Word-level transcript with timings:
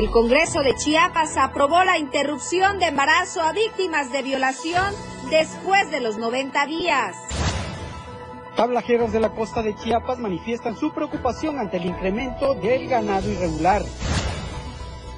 El 0.00 0.10
Congreso 0.10 0.62
de 0.62 0.74
Chiapas 0.76 1.36
aprobó 1.36 1.84
la 1.84 1.98
interrupción 1.98 2.78
de 2.78 2.86
embarazo 2.86 3.42
a 3.42 3.52
víctimas 3.52 4.10
de 4.10 4.22
violación 4.22 4.94
después 5.28 5.90
de 5.90 6.00
los 6.00 6.16
90 6.16 6.64
días. 6.64 7.18
Tablajeros 8.56 9.12
de 9.12 9.20
la 9.20 9.28
costa 9.28 9.62
de 9.62 9.76
Chiapas 9.76 10.18
manifiestan 10.18 10.74
su 10.74 10.94
preocupación 10.94 11.58
ante 11.58 11.76
el 11.76 11.84
incremento 11.84 12.54
del 12.54 12.88
ganado 12.88 13.30
irregular. 13.30 13.82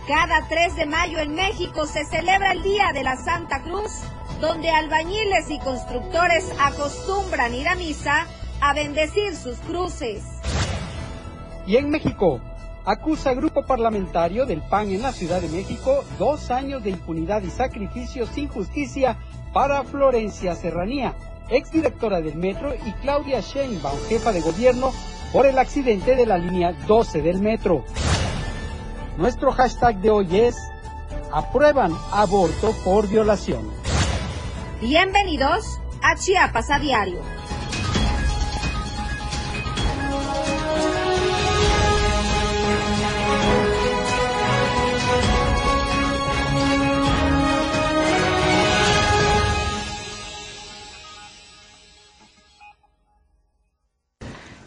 Cada 0.09 0.49
3 0.49 0.75
de 0.75 0.87
mayo 0.87 1.21
en 1.21 1.37
México 1.37 1.87
se 1.87 2.05
celebra 2.05 2.51
el 2.51 2.65
Día 2.65 2.91
de 2.93 3.05
la 3.05 3.15
Santa 3.15 3.63
Cruz, 3.63 4.01
donde 4.41 4.69
albañiles 4.69 5.49
y 5.49 5.61
constructores 5.61 6.53
acostumbran 6.59 7.55
ir 7.55 7.69
a 7.69 7.77
misa 7.77 8.27
a 8.61 8.75
bendecir 8.75 9.37
sus 9.37 9.59
cruces. 9.59 10.25
Y 11.69 11.77
en 11.77 11.89
México, 11.89 12.41
acusa 12.85 13.35
grupo 13.35 13.65
parlamentario 13.65 14.47
del 14.47 14.61
PAN 14.61 14.91
en 14.91 15.03
la 15.03 15.13
Ciudad 15.13 15.41
de 15.41 15.49
México 15.49 16.05
dos 16.19 16.51
años 16.51 16.83
de 16.83 16.91
impunidad 16.91 17.43
y 17.43 17.51
sacrificio 17.51 18.27
sin 18.27 18.49
justicia 18.49 19.17
para 19.53 19.85
Florencia 19.85 20.55
Serranía, 20.55 21.15
exdirectora 21.49 22.21
del 22.21 22.37
metro, 22.37 22.75
y 22.75 22.93
Claudia 23.03 23.41
Sheinbaum, 23.41 23.99
jefa 24.09 24.33
de 24.33 24.41
gobierno, 24.41 24.93
por 25.33 25.47
el 25.47 25.59
accidente 25.59 26.17
de 26.17 26.27
la 26.27 26.39
línea 26.39 26.73
12 26.87 27.23
del 27.23 27.41
metro. 27.41 27.85
Nuestro 29.17 29.53
hashtag 29.53 29.97
de 30.01 30.11
hoy 30.11 30.41
es 30.41 30.57
aprueban 31.33 31.93
aborto 32.11 32.75
por 32.85 33.09
violación. 33.09 33.71
Bienvenidos 34.81 35.81
a 36.03 36.17
Chiapas 36.17 36.71
a 36.71 36.79
Diario. 36.79 37.21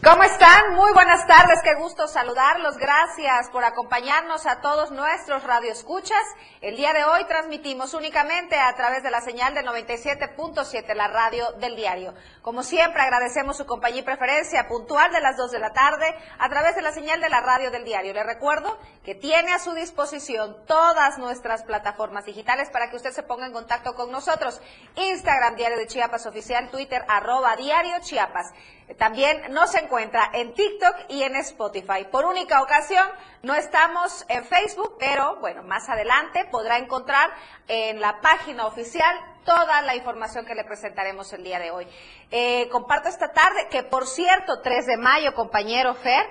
¿Cómo 0.08 0.22
están? 0.22 0.76
Muy 0.76 0.92
buenas 0.92 1.26
tardes, 1.26 1.58
qué 1.64 1.74
gusto 1.74 2.06
saludarlos. 2.06 2.76
Gracias 2.76 3.50
por 3.50 3.64
acompañarnos 3.64 4.46
a 4.46 4.60
todos 4.60 4.92
nuestros 4.92 5.42
radioescuchas. 5.42 6.22
El 6.60 6.76
día 6.76 6.92
de 6.92 7.02
hoy 7.02 7.24
transmitimos 7.24 7.92
únicamente 7.92 8.54
a 8.56 8.72
través 8.76 9.02
de 9.02 9.10
la 9.10 9.20
señal 9.20 9.52
de 9.54 9.64
97.7, 9.64 10.94
la 10.94 11.08
radio 11.08 11.50
del 11.58 11.74
diario. 11.74 12.14
Como 12.40 12.62
siempre, 12.62 13.02
agradecemos 13.02 13.56
su 13.56 13.66
compañía 13.66 14.02
y 14.02 14.04
preferencia 14.04 14.68
puntual 14.68 15.10
de 15.10 15.20
las 15.20 15.36
2 15.36 15.50
de 15.50 15.58
la 15.58 15.72
tarde 15.72 16.06
a 16.38 16.48
través 16.48 16.76
de 16.76 16.82
la 16.82 16.92
señal 16.92 17.20
de 17.20 17.28
la 17.28 17.40
radio 17.40 17.72
del 17.72 17.84
diario. 17.84 18.14
Le 18.14 18.22
recuerdo 18.22 18.78
que 19.04 19.16
tiene 19.16 19.52
a 19.52 19.58
su 19.58 19.74
disposición 19.74 20.56
todas 20.68 21.18
nuestras 21.18 21.64
plataformas 21.64 22.26
digitales 22.26 22.70
para 22.70 22.90
que 22.90 22.96
usted 22.96 23.10
se 23.10 23.24
ponga 23.24 23.46
en 23.46 23.52
contacto 23.52 23.96
con 23.96 24.12
nosotros. 24.12 24.60
Instagram, 24.94 25.56
Diario 25.56 25.78
de 25.78 25.88
Chiapas 25.88 26.26
Oficial, 26.26 26.70
Twitter, 26.70 27.04
arroba 27.08 27.56
Diario 27.56 27.96
Chiapas. 28.02 28.52
También 28.98 29.52
nos 29.52 29.74
encuentra 29.74 29.95
en 29.98 30.54
TikTok 30.54 30.94
y 31.08 31.22
en 31.22 31.36
Spotify. 31.36 32.06
Por 32.10 32.24
única 32.24 32.62
ocasión, 32.62 33.06
no 33.42 33.54
estamos 33.54 34.24
en 34.28 34.44
Facebook, 34.44 34.96
pero 34.98 35.36
bueno, 35.40 35.62
más 35.62 35.88
adelante 35.88 36.46
podrá 36.50 36.78
encontrar 36.78 37.30
en 37.68 38.00
la 38.00 38.20
página 38.20 38.66
oficial 38.66 39.16
toda 39.44 39.82
la 39.82 39.94
información 39.94 40.44
que 40.44 40.54
le 40.54 40.64
presentaremos 40.64 41.32
el 41.32 41.44
día 41.44 41.58
de 41.58 41.70
hoy. 41.70 41.86
Eh, 42.30 42.68
comparto 42.70 43.08
esta 43.08 43.32
tarde, 43.32 43.68
que 43.70 43.82
por 43.84 44.06
cierto, 44.06 44.60
3 44.60 44.86
de 44.86 44.96
mayo, 44.96 45.34
compañero 45.34 45.94
Fer, 45.94 46.26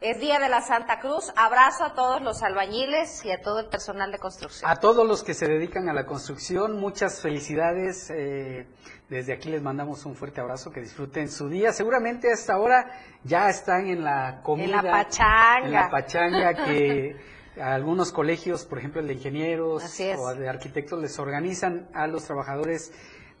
es 0.00 0.18
Día 0.18 0.38
de 0.38 0.48
la 0.48 0.62
Santa 0.62 0.98
Cruz. 0.98 1.30
Abrazo 1.36 1.84
a 1.84 1.94
todos 1.94 2.22
los 2.22 2.42
albañiles 2.42 3.22
y 3.24 3.30
a 3.30 3.42
todo 3.42 3.60
el 3.60 3.66
personal 3.66 4.10
de 4.10 4.18
construcción. 4.18 4.70
A 4.70 4.76
todos 4.76 5.06
los 5.06 5.22
que 5.22 5.34
se 5.34 5.46
dedican 5.46 5.90
a 5.90 5.92
la 5.92 6.06
construcción, 6.06 6.80
muchas 6.80 7.20
felicidades. 7.20 8.10
Eh, 8.10 8.66
desde 9.10 9.34
aquí 9.34 9.50
les 9.50 9.60
mandamos 9.60 10.06
un 10.06 10.14
fuerte 10.14 10.40
abrazo, 10.40 10.70
que 10.70 10.80
disfruten 10.80 11.28
su 11.28 11.50
día. 11.50 11.72
Seguramente 11.74 12.32
hasta 12.32 12.54
ahora 12.54 12.90
ya 13.24 13.50
están 13.50 13.88
en 13.88 14.02
la 14.02 14.40
comida. 14.42 14.78
En 14.78 14.84
la 14.86 14.90
pachanga. 14.90 15.66
En 15.66 15.72
la 15.72 15.90
pachanga 15.90 16.54
que 16.64 17.16
algunos 17.60 18.10
colegios, 18.10 18.64
por 18.64 18.78
ejemplo 18.78 19.02
el 19.02 19.06
de 19.06 19.14
ingenieros 19.14 20.00
o 20.16 20.34
de 20.34 20.48
arquitectos, 20.48 20.98
les 20.98 21.18
organizan 21.18 21.90
a 21.92 22.06
los 22.06 22.24
trabajadores 22.24 22.90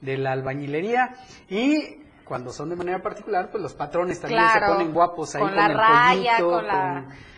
de 0.02 0.18
la 0.18 0.32
albañilería 0.32 1.14
y 1.48 2.09
cuando 2.30 2.52
son 2.52 2.68
de 2.68 2.76
manera 2.76 3.02
particular, 3.02 3.50
pues 3.50 3.60
los 3.60 3.74
patrones 3.74 4.20
también 4.20 4.44
se 4.52 4.60
ponen 4.60 4.92
guapos 4.92 5.34
ahí 5.34 5.42
con, 5.42 5.58
el 5.58 5.76
pollito, 5.76 6.62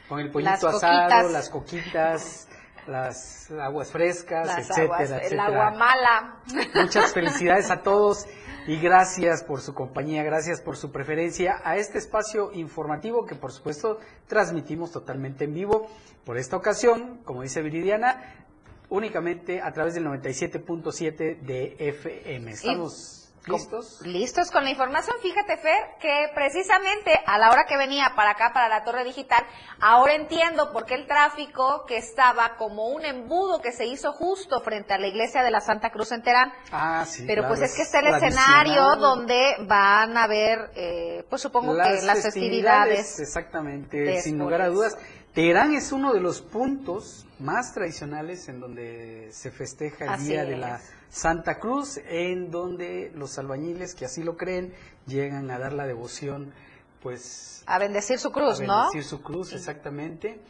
con, 0.07 0.21
el 0.21 0.31
pollito 0.31 0.69
asado, 0.69 1.31
las 1.31 1.49
coquitas, 1.49 2.47
las 2.87 3.51
aguas 3.53 3.91
frescas, 3.91 4.59
etcétera, 4.59 5.17
El 5.21 5.41
agua 5.41 5.71
mala. 5.71 6.37
Muchas 6.75 7.11
felicidades 7.15 7.71
a 7.71 7.81
todos 7.81 8.27
y 8.67 8.79
gracias 8.81 9.43
por 9.43 9.63
su 9.63 9.73
compañía, 9.73 10.25
gracias 10.25 10.61
por 10.61 10.77
su 10.77 10.93
preferencia 10.93 11.63
a 11.65 11.77
este 11.77 11.97
espacio 11.97 12.53
informativo 12.53 13.25
que 13.25 13.35
por 13.35 13.51
supuesto 13.51 13.99
transmitimos 14.27 14.93
totalmente 14.93 15.45
en 15.45 15.55
vivo. 15.55 15.87
Por 16.27 16.37
esta 16.37 16.59
ocasión, 16.59 17.23
como 17.25 17.41
dice 17.41 17.63
Viridiana, 17.63 18.45
únicamente 18.91 19.63
a 19.63 19.73
través 19.73 19.95
del 19.95 20.05
97.7 20.05 21.41
de 21.41 21.77
FM. 21.79 22.51
Estamos... 22.51 23.22
¿Listos? 23.47 24.01
Listos 24.03 24.51
con 24.51 24.63
la 24.65 24.71
información. 24.71 25.17
Fíjate, 25.21 25.57
Fer, 25.57 25.97
que 26.01 26.29
precisamente 26.35 27.19
a 27.27 27.39
la 27.39 27.51
hora 27.51 27.65
que 27.67 27.77
venía 27.77 28.13
para 28.15 28.31
acá, 28.31 28.53
para 28.55 28.69
la 28.69 28.85
torre 28.85 29.05
digital, 29.05 29.45
ahora 29.81 30.15
entiendo 30.15 30.73
por 30.73 30.87
qué 30.87 30.95
el 30.95 31.07
tráfico 31.07 31.85
que 31.87 31.97
estaba 31.97 32.57
como 32.57 32.89
un 32.89 33.05
embudo 33.05 33.61
que 33.61 33.73
se 33.73 33.87
hizo 33.87 34.13
justo 34.13 34.61
frente 34.61 34.95
a 34.95 34.99
la 34.99 35.09
iglesia 35.09 35.43
de 35.43 35.51
la 35.51 35.61
Santa 35.61 35.91
Cruz 35.91 36.13
en 36.13 36.23
Terán. 36.23 36.53
Ah, 36.71 37.05
sí. 37.07 37.25
Pero 37.27 37.49
pues 37.49 37.61
es 37.63 37.75
que 37.75 37.83
es 37.83 37.95
el 37.95 38.07
escenario 38.07 38.97
donde 38.97 39.57
van 39.67 40.17
a 40.17 40.25
haber, 40.25 40.71
eh, 40.77 41.25
pues 41.29 41.43
supongo 41.43 41.75
que 41.75 42.01
las 42.03 42.23
festividades. 42.23 43.19
Exactamente, 43.19 44.21
sin 44.21 44.39
lugar 44.39 44.63
a 44.63 44.69
dudas. 44.69 44.97
Teherán 45.35 45.75
es 45.75 45.93
uno 45.93 46.13
de 46.13 46.21
los 46.21 46.43
puntos 46.43 47.27
más 47.39 47.73
tradicionales 47.73 48.49
en 48.49 48.61
donde 48.61 49.31
se 49.33 49.51
festeja 49.51 50.15
el 50.15 50.25
Día 50.25 50.45
de 50.45 50.57
la 50.59 50.81
Santa 51.13 51.59
Cruz, 51.59 51.99
en 52.09 52.51
donde 52.51 53.13
los 53.15 53.39
albañiles 53.39 53.95
que 53.95 54.07
así 54.07 54.23
lo 54.23 54.39
creen 54.39 54.75
llegan 55.07 55.51
a 55.51 55.59
dar 55.59 55.75
la 55.75 55.87
devoción, 55.87 56.55
pues... 57.03 57.63
A 57.67 57.79
bendecir 57.79 58.19
su 58.19 58.33
cruz, 58.33 58.61
¿no? 58.61 58.73
A 58.73 58.77
bendecir 58.85 59.05
su 59.05 59.23
cruz, 59.23 59.53
exactamente. 59.53 60.41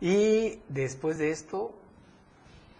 Y 0.00 0.60
después 0.68 1.18
de 1.18 1.30
esto, 1.30 1.72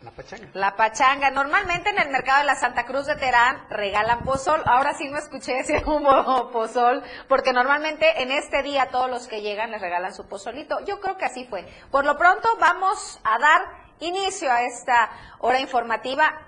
la 0.02 0.10
pachanga. 0.10 0.48
La 0.54 0.76
pachanga. 0.76 1.30
Normalmente 1.30 1.90
en 1.90 1.98
el 1.98 2.10
mercado 2.10 2.40
de 2.40 2.46
la 2.46 2.56
Santa 2.56 2.84
Cruz 2.84 3.06
de 3.06 3.14
Terán 3.14 3.68
regalan 3.70 4.24
pozol. 4.24 4.60
Ahora 4.66 4.92
sí 4.94 5.08
no 5.08 5.16
escuché 5.16 5.60
ese 5.60 5.84
humo 5.86 6.50
pozol, 6.50 7.04
porque 7.28 7.52
normalmente 7.52 8.20
en 8.20 8.32
este 8.32 8.64
día 8.64 8.90
todos 8.90 9.08
los 9.08 9.28
que 9.28 9.42
llegan 9.42 9.70
les 9.70 9.80
regalan 9.80 10.12
su 10.12 10.26
pozolito. 10.26 10.84
Yo 10.84 11.00
creo 11.00 11.16
que 11.16 11.24
así 11.24 11.44
fue. 11.46 11.66
Por 11.92 12.04
lo 12.04 12.18
pronto 12.18 12.48
vamos 12.58 13.20
a 13.22 13.38
dar 13.38 13.86
inicio 14.00 14.50
a 14.50 14.62
esta 14.62 15.10
hora 15.38 15.60
informativa 15.60 16.45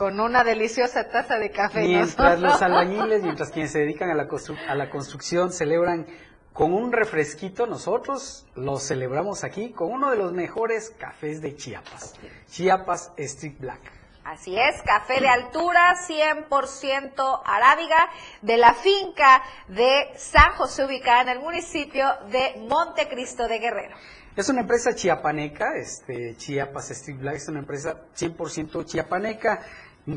con 0.00 0.18
una 0.18 0.44
deliciosa 0.44 1.10
taza 1.10 1.36
de 1.36 1.50
café. 1.50 1.82
Mientras 1.82 2.40
los 2.40 2.62
albañiles, 2.62 3.22
mientras 3.22 3.50
quienes 3.50 3.70
se 3.70 3.80
dedican 3.80 4.08
a 4.08 4.14
la, 4.14 4.26
a 4.66 4.74
la 4.74 4.88
construcción 4.88 5.52
celebran 5.52 6.06
con 6.54 6.72
un 6.72 6.90
refresquito, 6.90 7.66
nosotros 7.66 8.46
lo 8.54 8.78
celebramos 8.78 9.44
aquí 9.44 9.72
con 9.72 9.92
uno 9.92 10.10
de 10.10 10.16
los 10.16 10.32
mejores 10.32 10.88
cafés 10.98 11.42
de 11.42 11.54
Chiapas, 11.54 12.14
Chiapas 12.48 13.12
Street 13.18 13.56
Black. 13.58 13.92
Así 14.24 14.58
es, 14.58 14.80
café 14.86 15.20
de 15.20 15.28
altura, 15.28 15.94
100% 16.08 17.42
arábiga, 17.44 18.08
de 18.40 18.56
la 18.56 18.72
finca 18.72 19.42
de 19.68 20.12
San 20.16 20.54
José, 20.54 20.86
ubicada 20.86 21.22
en 21.22 21.28
el 21.28 21.40
municipio 21.40 22.06
de 22.30 22.54
Montecristo 22.66 23.48
de 23.48 23.58
Guerrero. 23.58 23.96
Es 24.34 24.48
una 24.48 24.60
empresa 24.60 24.94
chiapaneca, 24.94 25.76
este, 25.76 26.36
Chiapas 26.36 26.90
Street 26.92 27.18
Black 27.18 27.34
es 27.34 27.48
una 27.48 27.58
empresa 27.58 28.06
100% 28.16 28.86
chiapaneca 28.86 29.60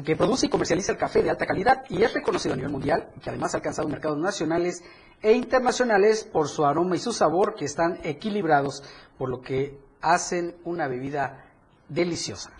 que 0.03 0.15
produce 0.15 0.45
y 0.45 0.49
comercializa 0.49 0.93
el 0.93 0.97
café 0.97 1.21
de 1.21 1.29
alta 1.29 1.45
calidad 1.45 1.83
y 1.89 2.03
es 2.03 2.13
reconocido 2.13 2.53
a 2.53 2.57
nivel 2.57 2.71
mundial, 2.71 3.09
que 3.21 3.29
además 3.29 3.53
ha 3.53 3.57
alcanzado 3.57 3.87
mercados 3.87 4.17
nacionales 4.17 4.83
e 5.21 5.33
internacionales 5.33 6.23
por 6.23 6.47
su 6.47 6.65
aroma 6.65 6.95
y 6.95 6.99
su 6.99 7.11
sabor 7.11 7.55
que 7.55 7.65
están 7.65 7.99
equilibrados, 8.03 8.83
por 9.17 9.29
lo 9.29 9.41
que 9.41 9.77
hacen 10.01 10.55
una 10.63 10.87
bebida 10.87 11.45
deliciosa. 11.89 12.51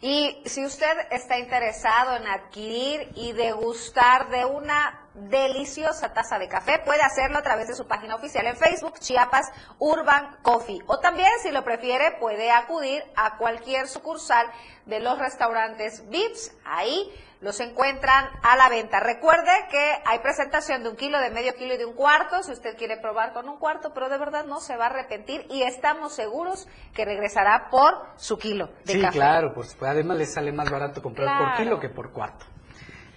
Y 0.00 0.42
si 0.44 0.64
usted 0.64 0.96
está 1.10 1.38
interesado 1.38 2.16
en 2.16 2.26
adquirir 2.28 3.08
y 3.16 3.32
degustar 3.32 4.30
de 4.30 4.44
una 4.44 5.07
deliciosa 5.28 6.12
taza 6.12 6.38
de 6.38 6.48
café, 6.48 6.80
puede 6.84 7.02
hacerlo 7.02 7.38
a 7.38 7.42
través 7.42 7.68
de 7.68 7.74
su 7.74 7.86
página 7.86 8.14
oficial 8.14 8.46
en 8.46 8.56
Facebook, 8.56 8.98
Chiapas 8.98 9.50
Urban 9.78 10.38
Coffee. 10.42 10.82
O 10.86 10.98
también, 10.98 11.30
si 11.42 11.50
lo 11.50 11.64
prefiere, 11.64 12.16
puede 12.20 12.50
acudir 12.50 13.02
a 13.16 13.36
cualquier 13.36 13.88
sucursal 13.88 14.46
de 14.86 15.00
los 15.00 15.18
restaurantes 15.18 16.08
VIPS. 16.08 16.52
Ahí 16.64 17.12
los 17.40 17.60
encuentran 17.60 18.28
a 18.42 18.56
la 18.56 18.68
venta. 18.68 19.00
Recuerde 19.00 19.50
que 19.70 20.02
hay 20.04 20.18
presentación 20.20 20.82
de 20.82 20.90
un 20.90 20.96
kilo, 20.96 21.20
de 21.20 21.30
medio 21.30 21.54
kilo 21.54 21.74
y 21.74 21.76
de 21.76 21.84
un 21.84 21.94
cuarto, 21.94 22.42
si 22.42 22.52
usted 22.52 22.76
quiere 22.76 22.96
probar 22.96 23.32
con 23.32 23.48
un 23.48 23.58
cuarto, 23.58 23.92
pero 23.94 24.08
de 24.08 24.18
verdad 24.18 24.44
no 24.44 24.60
se 24.60 24.76
va 24.76 24.86
a 24.86 24.88
arrepentir 24.88 25.46
y 25.50 25.62
estamos 25.62 26.14
seguros 26.14 26.66
que 26.94 27.04
regresará 27.04 27.68
por 27.70 27.94
su 28.16 28.38
kilo 28.38 28.70
de 28.84 28.94
sí, 28.94 29.02
claro, 29.12 29.52
pues 29.54 29.76
además 29.80 30.16
le 30.18 30.26
sale 30.26 30.52
más 30.52 30.70
barato 30.70 31.02
comprar 31.02 31.38
por 31.38 31.56
kilo 31.56 31.78
que 31.78 31.88
por 31.88 32.12
cuarto. 32.12 32.44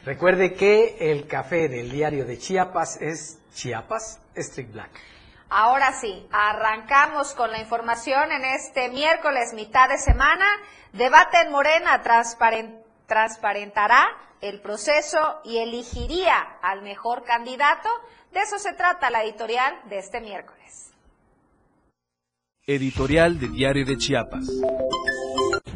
Recuerde 0.06 0.53
que 0.53 1.12
el 1.12 1.27
café 1.27 1.69
del 1.69 1.92
diario 1.92 2.25
de 2.25 2.39
Chiapas 2.39 2.98
es 3.00 3.39
Chiapas 3.53 4.19
Street 4.33 4.71
Black. 4.71 4.89
Ahora 5.50 5.94
sí, 5.94 6.25
arrancamos 6.31 7.33
con 7.36 7.51
la 7.51 7.59
información 7.59 8.31
en 8.31 8.44
este 8.45 8.89
miércoles, 8.89 9.53
mitad 9.53 9.89
de 9.89 10.00
semana. 10.00 10.45
Debate 10.94 11.42
en 11.45 11.51
Morena 11.51 12.01
transparentará 13.06 14.07
el 14.42 14.59
proceso 14.62 15.42
y 15.44 15.57
elegiría 15.57 16.57
al 16.63 16.81
mejor 16.81 17.24
candidato. 17.24 17.89
De 18.33 18.39
eso 18.39 18.57
se 18.57 18.74
trata 18.74 19.12
la 19.12 19.24
editorial 19.24 19.75
de 19.89 20.00
este 20.00 20.19
miércoles. 20.19 20.92
Editorial 22.65 23.39
de 23.39 23.50
Diario 23.50 23.86
de 23.86 23.98
Chiapas. 23.98 24.48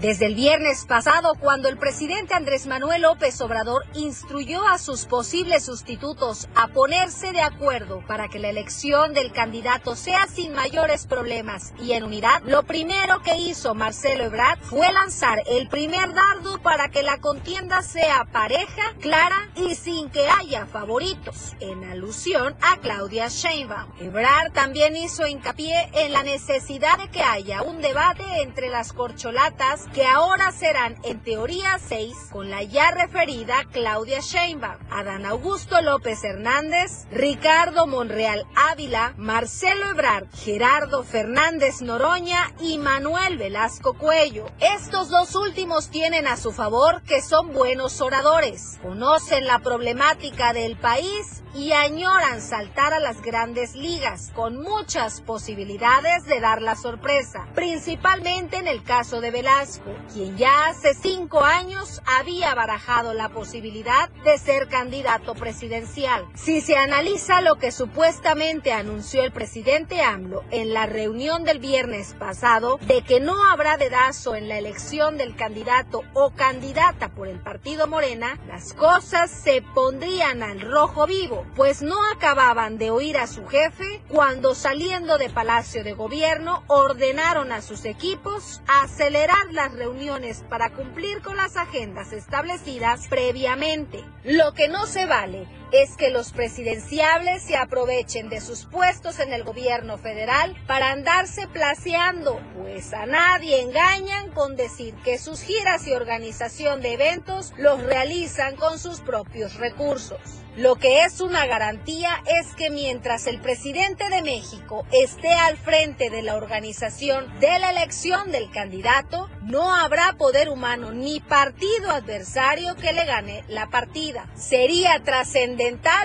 Desde 0.05 0.27
el 0.27 0.35
viernes 0.35 0.85
pasado, 0.85 1.33
cuando 1.33 1.67
el 1.67 1.79
presidente 1.79 2.35
Andrés 2.35 2.67
Manuel 2.67 3.01
López 3.01 3.41
Obrador 3.41 3.87
instruyó 3.95 4.67
a 4.67 4.77
sus 4.77 5.07
posibles 5.07 5.65
sustitutos 5.65 6.47
a 6.53 6.67
ponerse 6.67 7.31
de 7.31 7.41
acuerdo 7.41 8.03
para 8.05 8.27
que 8.27 8.37
la 8.37 8.49
elección 8.49 9.15
del 9.15 9.31
candidato 9.31 9.95
sea 9.95 10.27
sin 10.27 10.53
mayores 10.53 11.07
problemas 11.07 11.73
y 11.81 11.93
en 11.93 12.03
unidad, 12.03 12.43
lo 12.45 12.61
primero 12.61 13.23
que 13.23 13.35
hizo 13.35 13.73
Marcelo 13.73 14.25
Ebrard 14.25 14.59
fue 14.61 14.91
lanzar 14.91 15.39
el 15.47 15.69
primer 15.69 16.13
dardo 16.13 16.61
para 16.61 16.89
que 16.89 17.01
la 17.01 17.17
contienda 17.17 17.81
sea 17.81 18.25
pareja, 18.25 18.93
clara 19.01 19.49
y 19.55 19.73
sin 19.73 20.11
que 20.11 20.27
haya 20.29 20.67
favoritos, 20.67 21.55
en 21.59 21.83
alusión 21.83 22.55
a 22.61 22.77
Claudia 22.77 23.27
Sheinbaum. 23.27 23.91
Ebrard 23.99 24.53
también 24.53 24.95
hizo 24.95 25.25
hincapié 25.25 25.89
en 25.93 26.13
la 26.13 26.21
necesidad 26.21 26.99
de 26.99 27.09
que 27.09 27.23
haya 27.23 27.63
un 27.63 27.81
debate 27.81 28.23
entre 28.43 28.69
las 28.69 28.93
corcholatas 28.93 29.87
que 29.95 30.05
ahora 30.05 30.51
serán 30.51 30.97
en 31.03 31.21
teoría 31.21 31.79
seis, 31.79 32.17
con 32.29 32.49
la 32.49 32.61
ya 32.63 32.91
referida 32.91 33.63
Claudia 33.71 34.19
Sheinbaum, 34.19 34.75
Adán 34.91 35.25
Augusto 35.25 35.81
López 35.81 36.21
Hernández, 36.21 37.07
Ricardo 37.11 37.87
Monreal 37.87 38.45
Ávila, 38.55 39.13
Marcelo 39.15 39.89
Ebrard, 39.91 40.27
Gerardo 40.33 41.03
Fernández 41.03 41.81
Noroña 41.81 42.51
y 42.59 42.77
Manuel 42.77 43.37
Velasco 43.37 43.93
Cuello. 43.93 44.47
Estos 44.59 45.07
dos 45.07 45.33
últimos 45.33 45.89
tienen 45.89 46.27
a 46.27 46.35
su 46.35 46.51
favor 46.51 47.01
que 47.03 47.21
son 47.21 47.53
buenos 47.53 48.01
oradores, 48.01 48.77
conocen 48.81 49.47
la 49.47 49.59
problemática 49.59 50.51
del 50.51 50.75
país 50.75 51.41
y 51.53 51.71
añoran 51.71 52.41
saltar 52.41 52.93
a 52.93 52.99
las 52.99 53.21
grandes 53.21 53.75
ligas, 53.75 54.29
con 54.35 54.57
muchas 54.61 55.21
posibilidades 55.21 56.25
de 56.25 56.41
dar 56.41 56.61
la 56.61 56.75
sorpresa, 56.75 57.47
principalmente 57.55 58.57
en 58.57 58.67
el 58.67 58.83
caso 58.83 59.21
de 59.21 59.31
Velasco, 59.31 59.84
quien 60.13 60.37
ya 60.37 60.67
hace 60.67 60.93
cinco 60.93 61.43
años 61.43 62.01
había 62.05 62.53
barajado 62.55 63.13
la 63.13 63.29
posibilidad 63.29 64.09
de 64.23 64.37
ser 64.37 64.67
candidato 64.67 65.35
presidencial. 65.35 66.25
Si 66.33 66.61
se 66.61 66.77
analiza 66.77 67.41
lo 67.41 67.55
que 67.55 67.71
supuestamente 67.71 68.73
anunció 68.73 69.23
el 69.23 69.31
presidente 69.31 70.01
AMLO 70.01 70.43
en 70.51 70.73
la 70.73 70.85
reunión 70.85 71.43
del 71.43 71.59
viernes 71.59 72.15
pasado, 72.17 72.79
de 72.87 73.01
que 73.01 73.19
no 73.19 73.43
habrá 73.47 73.77
dedazo 73.77 74.35
en 74.35 74.49
la 74.49 74.57
elección 74.57 75.17
del 75.17 75.35
candidato 75.35 76.03
o 76.13 76.31
candidata 76.31 77.09
por 77.09 77.27
el 77.27 77.39
partido 77.39 77.87
Morena, 77.87 78.39
las 78.47 78.73
cosas 78.73 79.29
se 79.29 79.61
pondrían 79.61 80.43
al 80.43 80.61
rojo 80.61 81.05
vivo 81.07 81.45
pues 81.55 81.81
no 81.81 81.97
acababan 82.11 82.77
de 82.77 82.91
oír 82.91 83.17
a 83.17 83.27
su 83.27 83.45
jefe 83.45 84.01
cuando 84.09 84.55
saliendo 84.55 85.17
de 85.17 85.29
Palacio 85.29 85.83
de 85.83 85.93
Gobierno 85.93 86.63
ordenaron 86.67 87.51
a 87.51 87.61
sus 87.61 87.85
equipos 87.85 88.61
acelerar 88.67 89.51
reuniones 89.73 90.43
para 90.49 90.71
cumplir 90.71 91.21
con 91.21 91.37
las 91.37 91.57
agendas 91.57 92.13
establecidas 92.13 93.07
previamente. 93.07 94.03
Lo 94.23 94.53
que 94.53 94.67
no 94.67 94.85
se 94.85 95.05
vale 95.05 95.47
es 95.71 95.95
que 95.97 96.09
los 96.09 96.31
presidenciables 96.31 97.43
se 97.43 97.57
aprovechen 97.57 98.29
de 98.29 98.41
sus 98.41 98.65
puestos 98.65 99.19
en 99.19 99.33
el 99.33 99.43
gobierno 99.43 99.97
federal 99.97 100.55
para 100.67 100.91
andarse 100.91 101.47
placeando, 101.47 102.39
pues 102.55 102.93
a 102.93 103.05
nadie 103.05 103.61
engañan 103.61 104.31
con 104.31 104.55
decir 104.55 104.93
que 105.03 105.17
sus 105.17 105.41
giras 105.41 105.87
y 105.87 105.93
organización 105.93 106.81
de 106.81 106.93
eventos 106.93 107.53
los 107.57 107.81
realizan 107.83 108.55
con 108.55 108.79
sus 108.79 109.01
propios 109.01 109.55
recursos. 109.55 110.19
Lo 110.57 110.75
que 110.75 111.03
es 111.03 111.19
una 111.19 111.45
garantía 111.47 112.23
es 112.25 112.55
que 112.55 112.69
mientras 112.69 113.27
el 113.27 113.41
presidente 113.41 114.07
de 114.07 114.21
México 114.21 114.85
esté 114.93 115.33
al 115.33 115.57
frente 115.57 116.09
de 116.09 116.21
la 116.21 116.37
organización 116.37 117.27
de 117.41 117.59
la 117.59 117.71
elección 117.71 118.31
del 118.31 118.49
candidato, 118.51 119.29
no 119.41 119.75
habrá 119.75 120.13
poder 120.17 120.47
humano 120.47 120.93
ni 120.93 121.19
partido 121.19 121.91
adversario 121.91 122.77
que 122.77 122.93
le 122.93 123.03
gane 123.03 123.43
la 123.49 123.69
partida. 123.69 124.29
Sería 124.35 125.03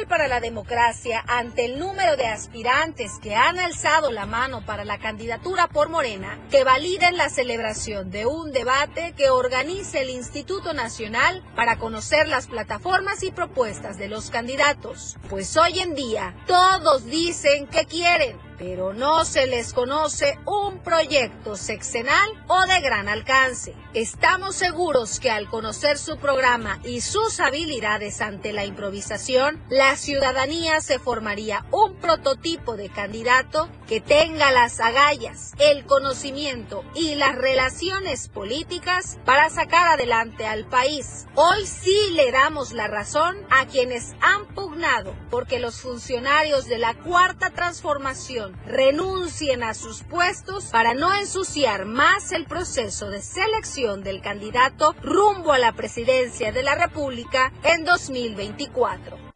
para 0.09 0.29
la 0.29 0.39
democracia 0.39 1.25
ante 1.27 1.65
el 1.65 1.79
número 1.79 2.17
de 2.17 2.27
aspirantes 2.27 3.19
que 3.21 3.35
han 3.35 3.59
alzado 3.59 4.13
la 4.13 4.25
mano 4.25 4.65
para 4.65 4.85
la 4.85 4.99
candidatura 4.99 5.67
por 5.67 5.89
Morena 5.89 6.39
que 6.51 6.63
validen 6.63 7.17
la 7.17 7.29
celebración 7.29 8.11
de 8.11 8.27
un 8.27 8.53
debate 8.53 9.13
que 9.17 9.31
organice 9.31 10.03
el 10.03 10.11
Instituto 10.11 10.73
Nacional 10.73 11.43
para 11.57 11.79
conocer 11.79 12.29
las 12.29 12.47
plataformas 12.47 13.25
y 13.25 13.33
propuestas 13.33 13.99
de 13.99 14.09
los 14.09 14.31
candidatos, 14.31 15.17
pues 15.29 15.57
hoy 15.57 15.81
en 15.81 15.97
día 15.97 16.35
todos 16.47 17.07
dicen 17.07 17.67
que 17.67 17.87
quieren 17.87 18.50
pero 18.61 18.93
no 18.93 19.25
se 19.25 19.47
les 19.47 19.73
conoce 19.73 20.39
un 20.45 20.81
proyecto 20.81 21.57
sexenal 21.57 22.29
o 22.47 22.61
de 22.67 22.79
gran 22.83 23.09
alcance. 23.09 23.75
Estamos 23.95 24.55
seguros 24.55 25.19
que 25.19 25.31
al 25.31 25.49
conocer 25.49 25.97
su 25.97 26.19
programa 26.19 26.79
y 26.85 27.01
sus 27.01 27.41
habilidades 27.41 28.21
ante 28.21 28.53
la 28.53 28.67
improvisación, 28.67 29.65
la 29.71 29.97
ciudadanía 29.97 30.83
se 30.83 30.99
formaría 30.99 31.65
un 31.71 31.97
prototipo 31.97 32.77
de 32.77 32.91
candidato 32.91 33.71
que 33.89 34.03
tenga 34.03 34.53
las 34.53 34.79
agallas, 34.79 35.55
el 35.59 35.87
conocimiento 35.87 36.85
y 36.95 37.15
las 37.15 37.37
relaciones 37.37 38.29
políticas 38.29 39.19
para 39.25 39.49
sacar 39.49 39.89
adelante 39.89 40.47
al 40.47 40.67
país. 40.67 41.27
Hoy 41.35 41.65
sí 41.67 42.11
le 42.13 42.31
damos 42.31 42.73
la 42.73 42.89
razón 42.89 43.39
a 43.49 43.65
quienes 43.65 44.13
han 44.21 44.47
pugnado 44.49 45.15
porque 45.31 45.61
los 45.61 45.81
funcionarios 45.81 46.67
de 46.67 46.77
la 46.77 46.93
cuarta 46.93 47.49
transformación 47.49 48.50
renuncien 48.67 49.63
a 49.63 49.75
sus 49.75 50.03
puestos 50.03 50.67
para 50.67 50.95
no 50.95 51.15
ensuciar 51.15 51.85
más 51.85 52.33
el 52.33 52.47
proceso 52.47 53.11
de 53.11 53.23
selección 53.23 54.03
del 54.03 54.21
candidato 54.21 54.95
rumbo 55.03 55.53
a 55.53 55.59
la 55.59 55.73
presidencia 55.73 56.53
de 56.53 56.63
la 56.63 56.75
República 56.75 57.53
en 57.65 57.85
2024. 57.85 59.31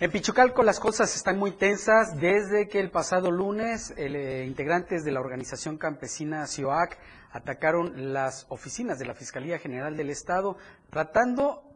En 0.00 0.12
Pichucalco 0.12 0.62
las 0.62 0.78
cosas 0.78 1.16
están 1.16 1.38
muy 1.38 1.50
tensas 1.50 2.20
desde 2.20 2.68
que 2.68 2.78
el 2.78 2.88
pasado 2.88 3.32
lunes 3.32 3.92
eh, 3.96 4.44
integrantes 4.46 5.04
de 5.04 5.10
la 5.10 5.18
organización 5.18 5.76
campesina 5.76 6.46
CIOAC 6.46 6.96
atacaron 7.32 8.12
las 8.12 8.46
oficinas 8.48 9.00
de 9.00 9.06
la 9.06 9.14
Fiscalía 9.14 9.58
General 9.58 9.96
del 9.96 10.10
Estado 10.10 10.56
tratando 10.90 11.67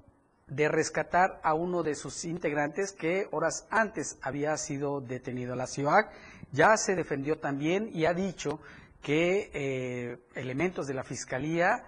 de 0.55 0.69
rescatar 0.69 1.41
a 1.43 1.55
uno 1.55 1.83
de 1.83 1.95
sus 1.95 2.25
integrantes 2.25 2.93
que 2.93 3.27
horas 3.31 3.67
antes 3.71 4.19
había 4.21 4.57
sido 4.57 5.01
detenido. 5.01 5.57
La 5.57 5.67
CIOAC 5.67 6.11
ya 6.53 6.77
se 6.77 6.95
defendió 6.95 7.39
también 7.39 7.89
y 7.93 8.05
ha 8.05 8.13
dicho 8.13 8.61
que 9.01 9.51
eh, 9.55 10.19
elementos 10.35 10.87
de 10.87 10.95
la 10.95 11.05
Fiscalía 11.05 11.85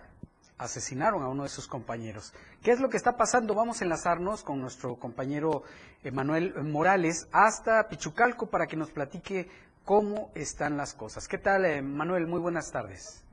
asesinaron 0.57 1.23
a 1.23 1.29
uno 1.29 1.43
de 1.43 1.49
sus 1.49 1.69
compañeros. 1.69 2.33
¿Qué 2.63 2.71
es 2.71 2.81
lo 2.81 2.89
que 2.89 2.97
está 2.97 3.17
pasando? 3.17 3.55
Vamos 3.55 3.81
a 3.81 3.85
enlazarnos 3.85 4.43
con 4.43 4.61
nuestro 4.61 4.97
compañero 4.97 5.65
Manuel 6.13 6.55
Morales 6.63 7.29
hasta 7.33 7.89
Pichucalco 7.89 8.47
para 8.47 8.67
que 8.67 8.77
nos 8.77 8.91
platique 8.91 9.49
cómo 9.85 10.31
están 10.35 10.77
las 10.77 10.95
cosas. 10.95 11.29
¿Qué 11.29 11.39
tal, 11.39 11.65
eh, 11.67 11.83
Manuel? 11.83 12.27
Muy 12.27 12.41
buenas 12.41 12.71
tardes. 12.71 13.24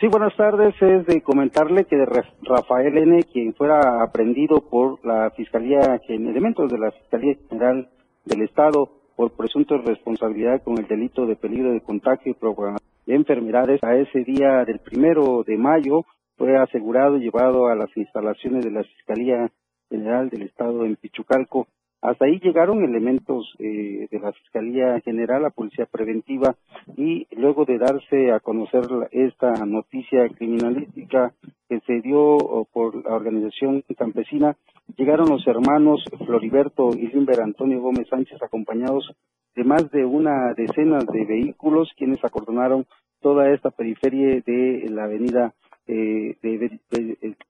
Sí, 0.00 0.08
buenas 0.08 0.34
tardes. 0.36 0.74
Es 0.82 1.06
de 1.06 1.22
comentarle 1.22 1.84
que 1.84 2.04
Rafael 2.42 2.98
N., 2.98 3.22
quien 3.32 3.54
fuera 3.54 4.02
aprendido 4.02 4.60
por 4.68 5.04
la 5.06 5.30
Fiscalía, 5.30 6.00
en 6.08 6.26
elementos 6.26 6.70
de 6.70 6.78
la 6.78 6.90
Fiscalía 6.90 7.36
General 7.48 7.88
del 8.24 8.42
Estado, 8.42 8.90
por 9.14 9.36
presunta 9.36 9.76
responsabilidad 9.76 10.62
con 10.64 10.78
el 10.78 10.88
delito 10.88 11.26
de 11.26 11.36
peligro 11.36 11.70
de 11.70 11.80
contagio 11.80 12.32
y 12.32 13.10
de 13.10 13.14
enfermedades, 13.14 13.84
a 13.84 13.94
ese 13.94 14.24
día 14.24 14.64
del 14.64 14.80
primero 14.80 15.44
de 15.46 15.56
mayo 15.56 16.02
fue 16.36 16.56
asegurado 16.56 17.16
y 17.16 17.20
llevado 17.20 17.68
a 17.68 17.76
las 17.76 17.96
instalaciones 17.96 18.64
de 18.64 18.72
la 18.72 18.82
Fiscalía 18.82 19.48
General 19.88 20.28
del 20.28 20.42
Estado 20.42 20.84
en 20.84 20.96
Pichucalco. 20.96 21.68
Hasta 22.04 22.26
ahí 22.26 22.38
llegaron 22.38 22.84
elementos 22.84 23.54
eh, 23.58 24.08
de 24.10 24.20
la 24.20 24.30
Fiscalía 24.32 25.00
General, 25.00 25.40
la 25.40 25.48
Policía 25.48 25.86
Preventiva, 25.86 26.54
y 26.98 27.26
luego 27.34 27.64
de 27.64 27.78
darse 27.78 28.30
a 28.30 28.40
conocer 28.40 28.82
esta 29.10 29.52
noticia 29.64 30.28
criminalística 30.28 31.32
que 31.66 31.80
se 31.80 32.02
dio 32.02 32.36
por 32.74 33.02
la 33.02 33.14
organización 33.14 33.82
campesina, 33.96 34.54
llegaron 34.98 35.30
los 35.30 35.46
hermanos 35.46 36.04
Floriberto 36.26 36.90
y 36.94 37.06
Limber 37.06 37.40
Antonio 37.40 37.80
Gómez 37.80 38.06
Sánchez 38.10 38.36
acompañados 38.42 39.10
de 39.56 39.64
más 39.64 39.90
de 39.90 40.04
una 40.04 40.52
decena 40.54 40.98
de 40.98 41.24
vehículos 41.24 41.90
quienes 41.96 42.22
acordonaron 42.22 42.84
toda 43.22 43.50
esta 43.50 43.70
periferia 43.70 44.42
de 44.44 44.90
la 44.90 45.04
avenida 45.04 45.54
eh, 45.86 46.36
de, 46.42 46.78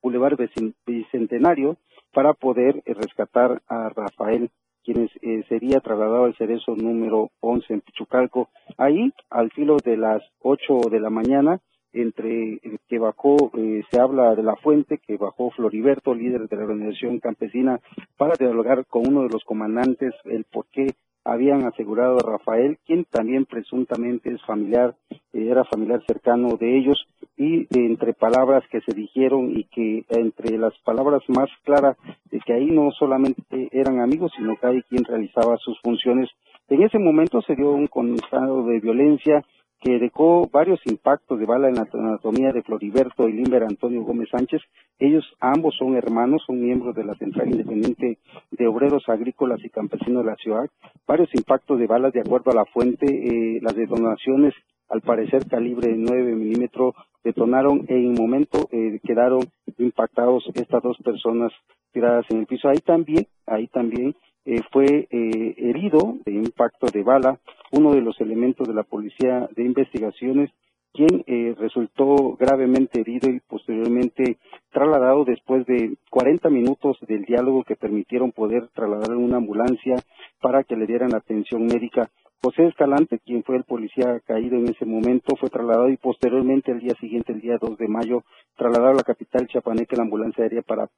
Boulevard 0.01 0.39
Bicentenario 0.87 1.77
para 2.15 2.33
poder 2.33 2.83
eh, 2.87 2.95
rescatar 2.95 3.61
a 3.69 3.91
Rafael, 3.91 4.51
quien 4.85 5.11
eh, 5.21 5.45
sería 5.49 5.81
trasladado 5.81 6.25
al 6.25 6.37
cerezo 6.37 6.75
número 6.77 7.31
11 7.41 7.75
en 7.75 7.81
Pichucalco. 7.81 8.49
Ahí, 8.79 9.13
al 9.31 9.51
filo 9.51 9.77
de 9.85 9.97
las 9.97 10.23
8 10.41 10.89
de 10.91 11.01
la 11.01 11.11
mañana, 11.11 11.61
entre 11.93 12.61
que 12.89 12.99
bajó, 12.99 13.53
se 13.91 14.01
habla 14.01 14.35
de 14.35 14.43
la 14.43 14.57
fuente, 14.57 14.99
que 14.99 15.17
bajó 15.17 15.51
Floriberto, 15.53 16.13
líder 16.13 16.49
de 16.49 16.57
la 16.57 16.65
organización 16.65 17.21
campesina, 17.21 17.81
para 18.17 18.35
dialogar 18.35 18.85
con 18.87 19.07
uno 19.07 19.23
de 19.23 19.29
los 19.29 19.45
comandantes 19.45 20.13
el 20.25 20.45
por 20.45 20.67
qué 20.73 20.95
habían 21.25 21.65
asegurado 21.65 22.19
a 22.19 22.33
Rafael, 22.33 22.79
quien 22.87 23.05
también 23.05 23.47
presuntamente 23.47 24.31
es 24.33 24.43
familiar, 24.45 24.95
era 25.33 25.65
familiar 25.65 26.03
cercano 26.07 26.57
de 26.57 26.79
ellos, 26.79 27.07
y 27.37 27.67
entre 27.77 28.13
palabras 28.13 28.63
que 28.71 28.81
se 28.83 28.95
dijeron 28.95 29.51
y 29.57 29.65
que 29.65 30.05
entre 30.11 30.57
las 30.59 30.77
palabras 30.85 31.23
más 31.29 31.49
claras 31.65 31.97
de 32.31 32.39
que 32.41 32.53
ahí 32.53 32.67
no 32.67 32.91
solamente 32.93 33.69
eran 33.73 34.01
amigos, 34.01 34.33
sino 34.37 34.55
que 34.57 34.67
hay 34.67 34.83
quien 34.83 35.05
realizaba 35.05 35.57
sus 35.57 35.81
funciones. 35.81 36.31
En 36.69 36.83
ese 36.83 36.99
momento 36.99 37.43
se 37.43 37.57
dio 37.57 37.73
un 37.73 37.89
estado 38.15 38.65
de 38.67 38.81
violencia, 38.81 39.45
que 39.85 39.99
dejó 39.99 40.49
varios 40.51 40.81
impactos 40.87 41.39
de 41.39 41.45
bala 41.45 41.69
en 41.69 41.75
la 41.75 41.87
anatomía 41.93 42.53
de 42.53 42.63
Floriberto 42.63 43.29
y 43.29 43.35
Limber 43.35 43.65
Antonio 43.65 44.03
Gómez 44.03 44.31
Sánchez. 44.31 44.63
Ellos 44.99 45.25
ambos 45.41 45.77
son 45.79 45.95
hermanos, 45.95 46.43
son 46.47 46.59
miembros 46.59 46.95
de 46.95 47.05
la 47.05 47.15
Central 47.17 47.49
Independiente 47.51 48.17
de 48.51 48.67
Obreros 48.67 49.07
Agrícolas 49.09 49.63
y 49.63 49.69
Campesinos 49.69 50.25
de 50.25 50.31
la 50.31 50.37
ciudad. 50.37 50.71
Varios 51.07 51.29
impactos 51.35 51.79
de 51.79 51.87
balas 51.87 52.15
de 52.15 52.21
acuerdo 52.21 52.51
a 52.51 52.55
la 52.55 52.65
fuente, 52.65 53.05
eh, 53.07 53.61
las 53.61 53.77
detonaciones 53.77 54.55
al 54.89 55.03
parecer 55.03 55.47
calibre 55.47 55.95
9 55.95 56.35
milímetros 56.35 56.95
detonaron 57.23 57.85
e 57.87 57.95
en 57.95 58.09
un 58.09 58.15
momento 58.15 58.69
eh, 58.73 59.01
quedaron 59.05 59.41
impactados 59.77 60.45
estas 60.55 60.83
dos 60.83 60.97
personas 61.05 61.53
tiradas 61.93 62.25
en 62.31 62.39
el 62.39 62.47
piso. 62.47 62.71
Ahí 62.71 62.79
también, 62.79 63.27
ahí 63.47 63.67
también 63.67 64.17
eh, 64.47 64.61
fue 64.73 65.09
eh, 65.11 65.55
herido 65.57 66.17
de 66.25 66.33
impacto 66.33 66.87
de 66.93 67.03
bala 67.03 67.39
uno 67.73 67.95
de 67.95 68.03
los 68.03 68.21
elementos 68.21 68.69
de 68.69 68.75
la 68.75 68.83
Policía 68.83 69.49
de 69.57 69.65
Investigaciones, 69.65 70.51
quien 70.93 71.25
eh, 71.27 71.55
resultó 71.59 72.37
gravemente 72.39 73.01
herido 73.01 73.29
y 73.29 73.41
posteriormente 73.41 74.39
trasladado 74.71 75.25
después 75.25 75.67
de 75.67 75.97
40 76.11 76.51
minutos 76.51 76.99
del 77.09 77.25
diálogo 77.25 77.65
que 77.65 77.75
permitieron 77.75 78.33
poder 78.33 78.69
trasladar 78.69 79.11
en 79.11 79.25
una 79.25 79.39
ambulancia 79.39 79.97
para 80.41 80.63
que 80.63 80.77
le 80.77 80.87
dieran 80.87 81.15
atención 81.15 81.67
médica. 81.67 82.11
José 82.43 82.67
Escalante, 82.67 83.19
quien 83.19 83.43
fue 83.43 83.57
el 83.57 83.65
policía 83.65 84.21
caído 84.27 84.57
en 84.57 84.69
ese 84.69 84.85
momento, 84.85 85.35
fue 85.37 85.49
trasladado 85.49 85.89
y 85.89 85.97
posteriormente 85.97 86.73
el 86.73 86.81
día 86.81 86.95
siguiente, 87.01 87.33
el 87.33 87.41
día 87.41 87.59
2 87.61 87.79
de 87.79 87.89
mayo, 87.89 88.23
trasladado 88.57 88.93
a 88.93 88.97
la 88.97 89.03
capital 89.03 89.47
chiapaneca 89.47 89.97
la 89.97 90.03
ambulancia 90.03 90.45
aérea 90.45 90.63
para 90.63 90.89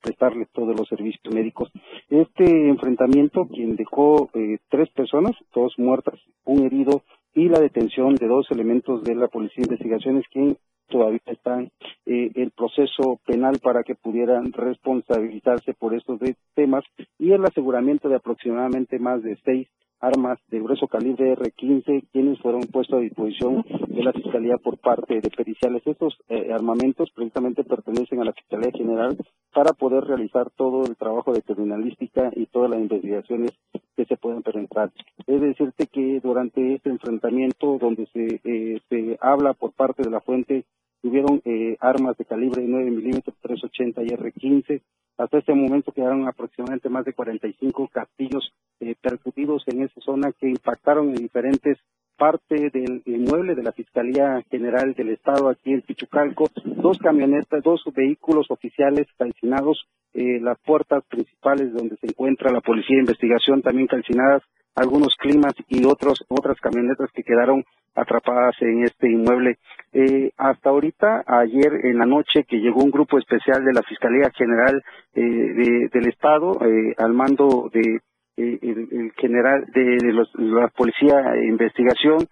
prestarle 0.00 0.46
todos 0.52 0.74
los 0.78 0.88
servicios 0.88 1.34
médicos. 1.34 1.70
Este 2.08 2.68
enfrentamiento, 2.68 3.46
quien 3.46 3.76
dejó 3.76 4.30
eh, 4.34 4.58
tres 4.70 4.88
personas, 4.90 5.32
dos 5.54 5.74
muertas, 5.78 6.18
un 6.44 6.64
herido 6.64 7.02
y 7.34 7.48
la 7.48 7.60
detención 7.60 8.14
de 8.14 8.26
dos 8.26 8.50
elementos 8.50 9.02
de 9.02 9.14
la 9.14 9.28
Policía 9.28 9.64
de 9.64 9.74
Investigaciones, 9.74 10.24
quien 10.32 10.56
todavía 10.88 11.20
están 11.26 11.70
eh, 12.06 12.30
el 12.34 12.50
proceso 12.52 13.20
penal 13.26 13.58
para 13.62 13.82
que 13.82 13.94
pudieran 13.94 14.52
responsabilizarse 14.52 15.74
por 15.74 15.94
estos 15.94 16.20
temas 16.54 16.84
y 17.18 17.32
el 17.32 17.44
aseguramiento 17.44 18.08
de 18.08 18.16
aproximadamente 18.16 18.98
más 18.98 19.22
de 19.22 19.36
seis 19.44 19.68
armas 20.00 20.38
de 20.48 20.60
grueso 20.60 20.86
calibre 20.86 21.32
R-15, 21.32 22.08
quienes 22.12 22.40
fueron 22.40 22.62
puestos 22.62 22.98
a 22.98 23.02
disposición 23.02 23.64
de 23.88 24.02
la 24.02 24.12
Fiscalía 24.12 24.56
por 24.58 24.78
parte 24.78 25.20
de 25.20 25.30
periciales. 25.30 25.82
Estos 25.86 26.16
eh, 26.28 26.52
armamentos 26.52 27.10
precisamente 27.14 27.64
pertenecen 27.64 28.20
a 28.20 28.24
la 28.24 28.32
Fiscalía 28.32 28.70
General 28.72 29.16
para 29.52 29.72
poder 29.72 30.04
realizar 30.04 30.50
todo 30.50 30.84
el 30.84 30.96
trabajo 30.96 31.32
de 31.32 31.42
criminalística 31.42 32.30
y 32.34 32.46
todas 32.46 32.70
las 32.70 32.80
investigaciones 32.80 33.52
que 33.96 34.04
se 34.04 34.16
pueden 34.16 34.42
presentar. 34.42 34.92
Es 35.26 35.40
decirte 35.40 35.86
que 35.86 36.20
durante 36.20 36.74
este 36.74 36.90
enfrentamiento, 36.90 37.78
donde 37.78 38.06
se, 38.12 38.40
eh, 38.44 38.80
se 38.88 39.18
habla 39.20 39.54
por 39.54 39.72
parte 39.72 40.02
de 40.02 40.10
la 40.10 40.20
fuente 40.20 40.64
tuvieron 41.04 41.42
eh, 41.44 41.76
armas 41.80 42.16
de 42.16 42.24
calibre 42.24 42.64
9 42.66 42.90
milímetros, 42.90 43.36
380 43.42 44.02
y 44.04 44.14
R-15. 44.14 44.80
Hasta 45.16 45.38
este 45.38 45.54
momento 45.54 45.92
quedaron 45.92 46.26
aproximadamente 46.26 46.88
más 46.88 47.04
de 47.04 47.12
45 47.12 47.88
castillos 47.88 48.52
eh, 48.80 48.94
percutidos 49.00 49.62
en 49.66 49.82
esa 49.82 50.00
zona 50.00 50.32
que 50.32 50.48
impactaron 50.48 51.10
en 51.10 51.16
diferentes 51.16 51.78
partes 52.16 52.72
del 52.72 53.02
inmueble 53.06 53.54
de 53.54 53.62
la 53.62 53.72
Fiscalía 53.72 54.42
General 54.50 54.94
del 54.94 55.10
Estado 55.10 55.48
aquí 55.48 55.72
en 55.72 55.82
Pichucalco, 55.82 56.48
dos 56.64 56.98
camionetas, 56.98 57.62
dos 57.62 57.82
vehículos 57.94 58.50
oficiales 58.50 59.06
calcinados, 59.16 59.86
eh, 60.14 60.40
las 60.40 60.58
puertas 60.60 61.04
principales 61.08 61.72
donde 61.72 61.96
se 61.96 62.06
encuentra 62.06 62.52
la 62.52 62.60
Policía 62.60 62.96
de 62.96 63.02
Investigación 63.02 63.62
también 63.62 63.86
calcinadas, 63.86 64.42
algunos 64.74 65.14
climas 65.16 65.54
y 65.68 65.84
otros 65.84 66.24
otras 66.28 66.58
camionetas 66.60 67.10
que 67.12 67.22
quedaron 67.22 67.64
atrapadas 67.94 68.54
en 68.60 68.84
este 68.84 69.10
inmueble. 69.10 69.58
Eh, 69.92 70.32
hasta 70.36 70.70
ahorita, 70.70 71.24
ayer 71.26 71.86
en 71.86 71.98
la 71.98 72.06
noche, 72.06 72.44
que 72.44 72.58
llegó 72.58 72.82
un 72.82 72.90
grupo 72.90 73.18
especial 73.18 73.64
de 73.64 73.72
la 73.72 73.82
Fiscalía 73.82 74.30
General 74.34 74.82
eh, 75.14 75.88
del 75.92 76.08
Estado 76.08 76.58
eh, 76.64 76.94
al 76.98 77.12
mando 77.12 77.70
de 77.72 78.00
el, 78.36 79.12
general 79.16 79.64
de, 79.72 79.96
la 80.38 80.66
Policía 80.68 81.20
de 81.20 81.46
Investigación, 81.46 82.26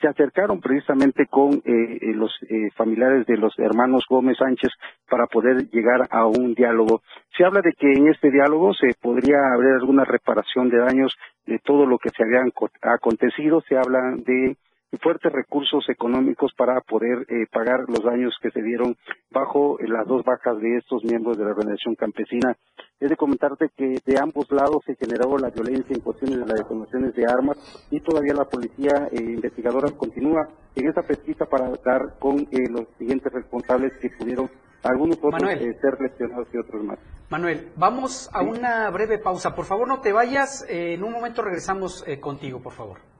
se 0.00 0.08
acercaron 0.08 0.60
precisamente 0.60 1.26
con 1.26 1.62
los 1.64 2.32
familiares 2.74 3.26
de 3.26 3.36
los 3.36 3.58
hermanos 3.58 4.04
Gómez 4.08 4.38
Sánchez 4.38 4.70
para 5.08 5.26
poder 5.26 5.68
llegar 5.70 6.06
a 6.10 6.26
un 6.26 6.54
diálogo. 6.54 7.02
Se 7.36 7.44
habla 7.44 7.60
de 7.60 7.72
que 7.72 7.92
en 7.92 8.08
este 8.08 8.30
diálogo 8.30 8.72
se 8.74 8.94
podría 9.00 9.38
haber 9.54 9.74
alguna 9.74 10.04
reparación 10.04 10.68
de 10.68 10.78
daños 10.78 11.16
de 11.46 11.58
todo 11.58 11.86
lo 11.86 11.98
que 11.98 12.10
se 12.10 12.22
había 12.22 12.42
acontecido. 12.82 13.60
Se 13.62 13.76
habla 13.76 14.14
de 14.16 14.56
fuertes 14.98 15.32
recursos 15.32 15.88
económicos 15.88 16.52
para 16.56 16.80
poder 16.80 17.26
eh, 17.28 17.46
pagar 17.50 17.84
los 17.88 18.04
daños 18.04 18.34
que 18.42 18.50
se 18.50 18.62
dieron 18.62 18.96
bajo 19.30 19.78
eh, 19.80 19.88
las 19.88 20.06
dos 20.06 20.24
bajas 20.24 20.60
de 20.60 20.76
estos 20.76 21.02
miembros 21.04 21.38
de 21.38 21.44
la 21.44 21.50
organización 21.50 21.94
campesina. 21.94 22.56
Es 23.00 23.08
de 23.08 23.16
comentarte 23.16 23.70
que 23.76 24.00
de 24.04 24.18
ambos 24.20 24.50
lados 24.50 24.82
se 24.86 24.94
generó 24.96 25.38
la 25.38 25.50
violencia 25.50 25.94
en 25.94 26.02
cuestiones 26.02 26.40
de 26.40 26.46
las 26.46 26.58
detonaciones 26.58 27.14
de 27.14 27.24
armas 27.26 27.56
y 27.90 28.00
todavía 28.00 28.34
la 28.34 28.44
policía 28.44 29.08
eh, 29.10 29.16
investigadora 29.16 29.90
continúa 29.92 30.48
en 30.74 30.88
esta 30.88 31.02
pesquisa 31.02 31.46
para 31.46 31.70
dar 31.84 32.18
con 32.18 32.46
los 32.70 32.86
siguientes 32.98 33.32
responsables 33.32 33.92
que 34.00 34.10
pudieron 34.10 34.50
algunos 34.82 35.16
otros 35.22 35.50
ser 35.50 36.00
lesionados 36.00 36.48
y 36.52 36.58
otros 36.58 36.82
más. 36.84 36.98
Manuel, 37.28 37.72
vamos 37.76 38.28
a 38.32 38.42
una 38.42 38.90
breve 38.90 39.18
pausa. 39.18 39.54
Por 39.54 39.64
favor, 39.64 39.86
no 39.86 40.00
te 40.00 40.12
vayas. 40.12 40.66
en 40.68 41.02
un 41.04 41.12
momento 41.12 41.42
regresamos 41.42 42.04
contigo, 42.20 42.60
por 42.60 42.72
favor. 42.72 43.12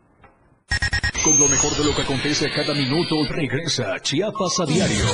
Con 1.24 1.38
lo 1.38 1.48
mejor 1.48 1.76
de 1.76 1.84
lo 1.84 1.94
que 1.94 2.02
acontece 2.02 2.46
a 2.46 2.50
cada 2.52 2.74
minuto, 2.74 3.14
regresa 3.28 4.00
Chiapas 4.00 4.58
a 4.58 4.66
diario. 4.66 5.06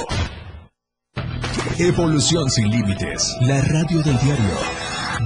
Evolución 1.79 2.49
sin 2.49 2.71
límites, 2.71 3.37
la 3.43 3.61
radio 3.61 4.03
del 4.03 4.19
diario. 4.19 4.55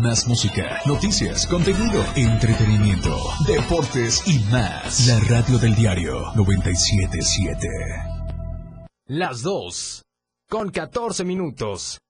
Más 0.01 0.27
música, 0.27 0.81
noticias, 0.85 1.47
contenido, 1.47 2.05
entretenimiento, 2.17 3.17
deportes 3.47 4.27
y 4.27 4.41
más. 4.51 5.07
La 5.07 5.21
radio 5.21 5.57
del 5.59 5.77
diario 5.77 6.33
977. 6.35 7.69
Las 9.07 9.43
dos, 9.43 10.03
con 10.49 10.71
14 10.71 11.25
minutos. 11.25 12.01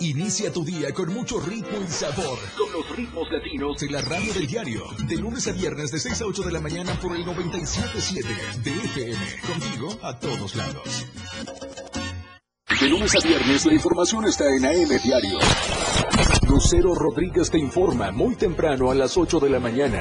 Inicia 0.00 0.50
tu 0.50 0.64
día 0.64 0.94
con 0.94 1.12
mucho 1.12 1.38
ritmo 1.40 1.78
y 1.78 1.86
sabor. 1.86 2.38
Con 2.56 2.72
los 2.72 2.96
ritmos 2.96 3.30
latinos 3.30 3.76
de 3.78 3.90
la 3.90 4.00
radio 4.00 4.32
del 4.32 4.46
diario. 4.46 4.84
De 5.06 5.16
lunes 5.16 5.46
a 5.46 5.52
viernes 5.52 5.92
de 5.92 6.00
6 6.00 6.22
a 6.22 6.24
8 6.24 6.42
de 6.42 6.52
la 6.52 6.60
mañana 6.60 6.98
por 7.00 7.14
el 7.14 7.22
97.7 7.22 8.62
de 8.62 8.70
FM. 8.70 9.18
Contigo 9.46 9.98
a 10.02 10.18
todos 10.18 10.56
lados. 10.56 11.06
De 12.80 12.88
lunes 12.88 13.14
a 13.14 13.28
viernes 13.28 13.66
la 13.66 13.74
información 13.74 14.24
está 14.24 14.46
en 14.56 14.64
AM 14.64 15.02
Diario. 15.02 15.38
Lucero 16.48 16.94
Rodríguez 16.94 17.50
te 17.50 17.58
informa 17.58 18.10
muy 18.10 18.36
temprano 18.36 18.90
a 18.90 18.94
las 18.94 19.18
8 19.18 19.38
de 19.38 19.50
la 19.50 19.60
mañana 19.60 20.00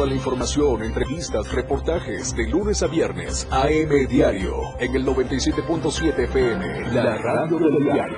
Toda 0.00 0.12
la 0.12 0.16
información, 0.16 0.82
entrevistas, 0.82 1.52
reportajes 1.52 2.34
de 2.34 2.48
lunes 2.48 2.82
a 2.82 2.86
viernes. 2.86 3.46
AM 3.50 4.08
Diario 4.08 4.54
en 4.78 4.96
el 4.96 5.04
97.7 5.04 6.24
FM, 6.24 6.90
la 6.90 7.18
radio 7.18 7.58
del 7.58 7.84
diario. 7.84 8.16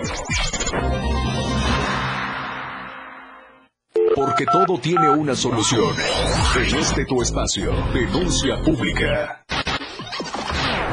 Porque 4.15 4.47
todo 4.47 4.79
tiene 4.79 5.11
una 5.11 5.35
solución. 5.35 5.93
En 6.57 6.77
este 6.77 7.05
tu 7.05 7.21
espacio, 7.21 7.73
denuncia 7.93 8.63
pública. 8.63 9.43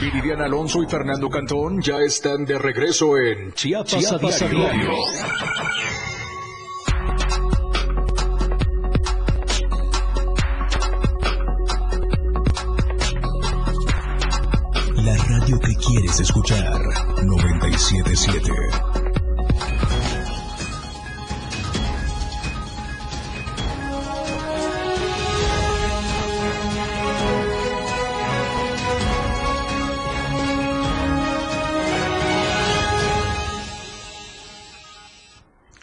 Viridiana 0.00 0.44
Alonso 0.44 0.82
y 0.82 0.86
Fernando 0.86 1.28
Cantón 1.30 1.80
ya 1.80 1.96
están 1.98 2.44
de 2.44 2.58
regreso 2.58 3.16
en 3.16 3.52
Chiapas, 3.52 3.98
Chiapas 3.98 4.42
a 4.42 4.48
diario. 4.48 4.90
La 14.96 15.16
radio 15.16 15.58
que 15.60 15.74
quieres 15.76 16.20
escuchar, 16.20 16.80
977. 17.24 18.95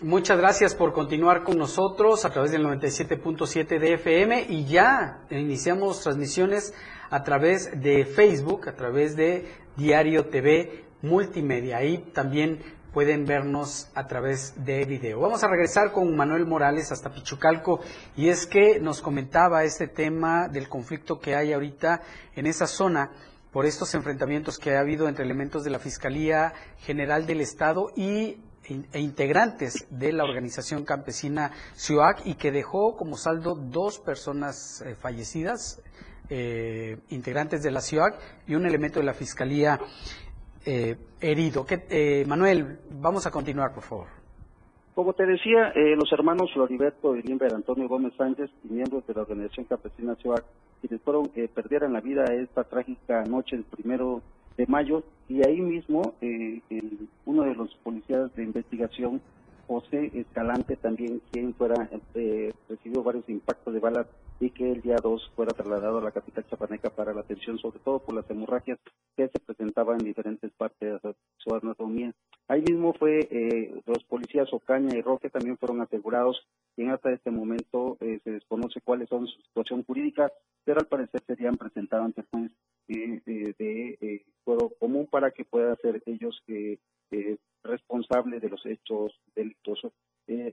Muchas 0.03 0.37
gracias 0.37 0.75
por 0.75 0.91
continuar 0.91 1.45
con 1.45 1.57
nosotros 1.57 2.25
a 2.25 2.29
través 2.29 2.51
del 2.51 2.65
97.7 2.65 3.79
de 3.79 3.93
FM 3.93 4.47
y 4.49 4.65
ya 4.65 5.21
iniciamos 5.29 6.01
transmisiones 6.01 6.73
a 7.09 7.23
través 7.23 7.81
de 7.81 8.03
Facebook, 8.03 8.67
a 8.67 8.75
través 8.75 9.15
de 9.15 9.47
Diario 9.77 10.25
TV 10.25 10.83
Multimedia. 11.01 11.77
Ahí 11.77 11.99
también 12.13 12.59
pueden 12.91 13.23
vernos 13.25 13.89
a 13.95 14.05
través 14.05 14.65
de 14.65 14.83
video. 14.83 15.21
Vamos 15.21 15.41
a 15.45 15.47
regresar 15.47 15.93
con 15.93 16.13
Manuel 16.17 16.45
Morales 16.47 16.91
hasta 16.91 17.13
Pichucalco 17.13 17.79
y 18.17 18.27
es 18.27 18.45
que 18.45 18.81
nos 18.81 19.01
comentaba 19.01 19.63
este 19.63 19.87
tema 19.87 20.49
del 20.49 20.67
conflicto 20.67 21.21
que 21.21 21.33
hay 21.33 21.53
ahorita 21.53 22.01
en 22.35 22.45
esa 22.45 22.67
zona 22.67 23.09
por 23.53 23.65
estos 23.65 23.95
enfrentamientos 23.95 24.59
que 24.59 24.75
ha 24.75 24.81
habido 24.81 25.07
entre 25.07 25.23
elementos 25.23 25.63
de 25.63 25.69
la 25.69 25.79
Fiscalía 25.79 26.51
General 26.79 27.25
del 27.25 27.39
Estado 27.39 27.89
y 27.95 28.41
e 28.65 28.99
integrantes 28.99 29.88
de 29.89 30.13
la 30.13 30.23
organización 30.23 30.86
campesina 30.86 31.52
CIUAC 31.76 32.26
y 32.26 32.36
que 32.36 32.52
dejó 32.52 32.95
como 32.95 33.17
saldo 33.17 33.56
dos 33.56 33.99
personas 33.99 34.82
eh, 34.82 34.95
fallecidas, 34.95 35.82
eh, 36.30 36.97
integrantes 37.10 37.62
de 37.63 37.71
la 37.71 37.82
CIUAC 37.82 38.15
y 38.47 38.56
un 38.56 38.65
elemento 38.65 38.99
de 38.99 39.06
la 39.06 39.13
Fiscalía 39.13 39.80
eh, 40.65 40.95
herido. 41.19 41.65
¿Qué- 41.65 41.86
eh, 41.89 42.26
Manuel, 42.26 42.80
vamos 42.91 43.26
a 43.28 43.32
continuar, 43.32 43.73
por 43.73 43.84
favor. 43.84 44.08
Como 44.95 45.13
te 45.13 45.26
decía, 45.26 45.73
los 45.97 46.12
hermanos 46.13 46.52
Floriberto 46.54 47.15
y 47.15 47.23
Limber 47.23 47.52
Antonio 47.54 47.88
Gómez 47.89 48.13
Sánchez, 48.15 48.52
miembros 48.63 49.06
de 49.08 49.15
la 49.15 49.21
organización 49.23 49.65
campesina 49.65 50.15
CIOAC, 50.21 50.43
quienes 50.82 51.02
fueron, 51.02 51.30
perdieran 51.54 51.93
la 51.93 51.99
vida 51.99 52.26
esta 52.26 52.63
trágica 52.63 53.23
noche 53.23 53.56
del 53.56 53.65
primero 53.65 54.21
de 54.57 54.65
mayo, 54.67 55.03
y 55.27 55.45
ahí 55.47 55.59
mismo 55.61 56.15
eh, 56.21 56.61
el- 56.69 57.09
uno 57.25 57.43
de 57.43 57.55
los 57.55 57.73
policías 57.83 58.33
de 58.35 58.43
investigación, 58.43 59.21
José 59.67 60.11
Escalante, 60.13 60.75
también 60.77 61.21
quien 61.31 61.53
fuera 61.55 61.89
eh, 62.15 62.51
recibió 62.67 63.01
varios 63.03 63.27
impactos 63.29 63.73
de 63.73 63.79
balas 63.79 64.07
y 64.39 64.49
que 64.51 64.71
el 64.71 64.81
día 64.81 64.97
2 65.01 65.31
fuera 65.35 65.53
trasladado 65.53 65.99
a 65.99 66.03
la 66.03 66.11
capital 66.11 66.45
chapaneca 66.49 66.89
para 66.89 67.13
la 67.13 67.21
atención, 67.21 67.57
sobre 67.57 67.79
todo 67.79 67.99
por 67.99 68.13
las 68.13 68.29
hemorragias 68.29 68.77
que 69.15 69.29
se 69.29 69.39
presentaban 69.39 69.99
en 70.01 70.07
diferentes 70.07 70.51
partes 70.53 71.01
de 71.01 71.15
su 71.37 71.55
anatomía. 71.55 72.13
Ahí 72.47 72.62
mismo 72.62 72.93
fue 72.93 73.27
eh, 73.32 73.82
los 73.86 74.03
policías 74.03 74.51
Ocaña 74.53 74.97
y 74.97 75.01
Roque 75.01 75.29
también 75.29 75.58
fueron 75.58 75.82
asegurados 75.82 76.45
y 76.75 76.86
hasta 76.88 77.12
este 77.12 77.32
momento 77.32 77.97
eh, 78.01 78.19
se 78.23 78.32
desconoce 78.32 78.82
cuáles 78.82 79.08
son 79.10 79.27
su 79.27 79.41
situación 79.41 79.84
jurídica, 79.84 80.32
pero 80.65 80.82
al 80.82 80.88
parecer 80.88 81.21
serían 81.25 81.56
presentados 81.56 82.06
ante 82.06 82.23
juez 82.32 82.51
eh, 82.89 83.21
eh, 83.25 83.53
de 83.58 83.97
eh, 84.01 84.25
fuero 84.43 84.71
común 84.77 85.08
para 85.10 85.32
que 85.32 85.45
puedan 85.45 85.77
ser 85.77 86.03
ellos 86.06 86.43
eh, 86.47 86.77
responsables 87.63 88.41
de 88.41 88.49
los 88.49 88.65
hechos 88.65 89.13
delictuosos. 89.36 89.93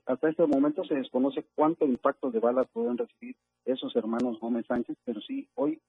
Hasta 0.04 0.28
este 0.28 0.46
momento 0.46 0.84
se 0.84 0.94
desconoce 0.94 1.44
cuántos 1.54 1.88
impactos 1.88 2.32
de 2.32 2.40
balas 2.40 2.68
pueden 2.72 2.98
recibir 2.98 3.36
esos 3.64 3.94
hermanos 3.96 4.38
Gómez 4.40 4.66
Sánchez, 4.66 4.96
pero 5.04 5.20
sí, 5.20 5.48
hoy 5.54 5.80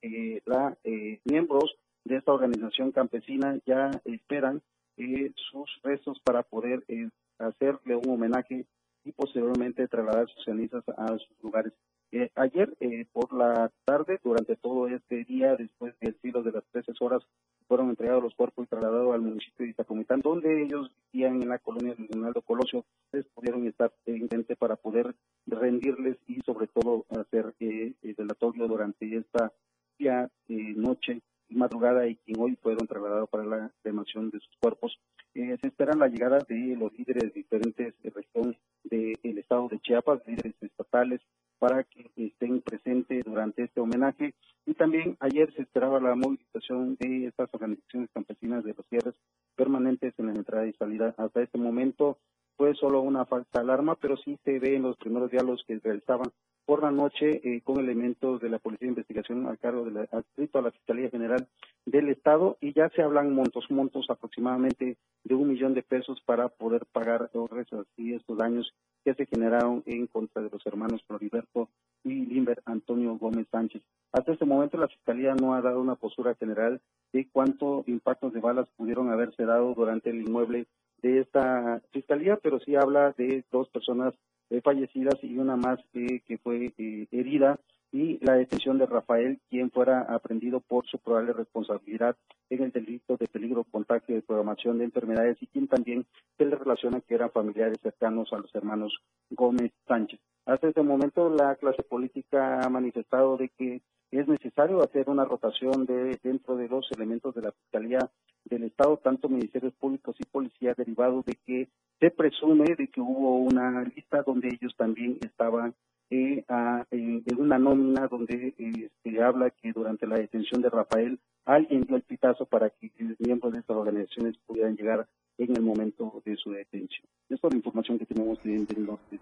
la 0.46 0.78
miembros 1.26 1.76
de 2.06 2.18
esta 2.18 2.32
organización 2.32 2.92
campesina 2.92 3.60
ya 3.66 3.90
esperan 4.06 4.62
eh, 5.02 5.34
sus 5.52 5.70
restos 5.84 6.20
para 6.24 6.44
poder 6.44 6.84
eh, 6.88 7.10
hacerle 7.40 7.96
un 7.96 8.10
homenaje 8.10 8.66
y 9.04 9.12
posteriormente 9.12 9.88
trasladar 9.88 10.28
sus 10.30 10.46
cenizas 10.46 10.84
a 10.90 11.08
sus 11.18 11.42
lugares. 11.42 11.74
Eh, 12.14 12.30
ayer 12.36 12.76
eh, 12.82 13.06
por 13.14 13.34
la 13.34 13.72
tarde, 13.86 14.20
durante 14.22 14.58
todo 14.58 14.88
este 14.88 15.24
día, 15.24 15.56
después 15.56 15.98
del 16.02 16.16
filo 16.16 16.44
de 16.44 16.52
las 16.52 16.64
13 16.72 16.92
horas, 17.00 17.24
fueron 17.70 17.90
entregados 17.90 18.22
los 18.22 18.36
cuerpos 18.36 18.66
y 18.66 18.68
trasladados 18.68 19.14
al 19.14 19.22
municipio 19.22 19.66
de 19.66 19.72
Itacomitán, 19.72 20.20
donde 20.20 20.64
ellos 20.64 20.92
vivían 21.14 21.42
en 21.42 21.48
la 21.48 21.60
colonia 21.60 21.96
de 21.96 22.08
Leonardo 22.12 22.42
Colosio, 22.42 22.84
les 23.14 23.26
pudieron 23.28 23.66
estar 23.66 23.94
pendientes 24.04 24.58
para 24.58 24.76
poder 24.76 25.16
rendirles 25.48 26.18
y 26.28 26.42
sobre 26.42 26.68
todo 26.68 27.06
hacer 27.12 27.54
eh, 27.62 27.94
el 28.02 28.14
velatorio 28.14 28.68
durante 28.68 29.16
esta 29.16 29.54
eh, 30.00 30.28
noche 30.76 31.22
madrugada 31.56 32.08
y 32.08 32.16
quien 32.18 32.40
hoy 32.40 32.58
fueron 32.62 32.88
trasladados 32.88 33.30
para 33.30 33.46
la 33.46 33.72
cremación 33.84 34.30
de 34.30 34.40
sus 34.40 34.58
cuerpos. 34.60 35.00
se 35.34 35.56
espera 35.62 35.94
la 35.94 36.08
llegada 36.08 36.40
de 36.48 36.76
los 36.76 36.92
líderes 36.94 37.24
de 37.24 37.42
diferentes 37.42 37.94
regiones 38.14 38.58
del 38.84 39.38
estado 39.38 39.68
de 39.70 39.80
Chiapas, 39.80 40.22
líderes 40.28 40.56
estatales, 40.62 41.22
para 41.60 41.84
que 41.84 42.10
estén 42.16 42.62
presentes 42.62 43.24
durante 43.24 43.64
este 43.64 43.80
homenaje. 43.80 44.34
Y 44.66 44.74
también 44.74 45.16
ayer 45.20 45.54
se 45.54 45.62
esperaba 45.62 46.00
la 46.00 46.16
movilización 46.16 46.96
de 47.00 47.28
estas 47.28 47.50
organizaciones 47.54 48.10
campesinas 48.14 48.64
de 48.64 48.74
los 48.74 48.86
cierres 48.88 49.16
permanentes 49.56 50.14
en 50.18 50.28
la 50.28 50.34
entrada 50.34 50.66
y 50.66 50.74
salida. 50.74 51.14
Hasta 51.18 51.44
este 51.44 51.58
momento 51.58 52.18
fue 52.58 52.74
solo 52.76 53.02
una 53.02 53.26
falsa 53.26 53.60
alarma, 53.60 53.96
pero 53.96 54.18
sí 54.18 54.38
se 54.44 54.60
ve 54.60 54.76
en 54.76 54.84
los 54.84 54.98
primeros 54.98 55.32
diálogos 55.32 55.64
que 55.68 55.80
realizaban 55.80 56.32
por 56.66 56.84
la 56.84 56.92
noche 56.92 57.42
eh, 57.44 57.62
con 57.62 57.80
elementos 57.80 58.40
de 58.42 58.50
la 58.50 58.60
Policía 58.60 58.81
de 58.81 58.81
Investigación 59.22 59.48
al 59.48 59.60
cargo 59.60 59.86
del 59.86 59.98
adscrito 60.12 60.58
a 60.58 60.62
la 60.64 60.72
Fiscalía 60.72 61.10
General 61.10 61.48
del 61.86 62.10
Estado 62.10 62.58
y 62.60 62.74
ya 62.74 62.90
se 62.90 63.02
hablan 63.02 63.34
montos, 63.34 63.70
montos 63.70 64.08
aproximadamente 64.10 64.98
de 65.24 65.36
un 65.36 65.50
millón 65.50 65.74
de 65.74 65.84
pesos 65.84 66.20
para 66.26 66.48
poder 66.50 66.86
pagar 66.92 67.30
los 67.34 67.50
y 67.98 68.14
estos 68.14 68.38
daños 68.38 68.74
que 69.04 69.14
se 69.14 69.26
generaron 69.28 69.84
en 69.86 70.08
contra 70.08 70.42
de 70.42 70.50
los 70.50 70.66
hermanos 70.66 71.04
Floriberto 71.06 71.70
y 72.04 72.26
Limber 72.26 72.62
Antonio 72.66 73.16
Gómez 73.18 73.48
Sánchez. 73.52 73.82
Hasta 74.12 74.34
este 74.34 74.46
momento 74.46 74.78
la 74.78 74.88
Fiscalía 74.88 75.36
no 75.36 75.54
ha 75.54 75.62
dado 75.62 75.82
una 75.82 75.96
postura 75.96 76.36
general 76.36 76.82
de 77.14 77.28
cuántos 77.32 77.88
impactos 77.88 78.34
de 78.34 78.40
balas 78.40 78.68
pudieron 78.76 79.10
haberse 79.10 79.46
dado 79.46 79.74
durante 79.76 80.10
el 80.10 80.22
inmueble 80.22 80.66
de 81.02 81.20
esta 81.20 81.82
Fiscalía, 81.92 82.38
pero 82.42 82.60
sí 82.60 82.76
habla 82.76 83.14
de 83.18 83.44
dos 83.52 83.70
personas 83.70 84.14
eh, 84.50 84.62
fallecidas 84.62 85.16
y 85.24 85.38
una 85.38 85.56
más 85.56 85.80
que 85.94 86.40
fue 86.44 86.74
eh, 86.78 87.08
herida 87.12 87.60
y 87.92 88.24
la 88.26 88.36
detención 88.36 88.78
de 88.78 88.86
Rafael, 88.86 89.40
quien 89.50 89.70
fuera 89.70 90.02
aprendido 90.02 90.62
por 90.62 90.88
su 90.88 90.98
probable 90.98 91.34
responsabilidad 91.34 92.16
en 92.50 92.64
el 92.64 92.72
delito 92.72 93.18
de 93.18 93.28
peligro, 93.28 93.66
contagio 93.66 94.18
y 94.18 94.22
programación 94.22 94.78
de 94.78 94.86
enfermedades 94.86 95.38
y 95.42 95.48
quien 95.48 95.68
también 95.68 96.06
se 96.38 96.46
le 96.46 96.56
relaciona 96.56 97.02
que 97.02 97.16
eran 97.16 97.32
familiares 97.32 97.80
cercanos 97.82 98.32
a 98.32 98.38
los 98.38 98.54
hermanos 98.56 98.98
Gómez 99.30 99.72
Sánchez. 99.88 100.20
Hasta 100.46 100.70
este 100.70 100.82
momento 100.82 101.30
la 101.30 101.56
clase 101.56 101.84
política 101.84 102.62
ha 102.62 102.70
manifestado 102.70 103.38
de 103.38 103.50
que 103.50 103.82
es 104.12 104.28
necesario 104.28 104.84
hacer 104.84 105.10
una 105.10 105.24
rotación 105.24 105.86
de 105.86 106.20
dentro 106.22 106.58
de 106.58 106.68
los 106.68 106.90
elementos 106.92 107.34
de 107.34 107.42
la 107.42 107.52
Fiscalía 107.52 108.10
del 108.46 108.64
Estado, 108.64 108.98
tanto 108.98 109.30
ministerios 109.30 109.74
públicos 109.74 110.16
y 110.20 110.26
policía, 110.26 110.74
derivado 110.76 111.24
de 111.26 111.38
que 111.46 111.70
se 112.00 112.12
presume 112.12 112.76
de 112.76 112.88
que 112.88 113.00
hubo 113.00 113.38
una 113.38 113.84
lista 113.84 114.24
donde 114.24 114.50
ellos 114.50 114.76
también 114.76 115.18
estaban 115.22 115.74
eh, 116.12 116.44
en, 116.92 117.24
una 117.38 117.58
nómina 117.58 118.08
donde 118.08 118.54
eh, 118.58 118.90
se 119.02 119.24
habla 119.24 119.50
que 119.50 119.72
durante 119.72 120.06
la 120.06 120.18
detención 120.18 120.62
de 120.62 120.70
Rafael 120.70 121.18
alguien 121.46 121.84
dio 121.84 121.96
el 121.96 122.02
pitazo 122.02 122.46
para 122.46 122.70
que 122.70 122.92
miembros 123.20 123.54
de 123.54 123.60
estas 123.60 123.78
organizaciones 123.78 124.36
pudieran 124.46 124.76
llegar 124.76 125.08
en 125.38 125.56
el 125.56 125.62
momento 125.62 126.22
de 126.26 126.36
su 126.36 126.52
detención. 126.52 127.08
Esta 127.30 127.48
es 127.48 127.54
la 127.54 127.58
información 127.58 127.98
que 127.98 128.06
tenemos 128.06 128.44
del 128.44 128.86
norte. 128.86 129.20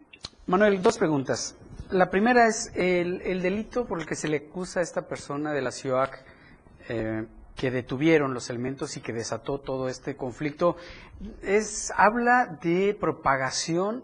Manuel, 0.48 0.82
dos 0.82 0.98
preguntas. 0.98 1.56
La 1.92 2.10
primera 2.10 2.48
es 2.48 2.72
el, 2.76 3.42
delito 3.42 3.86
por 3.86 4.00
el 4.00 4.08
que 4.08 4.16
se 4.16 4.28
le 4.28 4.38
acusa 4.38 4.80
a 4.80 4.84
esta 4.84 5.08
persona 5.08 5.54
de 5.54 5.62
la 5.62 5.72
CIOAC 5.72 6.26
eh, 6.90 7.26
que 7.56 7.70
detuvieron 7.70 8.34
los 8.34 8.50
elementos 8.50 8.98
y 8.98 9.02
que 9.02 9.14
desató 9.14 9.60
todo 9.60 9.90
este 9.90 10.16
conflicto, 10.16 10.76
es 11.44 11.92
habla 11.96 12.58
de 12.64 12.98
propagación 13.00 14.04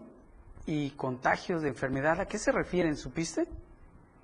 y 0.66 0.90
contagios 0.90 1.62
de 1.62 1.68
enfermedad. 1.68 2.20
¿A 2.20 2.26
qué 2.26 2.38
se 2.38 2.52
refieren? 2.52 2.96
¿Supiste? 2.96 3.46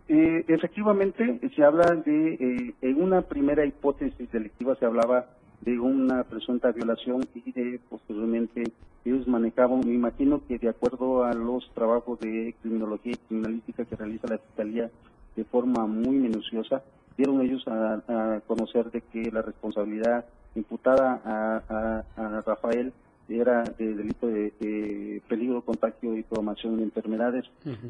Eh, 0.09 0.45
efectivamente, 0.49 1.41
se 1.55 1.65
habla 1.65 1.87
de, 2.05 2.35
eh, 2.35 2.75
en 2.83 3.03
una 3.03 3.23
primera 3.23 3.65
hipótesis 3.65 4.31
delictiva 4.31 4.75
se 4.77 4.85
hablaba 4.85 5.27
de 5.61 5.79
una 5.79 6.25
presunta 6.25 6.73
violación 6.73 7.27
y 7.35 7.53
de 7.53 7.81
posteriormente 7.89 8.65
ellos 9.05 9.27
manejaban, 9.29 9.81
me 9.81 9.95
imagino 9.95 10.43
que 10.47 10.59
de 10.59 10.69
acuerdo 10.69 11.25
a 11.25 11.33
los 11.33 11.71
trabajos 11.75 12.19
de 12.21 12.55
criminología 12.61 13.13
y 13.13 13.17
criminalística 13.29 13.85
que 13.85 13.97
realiza 13.97 14.27
la 14.29 14.39
Fiscalía 14.39 14.91
de 15.37 15.45
forma 15.45 15.87
muy 15.87 16.17
minuciosa, 16.17 16.83
dieron 17.17 17.41
ellos 17.41 17.65
a, 17.69 18.41
conocer 18.47 18.91
de 18.91 19.01
que 19.03 19.31
la 19.31 19.43
responsabilidad 19.43 20.25
imputada 20.55 21.21
a, 21.25 22.05
a 22.17 22.41
Rafael 22.43 22.93
era 23.41 23.63
de 23.63 23.95
delito 23.95 24.27
de, 24.27 25.23
peligro, 25.29 25.63
contagio 25.63 26.17
y 26.17 26.23
programación 26.23 26.77
de 26.77 26.85
enfermedades. 26.85 27.45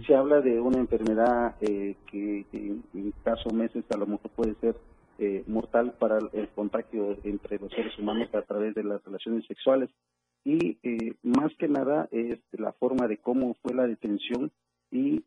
Se 0.07 0.15
habla 0.15 0.41
de 0.41 0.61
una 0.61 0.79
enfermedad 0.79 1.57
eh, 1.61 1.97
que 2.11 2.47
en, 2.53 3.13
caso 3.25 3.51
meses 3.51 3.85
a 3.91 3.97
lo 3.97 4.07
mejor 4.07 4.31
puede 4.31 4.55
ser 4.57 4.77
eh, 5.19 5.45
mortal 5.47 5.95
para 5.99 6.19
el 6.19 6.49
contagio 6.55 7.17
entre 7.25 7.59
los 7.59 7.71
seres 7.73 7.97
humanos 7.99 8.29
a 8.35 8.43
través 8.43 8.75
de 8.75 8.85
las 8.85 9.05
relaciones 9.05 9.47
sexuales. 9.47 9.91
Y 10.45 10.79
eh, 10.83 11.15
más 11.23 11.53
que 11.59 11.69
nada 11.69 12.09
es 12.11 12.39
la 12.53 12.73
forma 12.73 13.07
de 13.07 13.19
cómo 13.19 13.55
fue 13.63 13.75
la 13.75 13.87
detención 13.87 14.51
y 14.91 15.21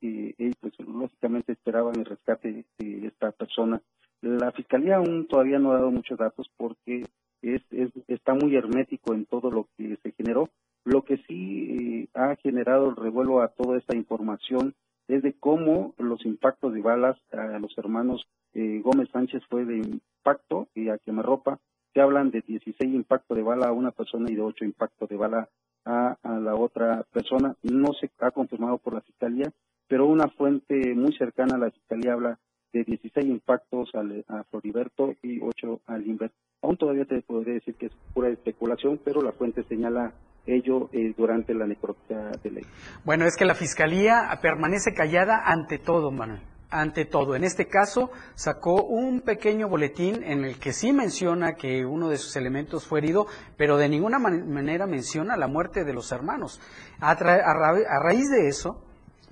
pues 0.62 0.74
lógicamente 0.80 1.54
esperaban 1.54 1.98
el 1.98 2.06
rescate 2.06 2.66
de 2.78 3.08
esta 3.08 3.32
persona. 3.32 3.82
La 4.22 4.52
fiscalía 4.52 4.98
aún 4.98 5.28
todavía 5.28 5.58
no 5.58 5.72
ha 5.72 5.76
dado 5.76 5.90
muchos 5.90 6.20
datos 6.20 6.48
porque 6.56 7.04
es, 7.42 7.62
está 8.08 8.34
muy 8.34 8.56
hermético 8.56 9.14
en 9.14 9.26
todo 9.26 9.52
lo 9.52 9.68
que 9.78 9.98
se 10.02 10.12
generó. 10.12 10.50
Lo 10.84 11.04
que 11.04 11.18
sí 11.28 12.04
eh, 12.04 12.08
ha 12.14 12.36
generado 12.36 12.90
el 12.90 12.96
revuelo 12.96 13.42
a 13.42 13.50
toda 13.50 13.78
esta 13.78 13.96
información 13.96 14.76
es 15.08 15.24
de 15.24 15.34
cómo 15.34 15.94
los 15.98 16.26
impactos 16.26 16.74
de 16.74 16.82
balas 16.82 17.18
a 17.32 17.60
los 17.60 17.78
hermanos 17.78 18.26
eh, 18.54 18.82
Gómez 18.84 19.10
Sánchez 19.12 19.44
fue 19.50 19.66
de 19.66 19.78
impacto 19.78 20.68
y 20.74 20.90
a 20.90 20.98
quemarropa. 20.98 21.60
Se 21.94 22.02
hablan 22.02 22.32
de 22.32 22.42
16 22.42 22.94
impactos 22.94 23.38
de 23.38 23.44
bala 23.44 23.68
a 23.68 23.74
una 23.74 23.92
persona 23.92 24.30
y 24.30 24.36
de 24.36 24.42
8 24.42 24.66
impactos 24.66 25.10
de 25.10 25.18
bala 25.18 25.50
a 25.86 26.18
la 26.24 26.56
otra 26.56 27.04
persona. 27.14 27.56
No 27.62 27.94
se 27.94 28.10
ha 28.20 28.32
confirmado 28.32 28.80
por 28.80 28.96
la 28.96 29.02
Fiscalía, 29.02 29.52
pero 29.88 30.08
una 30.08 30.28
fuente 30.30 30.96
muy 30.96 31.14
cercana 31.16 31.56
a 31.56 31.60
la 31.60 31.72
Fiscalía 31.72 32.14
habla 32.14 32.40
de 32.76 32.84
16 32.84 33.26
impactos 33.26 33.90
a 34.28 34.44
Floriberto 34.52 35.14
y 35.24 35.40
8 35.42 35.80
al 35.88 36.06
Inver. 36.06 36.32
Aún 36.62 36.76
todavía 36.76 37.06
te 37.06 37.22
podría 37.22 37.54
decir 37.54 37.76
que 37.76 37.86
es 37.86 37.94
pura 38.14 38.30
especulación, 38.30 39.00
pero 39.04 39.22
la 39.22 39.32
fuente 39.32 39.64
señala 39.64 40.14
ello 40.46 40.90
eh, 40.92 41.14
durante 41.18 41.54
la 41.54 41.66
necropsia 41.68 42.32
de 42.44 42.52
ley. 42.52 42.64
Bueno, 43.06 43.26
es 43.26 43.38
que 43.38 43.46
la 43.46 43.56
Fiscalía 43.56 44.28
permanece 44.42 44.94
callada 44.94 45.42
ante 45.46 45.80
todo, 45.80 46.12
Manuel. 46.12 46.42
Ante 46.70 47.06
todo, 47.06 47.36
en 47.36 47.46
este 47.46 47.68
caso 47.68 48.12
sacó 48.34 48.84
un 48.84 49.22
pequeño 49.22 49.70
boletín 49.70 50.24
en 50.24 50.44
el 50.44 50.60
que 50.60 50.74
sí 50.74 50.92
menciona 50.92 51.54
que 51.54 51.86
uno 51.86 52.10
de 52.10 52.18
sus 52.18 52.36
elementos 52.36 52.86
fue 52.86 53.00
herido, 53.00 53.28
pero 53.56 53.78
de 53.78 53.88
ninguna 53.88 54.20
manera 54.20 54.86
menciona 54.86 55.38
la 55.38 55.48
muerte 55.48 55.86
de 55.86 55.94
los 55.94 56.12
hermanos. 56.12 56.60
A 57.00 57.14
raíz 57.16 58.30
de 58.30 58.50
eso, 58.50 58.85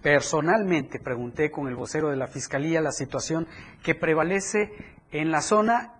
Personalmente 0.04 1.00
pregunté 1.00 1.50
con 1.50 1.70
el 1.70 1.76
vocero 1.76 2.10
de 2.10 2.18
la 2.18 2.28
Fiscalía 2.28 2.82
la 2.82 2.92
situación 2.92 3.48
que 3.84 3.96
prevalece 3.96 4.74
en 5.12 5.32
la 5.32 5.42
zona 5.42 5.94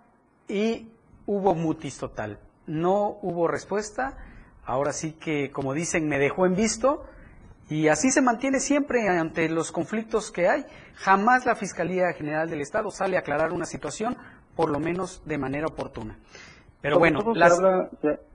y 0.46 0.90
hubo 1.24 1.54
mutis 1.54 1.96
total. 1.96 2.38
No 2.66 3.18
hubo 3.22 3.48
respuesta. 3.48 4.18
Ahora 4.66 4.92
sí 4.92 5.12
que, 5.12 5.50
como 5.50 5.72
dicen, 5.72 6.06
me 6.06 6.18
dejó 6.18 6.44
en 6.44 6.54
visto 6.54 7.06
y 7.70 7.88
así 7.88 8.10
se 8.10 8.20
mantiene 8.20 8.60
siempre 8.60 9.08
ante 9.08 9.48
los 9.48 9.72
conflictos 9.72 10.30
que 10.30 10.48
hay. 10.48 10.66
Jamás 10.96 11.46
la 11.46 11.54
Fiscalía 11.54 12.12
General 12.12 12.50
del 12.50 12.60
Estado 12.60 12.90
sale 12.90 13.16
a 13.16 13.20
aclarar 13.20 13.52
una 13.52 13.64
situación, 13.64 14.18
por 14.54 14.70
lo 14.70 14.80
menos 14.80 15.22
de 15.24 15.38
manera 15.38 15.66
oportuna. 15.66 16.18
Pero 16.82 16.98
bueno, 16.98 17.20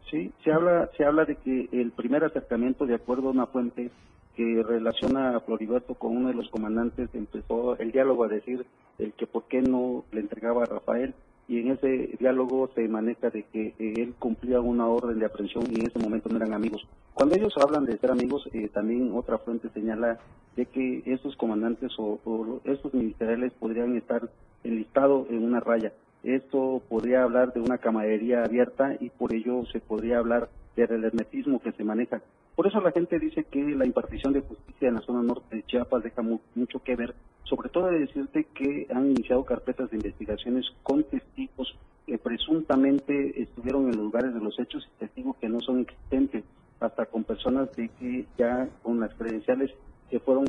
sí, 0.10 0.34
se 0.44 0.52
habla, 0.52 0.90
se 0.98 1.06
habla 1.06 1.26
de 1.26 1.36
que 1.36 1.70
el 1.72 1.92
primer 1.92 2.24
acercamiento, 2.24 2.88
de 2.88 2.96
acuerdo 2.96 3.28
a 3.28 3.32
una 3.32 3.46
fuente, 3.46 3.92
que 4.40 4.64
relaciona 4.64 5.36
a 5.36 5.42
Floriberto 5.42 5.96
con 5.96 6.16
uno 6.16 6.30
de 6.30 6.34
los 6.34 6.48
comandantes, 6.48 7.10
empezó 7.14 7.78
el 7.78 7.92
diálogo 7.92 8.24
a 8.24 8.30
decir 8.30 8.66
el 8.98 9.12
que 9.12 9.28
por 9.28 9.44
qué 9.50 9.62
no 9.62 10.06
le 10.14 10.22
entregaba 10.22 10.64
a 10.64 10.66
Rafael 10.66 11.14
y 11.50 11.60
en 11.60 11.72
ese 11.72 12.16
diálogo 12.18 12.70
se 12.74 12.88
maneja 12.88 13.32
de 13.32 13.44
que 13.44 13.74
eh, 13.78 13.94
él 13.98 14.14
cumplía 14.18 14.62
una 14.62 14.88
orden 14.88 15.20
de 15.20 15.26
aprehensión 15.26 15.66
y 15.70 15.82
en 15.82 15.88
ese 15.88 16.00
momento 16.00 16.30
no 16.30 16.38
eran 16.38 16.54
amigos. 16.54 16.88
Cuando 17.14 17.36
ellos 17.36 17.54
hablan 17.62 17.84
de 17.84 17.98
ser 17.98 18.12
amigos, 18.12 18.48
eh, 18.54 18.70
también 18.70 19.12
otra 19.14 19.40
fuente 19.40 19.68
señala 19.74 20.20
de 20.56 20.66
que 20.68 21.04
estos 21.06 21.36
comandantes 21.36 21.92
o, 22.00 22.22
o 22.24 22.62
estos 22.64 22.94
ministeriales 22.94 23.52
podrían 23.60 23.98
estar 23.98 24.30
enlistados 24.64 25.30
en 25.30 25.44
una 25.44 25.60
raya. 25.60 25.92
Esto 26.24 26.82
podría 26.88 27.24
hablar 27.24 27.52
de 27.52 27.60
una 27.60 27.78
camaradería 27.78 28.46
abierta 28.46 28.96
y 29.02 29.10
por 29.10 29.34
ello 29.34 29.66
se 29.66 29.82
podría 29.82 30.20
hablar 30.20 30.48
del 30.78 31.04
hermetismo 31.04 31.60
que 31.60 31.74
se 31.74 31.84
maneja. 31.84 32.22
Por 32.60 32.68
eso 32.68 32.82
la 32.82 32.92
gente 32.92 33.20
dice 33.20 33.46
que 33.46 33.64
la 33.64 33.86
impartición 33.86 34.34
de 34.34 34.42
justicia 34.42 34.90
en 34.90 34.96
la 34.96 35.02
zona 35.04 35.24
norte 35.24 35.56
de 35.56 35.64
Chiapas 35.64 36.04
deja 36.04 36.22
mucho 36.22 36.84
que 36.84 36.98
ver, 36.98 37.16
sobre 37.46 37.70
todo 37.70 37.86
de 37.86 38.00
decirte 38.00 38.48
que 38.54 38.86
han 38.94 39.12
iniciado 39.12 39.46
carpetas 39.46 39.90
de 39.90 39.96
investigaciones 39.96 40.66
con 40.84 41.06
testigos 41.06 41.74
que 42.06 42.18
presuntamente 42.18 43.42
estuvieron 43.42 43.84
en 43.86 43.96
los 43.96 44.04
lugares 44.08 44.34
de 44.34 44.42
los 44.42 44.60
hechos 44.60 44.86
y 44.86 45.00
testigos 45.00 45.38
que 45.38 45.48
no 45.48 45.62
son 45.62 45.80
existentes, 45.80 46.44
hasta 46.82 47.06
con 47.06 47.24
personas 47.24 47.74
de 47.78 47.88
que 47.98 48.26
ya 48.38 48.68
con 48.84 49.00
las 49.00 49.14
credenciales 49.14 49.72
que 50.10 50.20
fueron 50.20 50.48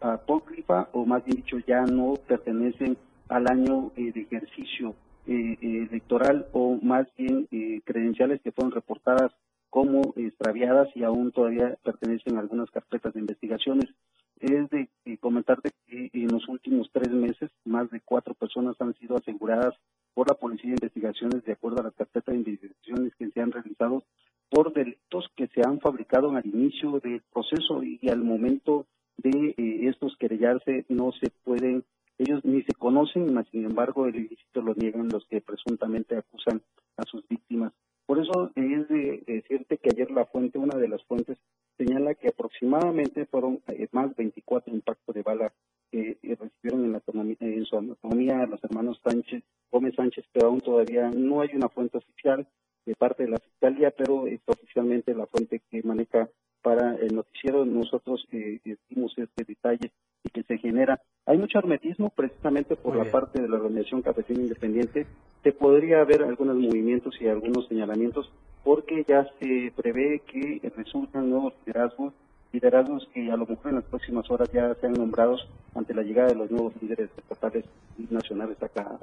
apócrifa 0.00 0.88
o 0.92 1.04
más 1.04 1.26
bien 1.26 1.36
dicho 1.36 1.58
ya 1.66 1.82
no 1.82 2.14
pertenecen 2.26 2.96
al 3.28 3.48
año 3.48 3.92
eh, 3.96 4.12
de 4.12 4.22
ejercicio 4.22 4.94
eh, 5.26 5.58
eh, 5.60 5.88
electoral 5.90 6.46
o 6.52 6.78
más 6.80 7.06
bien 7.18 7.46
credenciales 7.84 8.40
que 8.40 8.50
fueron 8.50 8.72
reportadas 8.72 9.30
como 9.74 10.14
extraviadas 10.14 10.88
y 10.94 11.02
aún 11.02 11.32
todavía 11.32 11.76
pertenecen 11.82 12.36
a 12.36 12.40
algunas 12.42 12.70
carpetas 12.70 13.12
de 13.12 13.18
investigaciones. 13.18 13.90
Es 14.38 14.70
de 14.70 14.88
comentarte 15.18 15.70
que 15.88 16.10
en 16.12 16.28
los 16.28 16.46
últimos 16.48 16.88
tres 16.92 17.10
meses 17.10 17.50
más 17.64 17.90
de 17.90 18.00
cuatro 18.00 18.34
personas 18.34 18.76
han 18.78 18.94
sido 18.94 19.16
aseguradas 19.16 19.74
por 20.14 20.28
la 20.28 20.36
Policía 20.36 20.70
de 20.70 20.76
Investigaciones 20.76 21.42
de 21.42 21.54
acuerdo 21.54 21.80
a 21.80 21.84
las 21.86 21.94
carpetas 21.94 22.32
de 22.32 22.38
investigaciones 22.38 23.16
que 23.16 23.30
se 23.30 23.40
han 23.40 23.50
realizado 23.50 24.04
por 24.48 24.72
delitos 24.72 25.28
que 25.34 25.48
se 25.48 25.62
han 25.66 25.80
fabricado 25.80 26.30
al 26.30 26.46
inicio 26.46 27.00
del 27.00 27.22
proceso 27.32 27.82
y 27.82 27.98
al 28.08 28.22
momento 28.22 28.86
de 29.16 29.56
eh, 29.56 29.88
estos 29.88 30.16
querellarse 30.18 30.84
no 30.88 31.10
se 31.18 31.30
pueden, 31.42 31.82
ellos 32.18 32.44
ni 32.44 32.62
se 32.62 32.74
conocen, 32.74 33.34
mas 33.34 33.48
sin 33.48 33.64
embargo 33.64 34.06
el 34.06 34.14
ilícito 34.14 34.62
lo 34.62 34.76
niegan 34.76 35.08
los 35.08 35.26
que 35.26 35.40
presuntamente 35.40 36.16
acusan 36.16 36.62
a 36.96 37.02
sus 37.10 37.26
víctimas. 37.26 37.72
Por 38.06 38.18
eso 38.18 38.50
es 38.54 38.88
de 38.88 39.22
decirte 39.26 39.78
que 39.78 39.90
ayer 39.90 40.10
la 40.10 40.26
fuente, 40.26 40.58
una 40.58 40.76
de 40.76 40.88
las 40.88 41.02
fuentes, 41.04 41.38
señala 41.78 42.14
que 42.14 42.28
aproximadamente 42.28 43.26
fueron 43.26 43.62
eh, 43.68 43.88
más 43.92 44.14
24 44.14 44.72
impactos 44.72 45.14
de 45.14 45.22
bala 45.22 45.52
que 45.90 46.18
recibieron 46.22 46.84
en, 46.84 46.92
la, 46.92 47.02
en 47.40 47.64
su 47.64 47.76
anatomía 47.76 48.46
los 48.46 48.62
hermanos 48.62 49.00
Sánchez, 49.02 49.42
Gómez 49.70 49.94
Sánchez, 49.94 50.24
pero 50.32 50.48
aún 50.48 50.60
todavía 50.60 51.10
no 51.10 51.40
hay 51.40 51.50
una 51.54 51.68
fuente 51.68 51.98
oficial 51.98 52.46
de 52.84 52.94
parte 52.94 53.24
de 53.24 53.30
la 53.30 53.38
Fiscalía, 53.38 53.90
pero 53.90 54.26
es 54.26 54.40
oficialmente 54.46 55.14
la 55.14 55.26
fuente 55.26 55.62
que 55.70 55.82
maneja 55.82 56.28
para 56.64 56.96
el 56.96 57.14
noticiero. 57.14 57.64
Nosotros 57.66 58.26
eh, 58.32 58.58
dimos 58.88 59.12
este 59.18 59.44
detalle 59.44 59.92
y 60.24 60.30
que 60.30 60.42
se 60.42 60.56
genera. 60.56 60.98
Hay 61.26 61.36
mucho 61.36 61.58
hermetismo 61.58 62.08
precisamente 62.08 62.74
por 62.74 62.96
la 62.96 63.04
parte 63.04 63.40
de 63.40 63.48
la 63.48 63.56
Organización 63.56 64.00
Cafetina 64.02 64.40
Independiente. 64.40 65.06
Se 65.42 65.52
podría 65.52 66.00
haber 66.00 66.22
algunos 66.22 66.56
movimientos 66.56 67.14
y 67.20 67.28
algunos 67.28 67.68
señalamientos 67.68 68.32
porque 68.64 69.04
ya 69.06 69.26
se 69.38 69.72
prevé 69.76 70.22
que 70.26 70.72
resultan 70.74 71.28
nuevos 71.28 71.52
liderazgos, 71.66 72.14
liderazgos 72.52 73.06
que 73.12 73.30
a 73.30 73.36
lo 73.36 73.46
mejor 73.46 73.68
en 73.68 73.74
las 73.76 73.84
próximas 73.84 74.30
horas 74.30 74.50
ya 74.50 74.74
sean 74.80 74.94
nombrados 74.94 75.46
ante 75.74 75.92
la 75.92 76.02
llegada 76.02 76.28
de 76.28 76.36
los 76.36 76.50
nuevos 76.50 76.72
líderes 76.80 77.10
estatales 77.18 77.66
y 77.98 78.06
nacionales 78.10 78.56
acá. 78.62 78.98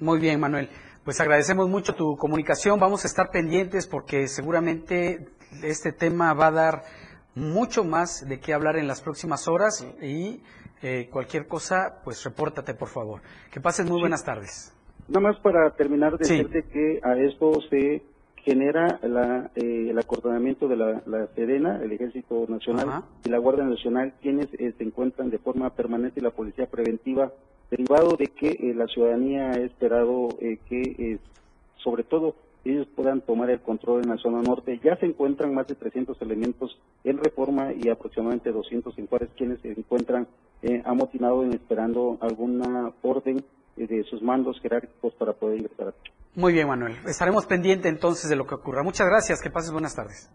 Muy 0.00 0.18
bien, 0.18 0.40
Manuel. 0.40 0.68
Pues 1.04 1.20
agradecemos 1.20 1.68
mucho 1.68 1.94
tu 1.94 2.16
comunicación. 2.16 2.80
Vamos 2.80 3.04
a 3.04 3.08
estar 3.08 3.30
pendientes 3.30 3.86
porque 3.86 4.26
seguramente 4.26 5.28
este 5.62 5.92
tema 5.92 6.34
va 6.34 6.48
a 6.48 6.52
dar 6.52 6.82
mucho 7.34 7.84
más 7.84 8.28
de 8.28 8.40
qué 8.40 8.52
hablar 8.52 8.76
en 8.76 8.86
las 8.86 9.00
próximas 9.00 9.48
horas 9.48 9.86
y 10.02 10.42
eh, 10.82 11.08
cualquier 11.10 11.46
cosa, 11.46 12.00
pues 12.04 12.22
repórtate 12.24 12.74
por 12.74 12.88
favor. 12.88 13.20
Que 13.52 13.60
pases 13.60 13.88
muy 13.88 14.00
buenas 14.00 14.24
tardes. 14.24 14.74
Nada 15.08 15.20
más 15.20 15.40
para 15.40 15.70
terminar, 15.70 16.18
decirte 16.18 16.64
que 16.64 17.00
a 17.02 17.16
esto 17.16 17.60
se 17.70 18.02
genera 18.36 18.98
la, 19.02 19.50
eh, 19.56 19.88
el 19.90 19.98
acordonamiento 19.98 20.68
de 20.68 20.76
la, 20.76 21.02
la 21.06 21.26
Sedena, 21.34 21.80
el 21.82 21.92
Ejército 21.92 22.46
Nacional 22.48 23.04
y 23.24 23.28
la 23.28 23.38
Guardia 23.38 23.64
Nacional, 23.64 24.14
quienes 24.20 24.48
eh, 24.54 24.72
se 24.76 24.84
encuentran 24.84 25.30
de 25.30 25.38
forma 25.38 25.70
permanente 25.70 26.20
y 26.20 26.22
la 26.22 26.30
Policía 26.30 26.66
Preventiva, 26.66 27.32
derivado 27.70 28.16
de 28.16 28.28
que 28.28 28.72
la 28.74 28.86
ciudadanía 28.86 29.50
ha 29.50 29.58
esperado 29.58 30.28
que, 30.38 31.18
sobre 31.76 32.04
todo, 32.04 32.34
ellos 32.72 32.88
puedan 32.94 33.20
tomar 33.20 33.50
el 33.50 33.60
control 33.60 34.02
en 34.02 34.10
la 34.10 34.16
zona 34.16 34.42
norte. 34.42 34.80
Ya 34.82 34.96
se 34.96 35.06
encuentran 35.06 35.54
más 35.54 35.66
de 35.66 35.74
300 35.74 36.20
elementos 36.22 36.78
en 37.04 37.18
reforma 37.18 37.72
y 37.72 37.88
aproximadamente 37.88 38.52
200 38.52 38.96
en 38.98 39.06
Juárez, 39.06 39.30
quienes 39.36 39.60
se 39.60 39.70
encuentran 39.72 40.26
eh, 40.62 40.82
amotinados 40.84 41.46
en 41.46 41.54
esperando 41.54 42.18
alguna 42.20 42.92
orden 43.02 43.44
eh, 43.76 43.86
de 43.86 44.04
sus 44.04 44.22
mandos 44.22 44.60
jerárquicos 44.60 45.14
para 45.14 45.32
poder 45.32 45.58
ingresar. 45.58 45.94
Muy 46.34 46.52
bien, 46.52 46.68
Manuel. 46.68 46.96
Estaremos 47.06 47.46
pendientes 47.46 47.90
entonces 47.90 48.28
de 48.28 48.36
lo 48.36 48.46
que 48.46 48.54
ocurra. 48.54 48.82
Muchas 48.82 49.06
gracias. 49.06 49.40
Que 49.40 49.50
pases 49.50 49.72
buenas 49.72 49.94
tardes. 49.94 50.30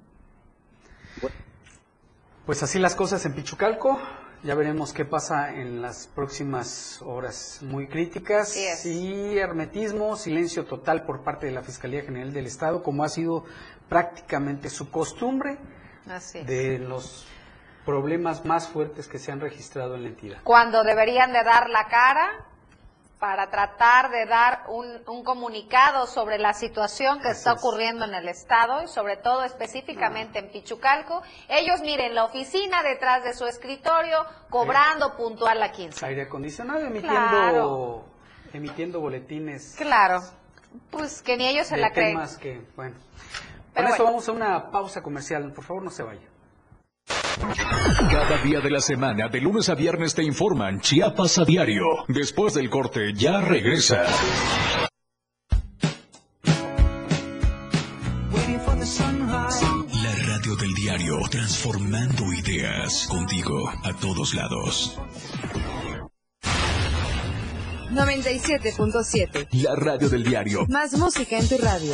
Pues 2.45 2.61
así 2.61 2.77
las 2.79 2.95
cosas 2.95 3.25
en 3.25 3.33
Pichucalco. 3.33 3.97
Ya 4.43 4.55
veremos 4.55 4.91
qué 4.91 5.05
pasa 5.05 5.53
en 5.53 5.81
las 5.81 6.07
próximas 6.07 7.01
horas 7.01 7.59
muy 7.61 7.87
críticas. 7.87 8.57
Y 8.85 9.37
hermetismo, 9.37 10.17
silencio 10.17 10.65
total 10.65 11.05
por 11.05 11.23
parte 11.23 11.45
de 11.45 11.53
la 11.53 11.61
Fiscalía 11.61 12.01
General 12.01 12.33
del 12.33 12.47
Estado, 12.47 12.83
como 12.83 13.05
ha 13.05 13.09
sido 13.09 13.45
prácticamente 13.87 14.69
su 14.69 14.91
costumbre 14.91 15.57
de 16.45 16.77
los 16.77 17.25
problemas 17.85 18.43
más 18.43 18.67
fuertes 18.67 19.07
que 19.07 19.17
se 19.17 19.31
han 19.31 19.39
registrado 19.39 19.95
en 19.95 20.03
la 20.03 20.09
entidad. 20.09 20.37
Cuando 20.43 20.83
deberían 20.83 21.31
de 21.31 21.41
dar 21.45 21.69
la 21.69 21.87
cara, 21.87 22.45
para 23.23 23.49
tratar 23.49 24.11
de 24.11 24.25
dar 24.25 24.65
un, 24.67 25.23
comunicado 25.23 26.07
sobre 26.07 26.37
la 26.37 26.51
situación 26.51 27.21
que 27.21 27.29
está 27.29 27.53
ocurriendo 27.53 28.03
en 28.03 28.13
el 28.13 28.27
estado 28.27 28.83
y 28.83 28.89
sobre 28.89 29.15
todo 29.15 29.45
específicamente 29.45 30.39
en 30.39 30.51
Pichucalco. 30.51 31.21
Ellos 31.47 31.79
miren 31.83 32.15
la 32.15 32.25
oficina 32.25 32.83
detrás 32.83 33.23
de 33.23 33.33
su 33.33 33.45
escritorio 33.45 34.25
cobrando 34.49 35.15
puntual 35.15 35.63
a 35.63 35.71
15. 35.71 36.05
Aire 36.05 36.23
acondicionado 36.23 36.81
emitiendo 36.81 38.05
emitiendo 38.51 38.99
boletines. 38.99 39.75
Claro. 39.77 40.19
Pues 40.91 41.21
que 41.21 41.37
ni 41.37 41.47
ellos 41.47 41.67
se 41.67 41.77
la 41.77 41.91
creen. 41.91 42.19
que, 42.41 42.61
bueno. 42.75 42.97
Con 43.73 43.87
eso 43.87 44.03
vamos 44.03 44.27
a 44.27 44.33
una 44.33 44.69
pausa 44.69 45.01
comercial. 45.01 45.49
Por 45.53 45.63
favor, 45.63 45.81
no 45.81 45.91
se 45.91 46.03
vayan. 46.03 46.32
Cada 47.39 48.37
día 48.43 48.59
de 48.59 48.69
la 48.69 48.79
semana, 48.79 49.27
de 49.27 49.41
lunes 49.41 49.69
a 49.69 49.75
viernes, 49.75 50.13
te 50.13 50.23
informan 50.23 50.79
Chiapas 50.81 51.39
a 51.39 51.45
diario. 51.45 51.83
Después 52.07 52.53
del 52.53 52.69
corte, 52.69 53.13
ya 53.13 53.41
regresa. 53.41 54.03
La 60.03 60.15
radio 60.27 60.55
del 60.55 60.73
diario, 60.73 61.19
transformando 61.29 62.31
ideas 62.33 63.07
contigo 63.09 63.69
a 63.83 63.93
todos 63.93 64.33
lados. 64.33 64.97
97.7. 67.91 69.47
La 69.63 69.75
radio 69.75 70.09
del 70.09 70.23
diario. 70.23 70.65
Más 70.67 70.93
música 70.97 71.37
en 71.37 71.47
tu 71.47 71.57
radio. 71.57 71.93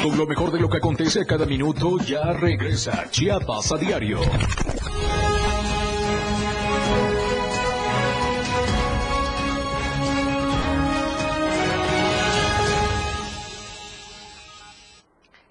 Con 0.00 0.16
lo 0.16 0.26
mejor 0.26 0.52
de 0.52 0.60
lo 0.60 0.68
que 0.68 0.78
acontece 0.78 1.20
a 1.20 1.24
cada 1.24 1.46
minuto, 1.46 1.98
ya 1.98 2.32
regresa 2.32 3.10
Chiapas 3.10 3.72
a 3.72 3.78
diario. 3.78 4.20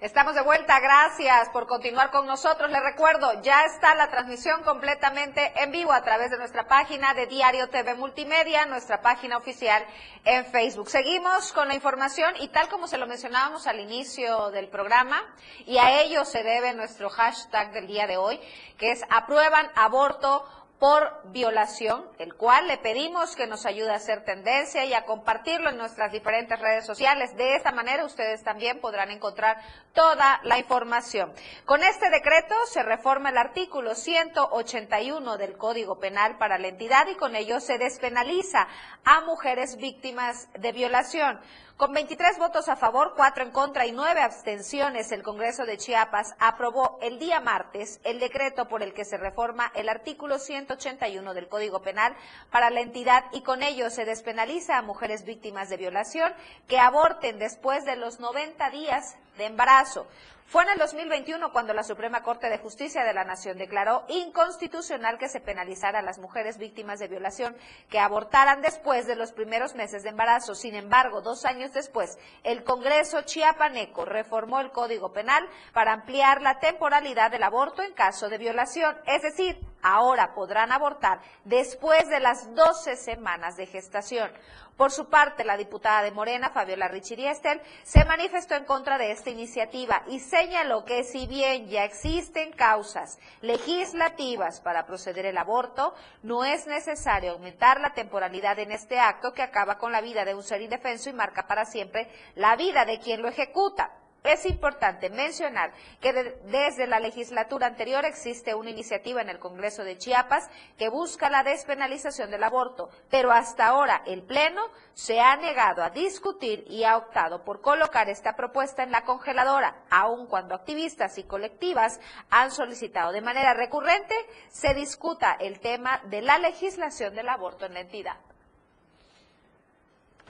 Estamos 0.02 0.34
de 0.34 0.40
vuelta, 0.40 0.80
gracias 0.80 1.48
por 1.50 1.68
continuar 1.68 2.10
con 2.10 2.26
nosotros. 2.26 2.68
Les 2.72 2.82
recuerdo, 2.82 3.40
ya 3.42 3.62
está 3.66 3.94
la 3.94 4.10
transmisión 4.10 4.64
completamente 4.64 5.52
en 5.62 5.70
vivo 5.70 5.92
a 5.92 6.02
través 6.02 6.32
de 6.32 6.38
nuestra 6.38 6.66
página 6.66 7.14
de 7.14 7.28
Diario 7.28 7.68
TV 7.68 7.94
Multimedia, 7.94 8.66
nuestra 8.66 9.00
página 9.00 9.36
oficial 9.36 9.86
en 10.24 10.44
Facebook. 10.46 10.90
Seguimos 10.90 11.52
con 11.52 11.68
la 11.68 11.76
información 11.76 12.34
y 12.40 12.48
tal 12.48 12.68
como 12.68 12.88
se 12.88 12.98
lo 12.98 13.06
mencionábamos 13.06 13.68
al 13.68 13.78
inicio 13.78 14.50
del 14.50 14.66
programa, 14.66 15.22
y 15.66 15.78
a 15.78 16.02
ello 16.02 16.24
se 16.24 16.42
debe 16.42 16.74
nuestro 16.74 17.08
hashtag 17.08 17.70
del 17.70 17.86
día 17.86 18.08
de 18.08 18.16
hoy, 18.16 18.40
que 18.78 18.90
es 18.90 19.04
aprueban 19.08 19.70
aborto 19.76 20.44
por 20.82 21.20
violación, 21.30 22.04
el 22.18 22.34
cual 22.34 22.66
le 22.66 22.76
pedimos 22.76 23.36
que 23.36 23.46
nos 23.46 23.66
ayude 23.66 23.92
a 23.92 23.98
hacer 23.98 24.24
tendencia 24.24 24.84
y 24.84 24.94
a 24.94 25.04
compartirlo 25.04 25.70
en 25.70 25.76
nuestras 25.76 26.10
diferentes 26.10 26.58
redes 26.58 26.84
sociales. 26.84 27.36
De 27.36 27.54
esta 27.54 27.70
manera 27.70 28.04
ustedes 28.04 28.42
también 28.42 28.80
podrán 28.80 29.12
encontrar 29.12 29.58
toda 29.94 30.40
la 30.42 30.58
información. 30.58 31.32
Con 31.66 31.84
este 31.84 32.10
decreto 32.10 32.56
se 32.66 32.82
reforma 32.82 33.30
el 33.30 33.38
artículo 33.38 33.94
181 33.94 35.36
del 35.36 35.56
Código 35.56 36.00
Penal 36.00 36.36
para 36.36 36.58
la 36.58 36.66
entidad 36.66 37.06
y 37.06 37.14
con 37.14 37.36
ello 37.36 37.60
se 37.60 37.78
despenaliza 37.78 38.66
a 39.04 39.20
mujeres 39.20 39.76
víctimas 39.76 40.48
de 40.58 40.72
violación. 40.72 41.38
Con 41.76 41.92
23 41.94 42.38
votos 42.38 42.68
a 42.68 42.76
favor, 42.76 43.14
4 43.16 43.44
en 43.44 43.50
contra 43.50 43.86
y 43.86 43.92
9 43.92 44.20
abstenciones, 44.20 45.10
el 45.10 45.22
Congreso 45.22 45.64
de 45.64 45.78
Chiapas 45.78 46.34
aprobó 46.38 46.98
el 47.00 47.18
día 47.18 47.40
martes 47.40 47.98
el 48.04 48.20
decreto 48.20 48.68
por 48.68 48.82
el 48.82 48.92
que 48.92 49.04
se 49.04 49.16
reforma 49.16 49.72
el 49.74 49.88
artículo 49.88 50.38
181 50.38 51.34
del 51.34 51.48
Código 51.48 51.80
Penal 51.80 52.14
para 52.50 52.70
la 52.70 52.80
entidad 52.80 53.24
y 53.32 53.40
con 53.40 53.62
ello 53.62 53.90
se 53.90 54.04
despenaliza 54.04 54.76
a 54.76 54.82
mujeres 54.82 55.24
víctimas 55.24 55.70
de 55.70 55.78
violación 55.78 56.32
que 56.68 56.78
aborten 56.78 57.38
después 57.38 57.84
de 57.84 57.96
los 57.96 58.20
90 58.20 58.70
días 58.70 59.16
de 59.38 59.46
embarazo. 59.46 60.06
Fue 60.52 60.64
en 60.64 60.68
el 60.68 60.78
2021 60.78 61.50
cuando 61.50 61.72
la 61.72 61.82
Suprema 61.82 62.22
Corte 62.22 62.50
de 62.50 62.58
Justicia 62.58 63.04
de 63.04 63.14
la 63.14 63.24
Nación 63.24 63.56
declaró 63.56 64.04
inconstitucional 64.08 65.16
que 65.16 65.30
se 65.30 65.40
penalizara 65.40 66.00
a 66.00 66.02
las 66.02 66.18
mujeres 66.18 66.58
víctimas 66.58 66.98
de 66.98 67.08
violación 67.08 67.56
que 67.88 67.98
abortaran 67.98 68.60
después 68.60 69.06
de 69.06 69.16
los 69.16 69.32
primeros 69.32 69.74
meses 69.74 70.02
de 70.02 70.10
embarazo. 70.10 70.54
Sin 70.54 70.74
embargo, 70.74 71.22
dos 71.22 71.46
años 71.46 71.72
después, 71.72 72.18
el 72.44 72.64
Congreso 72.64 73.22
chiapaneco 73.22 74.04
reformó 74.04 74.60
el 74.60 74.72
Código 74.72 75.10
Penal 75.14 75.48
para 75.72 75.94
ampliar 75.94 76.42
la 76.42 76.58
temporalidad 76.58 77.30
del 77.30 77.44
aborto 77.44 77.80
en 77.80 77.94
caso 77.94 78.28
de 78.28 78.36
violación. 78.36 78.94
Es 79.06 79.22
decir, 79.22 79.58
ahora 79.80 80.34
podrán 80.34 80.70
abortar 80.70 81.22
después 81.44 82.10
de 82.10 82.20
las 82.20 82.54
12 82.54 82.96
semanas 82.96 83.56
de 83.56 83.64
gestación. 83.64 84.30
Por 84.76 84.90
su 84.90 85.08
parte, 85.08 85.44
la 85.44 85.56
diputada 85.56 86.02
de 86.02 86.12
Morena, 86.12 86.50
Fabiola 86.50 86.88
Richiriestel, 86.88 87.60
se 87.82 88.04
manifestó 88.04 88.54
en 88.54 88.64
contra 88.64 88.96
de 88.98 89.12
esta 89.12 89.30
iniciativa 89.30 90.02
y 90.08 90.18
señaló 90.42 90.84
que 90.84 91.04
si 91.04 91.28
bien 91.28 91.68
ya 91.68 91.84
existen 91.84 92.50
causas 92.50 93.20
legislativas 93.42 94.60
para 94.60 94.84
proceder 94.86 95.26
el 95.26 95.38
aborto, 95.38 95.94
no 96.24 96.44
es 96.44 96.66
necesario 96.66 97.30
aumentar 97.30 97.80
la 97.80 97.94
temporalidad 97.94 98.58
en 98.58 98.72
este 98.72 98.98
acto 98.98 99.32
que 99.32 99.42
acaba 99.42 99.78
con 99.78 99.92
la 99.92 100.00
vida 100.00 100.24
de 100.24 100.34
un 100.34 100.42
ser 100.42 100.60
indefenso 100.60 101.10
y 101.10 101.12
marca 101.12 101.46
para 101.46 101.64
siempre 101.64 102.10
la 102.34 102.56
vida 102.56 102.84
de 102.84 102.98
quien 102.98 103.22
lo 103.22 103.28
ejecuta. 103.28 104.01
Es 104.24 104.46
importante 104.46 105.10
mencionar 105.10 105.72
que 106.00 106.12
desde 106.12 106.86
la 106.86 107.00
legislatura 107.00 107.66
anterior 107.66 108.04
existe 108.04 108.54
una 108.54 108.70
iniciativa 108.70 109.20
en 109.20 109.28
el 109.28 109.40
Congreso 109.40 109.82
de 109.82 109.98
Chiapas 109.98 110.48
que 110.78 110.88
busca 110.88 111.28
la 111.28 111.42
despenalización 111.42 112.30
del 112.30 112.44
aborto, 112.44 112.88
pero 113.10 113.32
hasta 113.32 113.66
ahora 113.66 114.02
el 114.06 114.22
Pleno 114.22 114.62
se 114.94 115.20
ha 115.20 115.36
negado 115.36 115.82
a 115.82 115.90
discutir 115.90 116.64
y 116.68 116.84
ha 116.84 116.96
optado 116.98 117.42
por 117.42 117.60
colocar 117.60 118.08
esta 118.08 118.36
propuesta 118.36 118.84
en 118.84 118.92
la 118.92 119.02
congeladora, 119.02 119.82
aun 119.90 120.28
cuando 120.28 120.54
activistas 120.54 121.18
y 121.18 121.24
colectivas 121.24 121.98
han 122.30 122.52
solicitado 122.52 123.10
de 123.10 123.22
manera 123.22 123.54
recurrente 123.54 124.14
se 124.50 124.72
discuta 124.72 125.32
el 125.40 125.58
tema 125.58 126.00
de 126.04 126.22
la 126.22 126.38
legislación 126.38 127.16
del 127.16 127.28
aborto 127.28 127.66
en 127.66 127.74
la 127.74 127.80
entidad. 127.80 128.16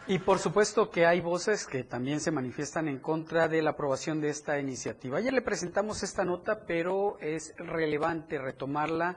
Y 0.08 0.18
por 0.18 0.40
supuesto 0.40 0.90
que 0.90 1.06
hay 1.06 1.20
voces 1.20 1.64
que 1.64 1.84
también 1.84 2.18
se 2.18 2.32
manifiestan 2.32 2.88
en 2.88 2.98
contra 2.98 3.46
de 3.46 3.62
la 3.62 3.70
aprobación 3.70 4.20
de 4.20 4.30
esta 4.30 4.58
iniciativa. 4.58 5.18
Ayer 5.18 5.32
le 5.32 5.42
presentamos 5.42 6.02
esta 6.02 6.24
nota, 6.24 6.64
pero 6.66 7.18
es 7.20 7.54
relevante 7.56 8.36
retomarla 8.38 9.16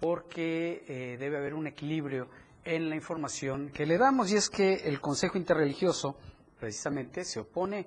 porque 0.00 0.84
eh, 0.88 1.16
debe 1.18 1.38
haber 1.38 1.54
un 1.54 1.68
equilibrio 1.68 2.28
en 2.64 2.88
la 2.88 2.96
información 2.96 3.70
que 3.70 3.86
le 3.86 3.96
damos 3.96 4.32
y 4.32 4.36
es 4.36 4.50
que 4.50 4.74
el 4.88 5.00
Consejo 5.00 5.38
Interreligioso 5.38 6.16
precisamente 6.58 7.24
se 7.24 7.40
opone 7.40 7.86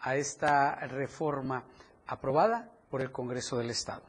a 0.00 0.16
esta 0.16 0.76
reforma 0.86 1.64
aprobada 2.06 2.70
por 2.88 3.02
el 3.02 3.12
Congreso 3.12 3.58
del 3.58 3.70
Estado. 3.70 4.02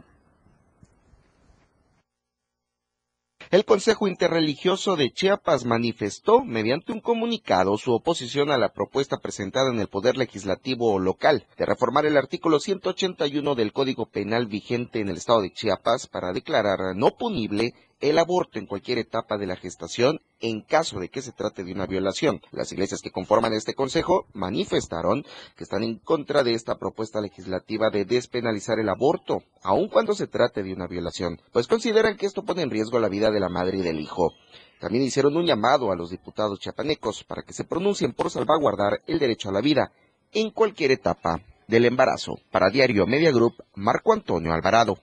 El 3.51 3.65
Consejo 3.65 4.07
Interreligioso 4.07 4.95
de 4.95 5.11
Chiapas 5.11 5.65
manifestó, 5.65 6.43
mediante 6.43 6.91
un 6.91 7.01
comunicado, 7.01 7.77
su 7.77 7.93
oposición 7.93 8.49
a 8.49 8.57
la 8.57 8.73
propuesta 8.73 9.17
presentada 9.17 9.69
en 9.69 9.79
el 9.79 9.87
Poder 9.87 10.17
Legislativo 10.17 10.97
local 10.97 11.45
de 11.57 11.65
reformar 11.65 12.05
el 12.05 12.17
artículo 12.17 12.59
181 12.59 13.55
del 13.55 13.73
Código 13.73 14.07
Penal 14.07 14.47
vigente 14.47 15.01
en 15.01 15.09
el 15.09 15.17
Estado 15.17 15.41
de 15.41 15.51
Chiapas 15.51 16.07
para 16.07 16.33
declarar 16.33 16.95
no 16.95 17.11
punible 17.11 17.73
el 18.03 18.19
aborto 18.19 18.59
en 18.59 18.65
cualquier 18.65 18.97
etapa 18.97 19.37
de 19.37 19.47
la 19.47 19.55
gestación 19.55 20.19
en 20.41 20.59
caso 20.59 20.99
de 20.99 21.07
que 21.07 21.21
se 21.21 21.31
trate 21.31 21.63
de 21.63 21.71
una 21.71 21.85
violación. 21.85 22.41
Las 22.51 22.69
iglesias 22.73 22.99
que 23.01 23.11
conforman 23.11 23.53
este 23.53 23.75
consejo 23.75 24.25
manifestaron 24.33 25.23
que 25.55 25.63
están 25.63 25.83
en 25.83 25.99
contra 25.99 26.43
de 26.43 26.51
esta 26.51 26.77
propuesta 26.77 27.21
legislativa 27.21 27.89
de 27.91 28.03
despenalizar 28.03 28.77
el 28.77 28.89
aborto, 28.89 29.43
aun 29.61 29.87
cuando 29.87 30.15
se 30.15 30.27
trate 30.27 30.63
de 30.63 30.73
una 30.73 30.85
violación, 30.85 31.39
pues 31.53 31.67
consideran 31.67 32.17
que 32.17 32.25
esto 32.25 32.43
pone 32.43 32.63
en 32.63 32.71
riesgo 32.71 32.99
la 32.99 33.07
vida 33.07 33.31
de 33.31 33.39
la 33.39 33.47
madre 33.47 33.77
y 33.77 33.81
del 33.83 34.01
hijo. 34.01 34.33
También 34.81 35.05
hicieron 35.05 35.37
un 35.37 35.45
llamado 35.45 35.89
a 35.89 35.95
los 35.95 36.09
diputados 36.09 36.59
chiapanecos 36.59 37.23
para 37.23 37.43
que 37.43 37.53
se 37.53 37.63
pronuncien 37.63 38.11
por 38.11 38.29
salvaguardar 38.29 39.01
el 39.07 39.17
derecho 39.17 39.47
a 39.47 39.53
la 39.53 39.61
vida 39.61 39.93
en 40.33 40.51
cualquier 40.51 40.91
etapa 40.91 41.39
del 41.69 41.85
embarazo. 41.85 42.35
Para 42.51 42.69
Diario 42.69 43.07
Media 43.07 43.31
Group, 43.31 43.63
Marco 43.75 44.11
Antonio 44.11 44.51
Alvarado. 44.51 44.97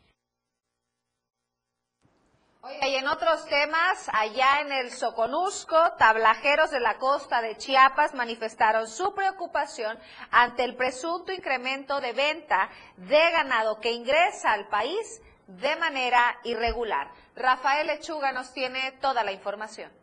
Y 2.83 2.95
en 2.95 3.09
otros 3.09 3.45
temas, 3.47 4.09
allá 4.13 4.61
en 4.61 4.73
el 4.73 4.91
Soconusco, 4.91 5.77
tablajeros 5.99 6.71
de 6.71 6.81
la 6.81 6.99
costa 6.99 7.43
de 7.43 7.57
Chiapas 7.57 8.15
manifestaron 8.15 8.89
su 8.89 9.15
preocupación 9.15 9.99
ante 10.31 10.65
el 10.65 10.77
presunto 10.77 11.33
incremento 11.33 12.01
de 12.01 12.13
venta 12.13 12.71
de 12.97 13.31
ganado 13.31 13.81
que 13.81 13.93
ingresa 13.93 14.53
al 14.53 14.69
país 14.69 15.21
de 15.47 15.77
manera 15.77 16.39
irregular. 16.45 17.11
Rafael 17.37 17.87
Lechuga 17.87 18.33
nos 18.33 18.53
tiene 18.53 18.93
toda 19.01 19.25
la 19.25 19.33
información. 19.33 20.00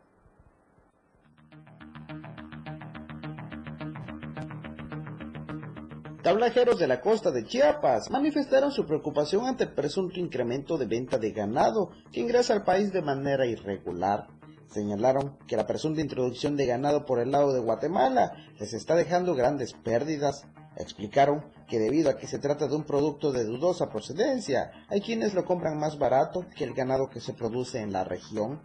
Tablajeros 6.28 6.78
de 6.78 6.88
la 6.88 6.99
costa 6.99 7.32
de 7.32 7.45
Chiapas 7.45 8.11
manifestaron 8.11 8.73
su 8.73 8.86
preocupación 8.86 9.45
ante 9.45 9.63
el 9.63 9.71
presunto 9.71 10.19
incremento 10.19 10.78
de 10.78 10.86
venta 10.86 11.17
de 11.17 11.32
ganado 11.32 11.91
que 12.11 12.19
ingresa 12.19 12.51
al 12.51 12.65
país 12.65 12.91
de 12.91 13.01
manera 13.01 13.45
irregular. 13.45 14.28
Señalaron 14.67 15.38
que 15.47 15.55
la 15.55 15.65
presunta 15.65 16.01
introducción 16.01 16.57
de 16.57 16.65
ganado 16.65 17.05
por 17.05 17.21
el 17.21 17.32
lado 17.32 17.53
de 17.53 17.61
Guatemala 17.61 18.34
les 18.59 18.73
está 18.73 18.95
dejando 18.95 19.36
grandes 19.36 19.71
pérdidas. 19.71 20.45
Explicaron 20.75 21.45
que 21.69 21.80
debido 21.80 22.09
a 22.09 22.17
que 22.17 22.28
se 22.28 22.39
trata 22.39 22.67
de 22.67 22.75
un 22.75 22.84
producto 22.84 23.32
de 23.32 23.45
dudosa 23.45 23.89
procedencia, 23.89 24.71
hay 24.89 24.99
quienes 24.99 25.34
lo 25.34 25.45
compran 25.45 25.80
más 25.80 25.97
barato 25.97 26.45
que 26.57 26.65
el 26.65 26.73
ganado 26.73 27.09
que 27.09 27.21
se 27.21 27.36
produce 27.36 27.80
en 27.80 27.93
la 27.93 28.03
región. 28.03 28.59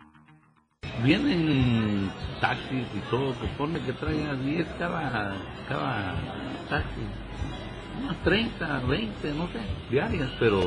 Vienen 1.04 2.10
taxis 2.40 2.88
y 2.92 3.08
todo, 3.08 3.32
que 3.40 3.46
pone 3.56 3.80
que 3.84 3.92
traigan 3.92 4.44
10 4.44 4.66
cada, 4.80 5.36
cada 5.68 6.14
taxi, 6.68 7.06
unas 8.03 8.22
30, 8.24 8.80
20, 8.86 9.34
no 9.34 9.46
sé, 9.48 9.61
diarias, 9.90 10.30
pero 10.38 10.61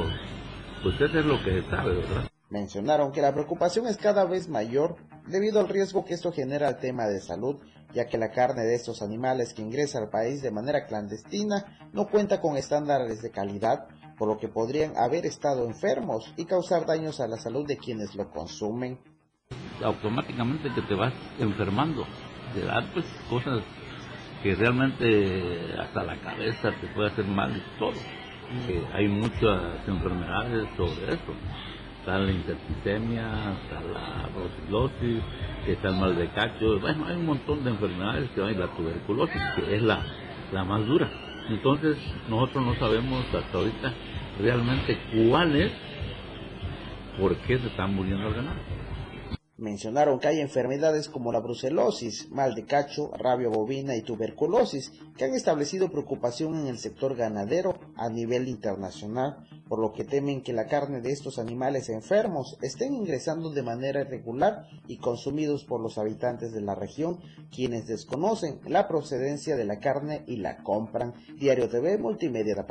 pues 0.83 0.95
eso 1.01 1.19
es 1.19 1.25
lo 1.25 1.43
que 1.43 1.61
se 1.61 1.69
sabe, 1.69 1.95
¿verdad? 1.95 2.29
Mencionaron 2.49 3.11
que 3.11 3.21
la 3.21 3.33
preocupación 3.33 3.87
es 3.87 3.97
cada 3.97 4.25
vez 4.25 4.47
mayor 4.47 4.97
debido 5.27 5.59
al 5.59 5.67
riesgo 5.67 6.05
que 6.05 6.13
esto 6.13 6.31
genera 6.31 6.67
al 6.67 6.77
tema 6.77 7.05
de 7.07 7.19
salud, 7.19 7.57
ya 7.93 8.05
que 8.05 8.17
la 8.17 8.31
carne 8.31 8.63
de 8.63 8.75
estos 8.75 9.01
animales 9.01 9.53
que 9.53 9.61
ingresa 9.61 9.99
al 9.99 10.09
país 10.09 10.41
de 10.41 10.51
manera 10.51 10.85
clandestina 10.85 11.89
no 11.91 12.07
cuenta 12.07 12.41
con 12.41 12.55
estándares 12.57 13.21
de 13.21 13.31
calidad, 13.31 13.87
por 14.17 14.27
lo 14.27 14.37
que 14.37 14.47
podrían 14.47 14.95
haber 14.97 15.25
estado 15.25 15.65
enfermos 15.65 16.33
y 16.37 16.45
causar 16.45 16.85
daños 16.85 17.19
a 17.19 17.27
la 17.27 17.37
salud 17.37 17.65
de 17.65 17.77
quienes 17.77 18.15
lo 18.15 18.29
consumen. 18.29 18.99
Automáticamente 19.83 20.69
que 20.73 20.81
te 20.83 20.95
vas 20.95 21.13
enfermando, 21.39 22.05
de 22.53 22.65
dar 22.65 22.91
pues 22.93 23.05
cosas 23.29 23.61
que 24.45 24.53
realmente 24.53 25.73
hasta 25.79 26.03
la 26.03 26.17
cabeza 26.17 26.71
te 26.79 26.85
puede 26.93 27.09
hacer 27.09 27.25
mal 27.25 27.51
y 27.57 27.79
todo. 27.79 27.95
Que 28.67 28.79
hay 28.93 29.07
muchas 29.07 29.87
enfermedades 29.87 30.67
sobre 30.77 31.13
eso 31.13 31.33
está 32.05 32.19
la 32.19 32.31
intercitemia, 32.31 33.27
está 33.63 33.81
la 33.81 34.29
brucelosis, 34.29 35.23
está 35.67 35.89
el 35.89 35.95
mal 35.95 36.15
de 36.15 36.27
cacho, 36.27 36.79
bueno, 36.79 37.07
hay 37.07 37.15
un 37.15 37.25
montón 37.25 37.63
de 37.63 37.71
enfermedades 37.71 38.29
que 38.29 38.43
hay, 38.43 38.53
la 38.53 38.67
tuberculosis, 38.67 39.41
que 39.55 39.75
es 39.75 39.81
la, 39.81 40.03
la 40.53 40.63
más 40.63 40.85
dura. 40.85 41.09
Entonces, 41.49 41.97
nosotros 42.29 42.63
no 42.63 42.75
sabemos 42.75 43.25
hasta 43.33 43.57
ahorita 43.57 43.91
realmente 44.39 44.99
cuál 45.15 45.55
es, 45.55 45.71
por 47.19 47.35
qué 47.37 47.57
se 47.57 47.65
están 47.65 47.95
muriendo 47.95 48.27
el 48.27 48.35
ganado. 48.35 48.74
Mencionaron 49.57 50.19
que 50.19 50.27
hay 50.27 50.41
enfermedades 50.41 51.07
como 51.07 51.31
la 51.31 51.39
brucelosis, 51.39 52.29
mal 52.29 52.55
de 52.55 52.65
cacho, 52.65 53.11
rabia 53.17 53.47
bovina 53.47 53.95
y 53.95 54.01
tuberculosis 54.01 54.91
que 55.15 55.23
han 55.23 55.33
establecido 55.33 55.89
preocupación 55.89 56.59
en 56.59 56.67
el 56.67 56.77
sector 56.77 57.15
ganadero 57.15 57.79
a 57.95 58.09
nivel 58.09 58.49
internacional, 58.49 59.47
por 59.69 59.79
lo 59.79 59.93
que 59.93 60.03
temen 60.03 60.41
que 60.41 60.51
la 60.51 60.67
carne 60.67 60.99
de 60.99 61.13
estos 61.13 61.39
animales 61.39 61.87
enfermos 61.87 62.57
estén 62.61 62.93
ingresando 62.95 63.49
de 63.49 63.63
manera 63.63 64.01
irregular 64.01 64.67
y 64.87 64.97
consumidos 64.97 65.63
por 65.63 65.79
los 65.79 65.97
habitantes 65.97 66.51
de 66.51 66.59
la 66.59 66.75
región, 66.75 67.21
quienes 67.49 67.87
desconocen 67.87 68.59
la 68.65 68.89
procedencia 68.89 69.55
de 69.55 69.63
la 69.63 69.79
carne 69.79 70.25
y 70.27 70.35
la 70.35 70.63
compran. 70.63 71.13
Diario 71.39 71.69
TV 71.69 71.97
Multimedia 71.97 72.55
de 72.55 72.61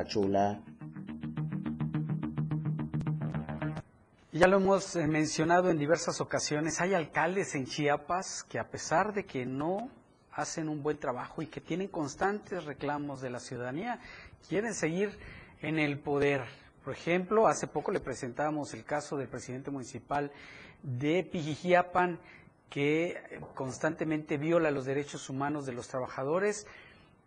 Ya 4.37 4.49
lo 4.49 4.57
hemos 4.57 4.97
eh, 4.97 5.07
mencionado 5.07 5.70
en 5.70 5.78
diversas 5.78 6.20
ocasiones, 6.20 6.80
hay 6.80 6.93
alcaldes 6.93 7.55
en 7.55 7.66
Chiapas 7.66 8.43
que 8.43 8.59
a 8.59 8.68
pesar 8.68 9.14
de 9.14 9.26
que 9.26 9.47
no 9.47 9.93
hacen 10.32 10.68
un 10.68 10.82
buen 10.82 10.99
trabajo 10.99 11.41
y 11.41 11.47
que 11.47 11.61
tienen 11.61 11.87
constantes 11.87 12.64
reclamos 12.64 13.20
de 13.20 13.30
la 13.30 13.39
ciudadanía, 13.39 14.01
quieren 14.49 14.74
seguir 14.74 15.16
en 15.61 15.78
el 15.78 16.01
poder. 16.01 16.43
Por 16.82 16.95
ejemplo, 16.95 17.47
hace 17.47 17.68
poco 17.68 17.93
le 17.93 18.01
presentábamos 18.01 18.74
el 18.74 18.85
caso 18.85 19.16
del 19.16 19.28
presidente 19.28 19.70
municipal 19.70 20.32
de 20.82 21.22
Pijijiapan, 21.22 22.18
que 22.70 23.41
constantemente 23.55 24.37
viola 24.37 24.72
los 24.72 24.85
derechos 24.85 25.30
humanos 25.30 25.64
de 25.64 25.74
los 25.74 25.87
trabajadores 25.87 26.66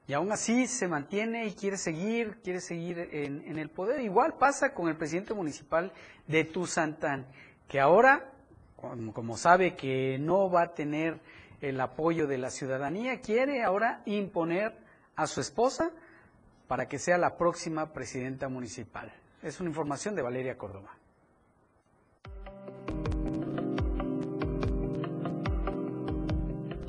y 0.08 0.14
aún 0.14 0.32
así 0.32 0.68
se 0.68 0.88
mantiene 0.88 1.47
y 1.47 1.53
quiere 1.53 1.76
seguir, 1.76 2.39
quiere 2.41 2.62
seguir 2.62 3.10
en, 3.12 3.60
el 3.60 3.70
poder. 3.70 3.99
Igual 3.99 4.36
pasa 4.38 4.74
con 4.74 4.88
el 4.88 4.95
presidente 4.95 5.34
municipal 5.34 5.91
de 6.28 6.45
Tuzantán, 6.45 7.28
que 7.68 7.82
ahora, 7.82 8.32
como, 8.78 9.36
sabe 9.36 9.76
que 9.76 10.18
no 10.18 10.49
va 10.49 10.62
a 10.64 10.74
tener 10.74 11.20
el 11.60 11.80
apoyo 11.82 12.26
de 12.26 12.38
la 12.38 12.51
ciudadanía, 12.51 13.20
quiere 13.20 13.64
ahora 13.64 14.01
imponer 14.05 14.78
a 15.18 15.28
su 15.28 15.41
esposa 15.41 15.91
para 16.68 16.88
que 16.88 16.99
sea 16.99 17.18
la 17.18 17.36
próxima 17.36 17.91
presidenta 17.91 18.47
municipal. 18.47 19.12
Es 19.43 19.60
una 19.60 19.70
información 19.70 20.16
de 20.16 20.22
Valeria 20.22 20.58
Córdoba. 20.58 20.96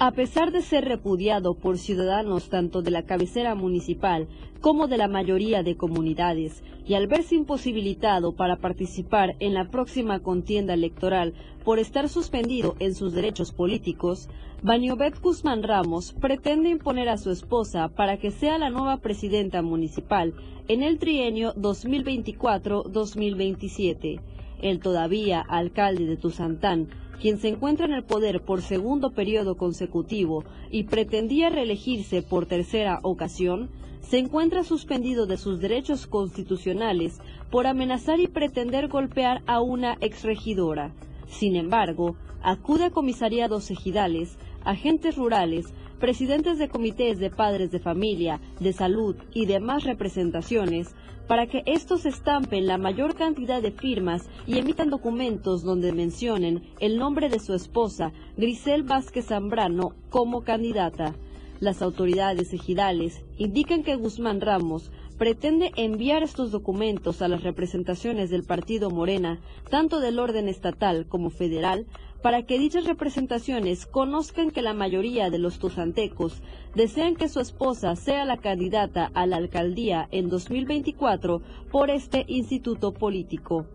A 0.00 0.12
pesar 0.12 0.52
de 0.52 0.62
ser 0.62 0.84
repudiado 0.84 1.54
por 1.54 1.76
ciudadanos 1.76 2.50
tanto 2.50 2.82
de 2.82 2.92
la 2.92 3.02
cabecera 3.02 3.56
municipal 3.56 4.28
como 4.60 4.86
de 4.86 4.96
la 4.96 5.08
mayoría 5.08 5.64
de 5.64 5.76
comunidades, 5.76 6.62
y 6.86 6.94
al 6.94 7.08
verse 7.08 7.34
imposibilitado 7.34 8.36
para 8.36 8.58
participar 8.58 9.34
en 9.40 9.54
la 9.54 9.70
próxima 9.70 10.20
contienda 10.20 10.74
electoral 10.74 11.34
por 11.64 11.80
estar 11.80 12.08
suspendido 12.08 12.76
en 12.78 12.94
sus 12.94 13.12
derechos 13.12 13.50
políticos, 13.50 14.28
Baniobet 14.62 15.20
Guzmán 15.20 15.64
Ramos 15.64 16.12
pretende 16.12 16.68
imponer 16.68 17.08
a 17.08 17.18
su 17.18 17.32
esposa 17.32 17.88
para 17.88 18.18
que 18.18 18.30
sea 18.30 18.56
la 18.56 18.70
nueva 18.70 18.98
presidenta 18.98 19.62
municipal 19.62 20.32
en 20.68 20.84
el 20.84 21.00
trienio 21.00 21.56
2024-2027. 21.56 24.20
El 24.62 24.78
todavía 24.78 25.40
alcalde 25.40 26.06
de 26.06 26.16
Tuzantán 26.16 26.86
quien 27.20 27.38
se 27.38 27.48
encuentra 27.48 27.86
en 27.86 27.92
el 27.92 28.04
poder 28.04 28.42
por 28.42 28.62
segundo 28.62 29.12
periodo 29.12 29.56
consecutivo 29.56 30.44
y 30.70 30.84
pretendía 30.84 31.50
reelegirse 31.50 32.22
por 32.22 32.46
tercera 32.46 33.00
ocasión, 33.02 33.70
se 34.00 34.18
encuentra 34.18 34.64
suspendido 34.64 35.26
de 35.26 35.36
sus 35.36 35.60
derechos 35.60 36.06
constitucionales 36.06 37.20
por 37.50 37.66
amenazar 37.66 38.20
y 38.20 38.26
pretender 38.26 38.88
golpear 38.88 39.42
a 39.46 39.60
una 39.60 39.98
exregidora. 40.00 40.94
Sin 41.26 41.56
embargo, 41.56 42.16
acude 42.42 42.84
a 42.84 42.90
comisariados 42.90 43.70
ejidales, 43.70 44.38
agentes 44.64 45.16
rurales, 45.16 45.66
presidentes 45.98 46.58
de 46.58 46.68
comités 46.68 47.18
de 47.18 47.30
padres 47.30 47.70
de 47.70 47.80
familia, 47.80 48.40
de 48.60 48.72
salud 48.72 49.16
y 49.32 49.46
demás 49.46 49.84
representaciones 49.84 50.94
para 51.26 51.46
que 51.46 51.62
estos 51.66 52.06
estampen 52.06 52.66
la 52.66 52.78
mayor 52.78 53.14
cantidad 53.14 53.60
de 53.60 53.70
firmas 53.70 54.28
y 54.46 54.58
emitan 54.58 54.88
documentos 54.88 55.62
donde 55.62 55.92
mencionen 55.92 56.62
el 56.80 56.98
nombre 56.98 57.28
de 57.28 57.38
su 57.38 57.52
esposa, 57.52 58.12
Grisel 58.36 58.82
Vázquez 58.82 59.26
Zambrano, 59.26 59.92
como 60.08 60.42
candidata. 60.42 61.14
Las 61.60 61.82
autoridades 61.82 62.52
ejidales 62.54 63.24
indican 63.36 63.82
que 63.82 63.96
Guzmán 63.96 64.40
Ramos 64.40 64.90
pretende 65.18 65.72
enviar 65.76 66.22
estos 66.22 66.52
documentos 66.52 67.20
a 67.20 67.28
las 67.28 67.42
representaciones 67.42 68.30
del 68.30 68.44
partido 68.44 68.90
Morena, 68.90 69.40
tanto 69.68 69.98
del 69.98 70.20
orden 70.20 70.48
estatal 70.48 71.06
como 71.08 71.30
federal, 71.30 71.86
para 72.22 72.42
que 72.42 72.58
dichas 72.58 72.84
representaciones 72.84 73.86
conozcan 73.86 74.50
que 74.50 74.62
la 74.62 74.74
mayoría 74.74 75.30
de 75.30 75.38
los 75.38 75.58
tuzantecos 75.58 76.42
desean 76.74 77.14
que 77.14 77.28
su 77.28 77.40
esposa 77.40 77.94
sea 77.96 78.24
la 78.24 78.38
candidata 78.38 79.10
a 79.14 79.26
la 79.26 79.36
alcaldía 79.36 80.08
en 80.10 80.28
2024 80.28 81.42
por 81.70 81.90
este 81.90 82.24
instituto 82.26 82.92
político. 82.92 83.66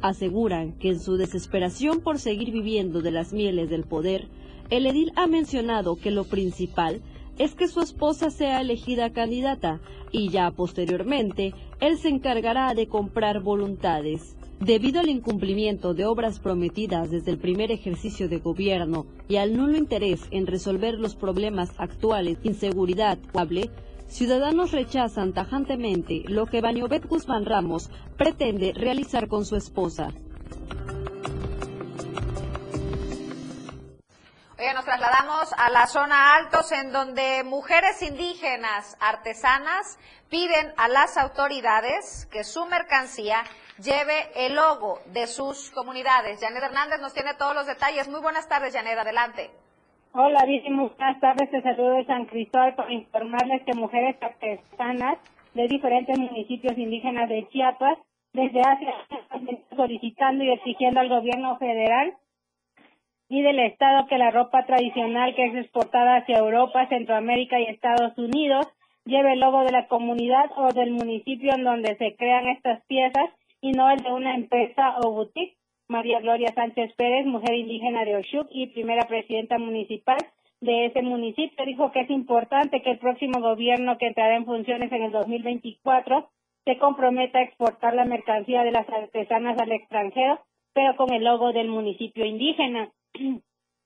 Aseguran 0.00 0.72
que 0.78 0.88
en 0.88 1.00
su 1.00 1.16
desesperación 1.16 2.00
por 2.00 2.18
seguir 2.18 2.50
viviendo 2.50 3.02
de 3.02 3.12
las 3.12 3.32
mieles 3.32 3.70
del 3.70 3.84
poder, 3.84 4.28
el 4.70 4.86
edil 4.86 5.12
ha 5.14 5.28
mencionado 5.28 5.96
que 5.96 6.10
lo 6.10 6.24
principal 6.24 7.02
es 7.38 7.54
que 7.54 7.68
su 7.68 7.80
esposa 7.80 8.30
sea 8.30 8.60
elegida 8.60 9.12
candidata 9.12 9.80
y 10.10 10.28
ya 10.28 10.50
posteriormente 10.50 11.54
él 11.80 11.98
se 11.98 12.08
encargará 12.08 12.74
de 12.74 12.88
comprar 12.88 13.40
voluntades. 13.40 14.36
Debido 14.64 15.00
al 15.00 15.08
incumplimiento 15.08 15.92
de 15.92 16.06
obras 16.06 16.38
prometidas 16.38 17.10
desde 17.10 17.32
el 17.32 17.38
primer 17.38 17.72
ejercicio 17.72 18.28
de 18.28 18.38
gobierno 18.38 19.06
y 19.26 19.38
al 19.38 19.56
nulo 19.56 19.76
interés 19.76 20.20
en 20.30 20.46
resolver 20.46 20.94
los 21.00 21.16
problemas 21.16 21.70
actuales, 21.78 22.38
inseguridad, 22.44 23.18
hable, 23.34 23.72
ciudadanos 24.06 24.70
rechazan 24.70 25.32
tajantemente 25.32 26.22
lo 26.28 26.46
que 26.46 26.60
Baniobet 26.60 27.04
Guzmán 27.06 27.44
Ramos 27.44 27.90
pretende 28.16 28.72
realizar 28.72 29.26
con 29.26 29.44
su 29.44 29.56
esposa. 29.56 30.10
Oye, 34.60 34.74
nos 34.74 34.84
trasladamos 34.84 35.52
a 35.58 35.70
la 35.70 35.88
zona 35.88 36.36
altos 36.36 36.70
en 36.70 36.92
donde 36.92 37.42
mujeres 37.42 38.00
indígenas 38.00 38.96
artesanas 39.00 39.98
piden 40.30 40.72
a 40.76 40.86
las 40.86 41.16
autoridades 41.16 42.28
que 42.30 42.44
su 42.44 42.64
mercancía 42.66 43.42
lleve 43.82 44.30
el 44.36 44.54
logo 44.54 45.00
de 45.12 45.26
sus 45.26 45.70
comunidades. 45.70 46.40
Janet 46.40 46.62
Hernández 46.62 47.00
nos 47.00 47.12
tiene 47.12 47.34
todos 47.34 47.54
los 47.54 47.66
detalles. 47.66 48.08
Muy 48.08 48.20
buenas 48.20 48.48
tardes, 48.48 48.74
Janet, 48.74 48.96
adelante. 48.98 49.50
Hola, 50.12 50.44
muy 50.46 50.88
buenas 50.96 51.20
tardes. 51.20 51.50
Te 51.50 51.62
saludo 51.62 51.94
de 51.96 52.06
San 52.06 52.26
Cristóbal 52.26 52.74
para 52.74 52.92
informarles 52.92 53.62
que 53.64 53.74
mujeres 53.74 54.16
artesanas 54.22 55.18
de 55.54 55.68
diferentes 55.68 56.18
municipios 56.18 56.78
indígenas 56.78 57.28
de 57.28 57.48
Chiapas 57.48 57.98
desde 58.32 58.60
hace 58.60 58.86
solicitando 59.76 60.44
y 60.44 60.52
exigiendo 60.52 61.00
al 61.00 61.08
gobierno 61.08 61.58
federal 61.58 62.14
y 63.28 63.42
del 63.42 63.58
Estado 63.60 64.06
que 64.06 64.18
la 64.18 64.30
ropa 64.30 64.64
tradicional 64.64 65.34
que 65.34 65.46
es 65.46 65.54
exportada 65.56 66.16
hacia 66.16 66.38
Europa, 66.38 66.86
Centroamérica 66.88 67.58
y 67.58 67.64
Estados 67.64 68.16
Unidos 68.16 68.66
lleve 69.04 69.32
el 69.32 69.40
logo 69.40 69.64
de 69.64 69.72
la 69.72 69.88
comunidad 69.88 70.50
o 70.56 70.72
del 70.72 70.92
municipio 70.92 71.52
en 71.54 71.64
donde 71.64 71.96
se 71.96 72.14
crean 72.16 72.48
estas 72.48 72.82
piezas 72.84 73.30
y 73.62 73.72
no 73.72 73.88
el 73.88 74.02
de 74.02 74.12
una 74.12 74.34
empresa 74.34 74.96
o 75.02 75.10
boutique. 75.10 75.56
María 75.88 76.20
Gloria 76.20 76.52
Sánchez 76.54 76.94
Pérez, 76.96 77.26
mujer 77.26 77.54
indígena 77.54 78.04
de 78.04 78.16
Oshuk 78.16 78.48
y 78.50 78.66
primera 78.68 79.06
presidenta 79.06 79.58
municipal 79.58 80.18
de 80.60 80.86
ese 80.86 81.02
municipio, 81.02 81.66
dijo 81.66 81.90
que 81.92 82.00
es 82.00 82.10
importante 82.10 82.82
que 82.82 82.92
el 82.92 82.98
próximo 82.98 83.40
gobierno 83.40 83.98
que 83.98 84.06
entrará 84.06 84.36
en 84.36 84.44
funciones 84.44 84.90
en 84.92 85.02
el 85.02 85.12
2024 85.12 86.30
se 86.64 86.78
comprometa 86.78 87.38
a 87.38 87.42
exportar 87.42 87.94
la 87.94 88.04
mercancía 88.04 88.62
de 88.62 88.70
las 88.70 88.88
artesanas 88.88 89.58
al 89.58 89.72
extranjero, 89.72 90.40
pero 90.72 90.96
con 90.96 91.12
el 91.12 91.24
logo 91.24 91.52
del 91.52 91.68
municipio 91.68 92.24
indígena. 92.24 92.90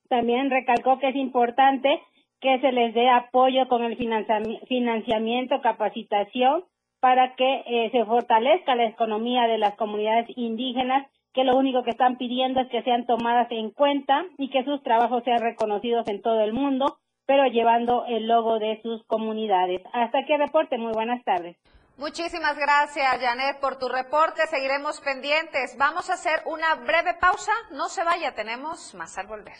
También 0.09 0.49
recalcó 0.49 0.99
que 0.99 1.09
es 1.09 1.15
importante 1.15 2.01
que 2.39 2.59
se 2.59 2.71
les 2.71 2.93
dé 2.93 3.09
apoyo 3.09 3.67
con 3.67 3.83
el 3.83 3.97
financiamiento, 3.97 5.61
capacitación, 5.61 6.63
para 6.99 7.35
que 7.35 7.63
eh, 7.65 7.89
se 7.91 8.05
fortalezca 8.05 8.75
la 8.75 8.85
economía 8.85 9.47
de 9.47 9.57
las 9.57 9.75
comunidades 9.75 10.27
indígenas, 10.35 11.07
que 11.33 11.43
lo 11.43 11.55
único 11.55 11.83
que 11.83 11.91
están 11.91 12.17
pidiendo 12.17 12.61
es 12.61 12.69
que 12.69 12.81
sean 12.83 13.05
tomadas 13.05 13.47
en 13.51 13.69
cuenta 13.71 14.25
y 14.37 14.49
que 14.49 14.63
sus 14.63 14.81
trabajos 14.81 15.23
sean 15.23 15.39
reconocidos 15.39 16.07
en 16.07 16.21
todo 16.21 16.41
el 16.41 16.53
mundo, 16.53 16.97
pero 17.27 17.45
llevando 17.45 18.05
el 18.07 18.27
logo 18.27 18.57
de 18.57 18.81
sus 18.81 19.03
comunidades. 19.05 19.81
Hasta 19.93 20.19
aquí 20.19 20.33
el 20.33 20.39
reporte. 20.39 20.77
Muy 20.77 20.93
buenas 20.93 21.23
tardes. 21.23 21.57
Muchísimas 21.97 22.55
gracias, 22.57 23.05
Janet, 23.19 23.59
por 23.59 23.79
tu 23.79 23.87
reporte. 23.87 24.45
Seguiremos 24.49 25.01
pendientes. 25.01 25.75
Vamos 25.77 26.09
a 26.09 26.13
hacer 26.13 26.41
una 26.45 26.75
breve 26.75 27.15
pausa. 27.19 27.51
No 27.71 27.89
se 27.89 28.03
vaya, 28.03 28.33
tenemos 28.33 28.93
más 28.93 29.17
al 29.17 29.27
volver. 29.27 29.55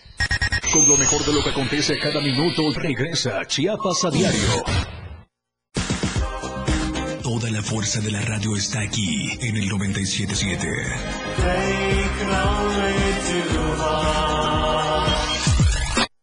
Con 0.72 0.88
lo 0.88 0.98
mejor 0.98 1.22
de 1.26 1.34
lo 1.34 1.44
que 1.44 1.50
acontece 1.50 1.98
cada 1.98 2.22
minuto, 2.22 2.62
regresa 2.76 3.44
Chiapas 3.46 4.06
a 4.06 4.12
diario. 4.12 5.07
Toda 7.40 7.52
la 7.52 7.62
fuerza 7.62 8.02
de 8.02 8.10
la 8.10 8.22
radio 8.22 8.56
está 8.56 8.80
aquí 8.82 9.30
en 9.42 9.58
el 9.58 9.70
977. 9.70 10.68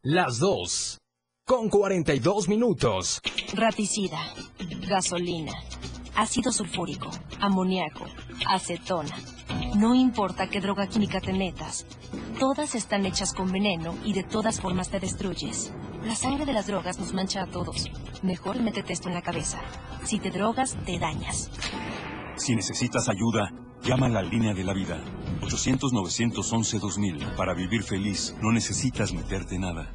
Las 0.02 0.40
dos, 0.40 0.98
con 1.46 1.68
42 1.68 2.48
minutos. 2.48 3.20
Raticida, 3.54 4.18
gasolina 4.88 5.52
ácido 6.14 6.52
sulfúrico, 6.52 7.10
amoníaco, 7.40 8.06
acetona. 8.46 9.16
No 9.76 9.94
importa 9.94 10.48
qué 10.48 10.60
droga 10.60 10.86
química 10.86 11.20
te 11.20 11.32
metas, 11.32 11.86
todas 12.38 12.74
están 12.74 13.06
hechas 13.06 13.32
con 13.32 13.50
veneno 13.50 13.94
y 14.04 14.12
de 14.12 14.22
todas 14.22 14.60
formas 14.60 14.90
te 14.90 15.00
destruyes. 15.00 15.72
La 16.04 16.14
sangre 16.14 16.44
de 16.44 16.52
las 16.52 16.66
drogas 16.66 16.98
nos 16.98 17.14
mancha 17.14 17.42
a 17.42 17.46
todos. 17.46 17.90
Mejor 18.22 18.60
métete 18.60 18.92
esto 18.92 19.08
en 19.08 19.14
la 19.14 19.22
cabeza. 19.22 19.58
Si 20.04 20.18
te 20.18 20.30
drogas, 20.30 20.76
te 20.84 20.98
dañas. 20.98 21.50
Si 22.36 22.54
necesitas 22.54 23.08
ayuda, 23.08 23.50
llama 23.82 24.06
a 24.06 24.10
la 24.10 24.22
línea 24.22 24.52
de 24.52 24.64
la 24.64 24.74
vida. 24.74 24.98
800-911-2000. 25.40 27.36
Para 27.36 27.54
vivir 27.54 27.82
feliz, 27.82 28.34
no 28.42 28.52
necesitas 28.52 29.14
meterte 29.14 29.58
nada. 29.58 29.94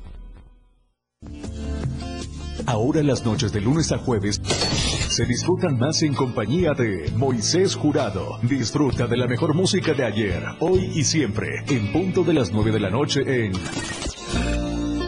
Ahora 2.65 3.03
las 3.03 3.23
noches 3.23 3.51
de 3.51 3.61
lunes 3.61 3.91
a 3.91 3.99
jueves 3.99 4.41
se 4.43 5.25
disfrutan 5.25 5.77
más 5.77 6.01
en 6.01 6.15
compañía 6.15 6.73
de 6.73 7.11
Moisés 7.15 7.75
Jurado. 7.75 8.39
Disfruta 8.41 9.05
de 9.05 9.17
la 9.17 9.27
mejor 9.27 9.53
música 9.53 9.93
de 9.93 10.05
ayer, 10.05 10.43
hoy 10.59 10.91
y 10.95 11.03
siempre, 11.03 11.63
en 11.67 11.91
punto 11.91 12.23
de 12.23 12.33
las 12.33 12.51
9 12.51 12.71
de 12.71 12.79
la 12.79 12.89
noche 12.89 13.45
en 13.45 13.53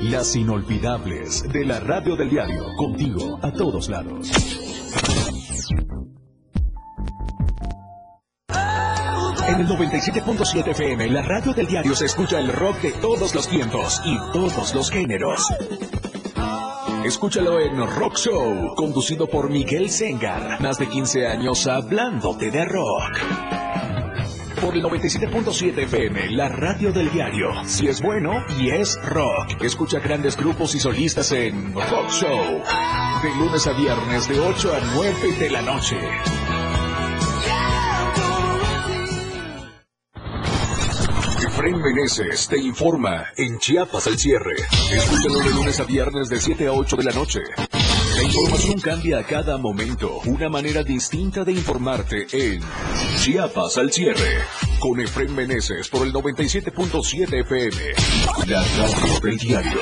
Las 0.01 0.35
Inolvidables 0.35 1.43
de 1.43 1.63
la 1.63 1.79
Radio 1.79 2.15
del 2.15 2.27
Diario, 2.27 2.65
contigo 2.75 3.39
a 3.43 3.51
todos 3.51 3.87
lados. 3.87 4.31
En 9.47 9.59
el 9.59 9.67
97.7 9.67 10.69
FM, 10.69 11.07
la 11.09 11.21
radio 11.21 11.53
del 11.53 11.67
diario 11.67 11.93
se 11.93 12.05
escucha 12.05 12.39
el 12.39 12.51
rock 12.51 12.81
de 12.81 12.93
todos 12.93 13.35
los 13.35 13.47
tiempos 13.47 14.01
y 14.03 14.17
todos 14.33 14.73
los 14.73 14.89
géneros. 14.89 15.53
Escúchalo 17.05 17.59
en 17.59 17.77
Rock 17.85 18.17
Show, 18.17 18.73
conducido 18.75 19.27
por 19.27 19.51
Miguel 19.51 19.91
Sengar. 19.91 20.59
Más 20.61 20.79
de 20.79 20.87
15 20.87 21.27
años 21.27 21.67
hablándote 21.67 22.49
de 22.49 22.65
rock. 22.65 23.60
Por 24.61 24.75
el 24.75 24.83
97.7 24.83 25.75
FM, 25.85 26.29
la 26.31 26.47
radio 26.47 26.91
del 26.91 27.11
diario. 27.11 27.49
Si 27.65 27.87
es 27.87 27.99
bueno 27.99 28.45
y 28.59 28.69
es 28.69 28.95
rock. 29.03 29.59
Escucha 29.59 29.99
grandes 29.99 30.37
grupos 30.37 30.75
y 30.75 30.79
solistas 30.79 31.31
en 31.31 31.73
Rock 31.73 32.09
Show. 32.09 32.61
De 33.23 33.35
lunes 33.39 33.65
a 33.65 33.73
viernes, 33.73 34.27
de 34.27 34.39
8 34.39 34.73
a 34.73 34.79
9 34.93 35.13
de 35.39 35.49
la 35.49 35.61
noche. 35.63 35.97
Efraín 41.47 41.81
Meneses 41.81 42.47
te 42.47 42.59
informa 42.59 43.25
en 43.37 43.57
Chiapas 43.57 44.05
al 44.05 44.19
cierre. 44.19 44.53
Escúchalo 44.91 45.39
de 45.39 45.49
lunes 45.49 45.79
a 45.79 45.85
viernes 45.85 46.29
de 46.29 46.39
7 46.39 46.67
a 46.67 46.73
8 46.73 46.97
de 46.97 47.03
la 47.03 47.11
noche. 47.13 47.39
La 48.15 48.23
información 48.23 48.79
cambia 48.79 49.19
a 49.19 49.23
cada 49.23 49.57
momento. 49.57 50.19
Una 50.25 50.49
manera 50.49 50.83
distinta 50.83 51.43
de 51.43 51.53
informarte 51.53 52.27
en 52.31 52.61
Chiapas 53.17 53.77
al 53.77 53.91
cierre. 53.91 54.39
Con 54.79 54.99
Efraín 54.99 55.35
Meneses 55.35 55.89
por 55.89 56.05
el 56.05 56.13
97.7 56.13 57.41
FM. 57.41 58.47
La 58.47 58.63
radio 58.63 59.19
del 59.21 59.37
diario. 59.37 59.81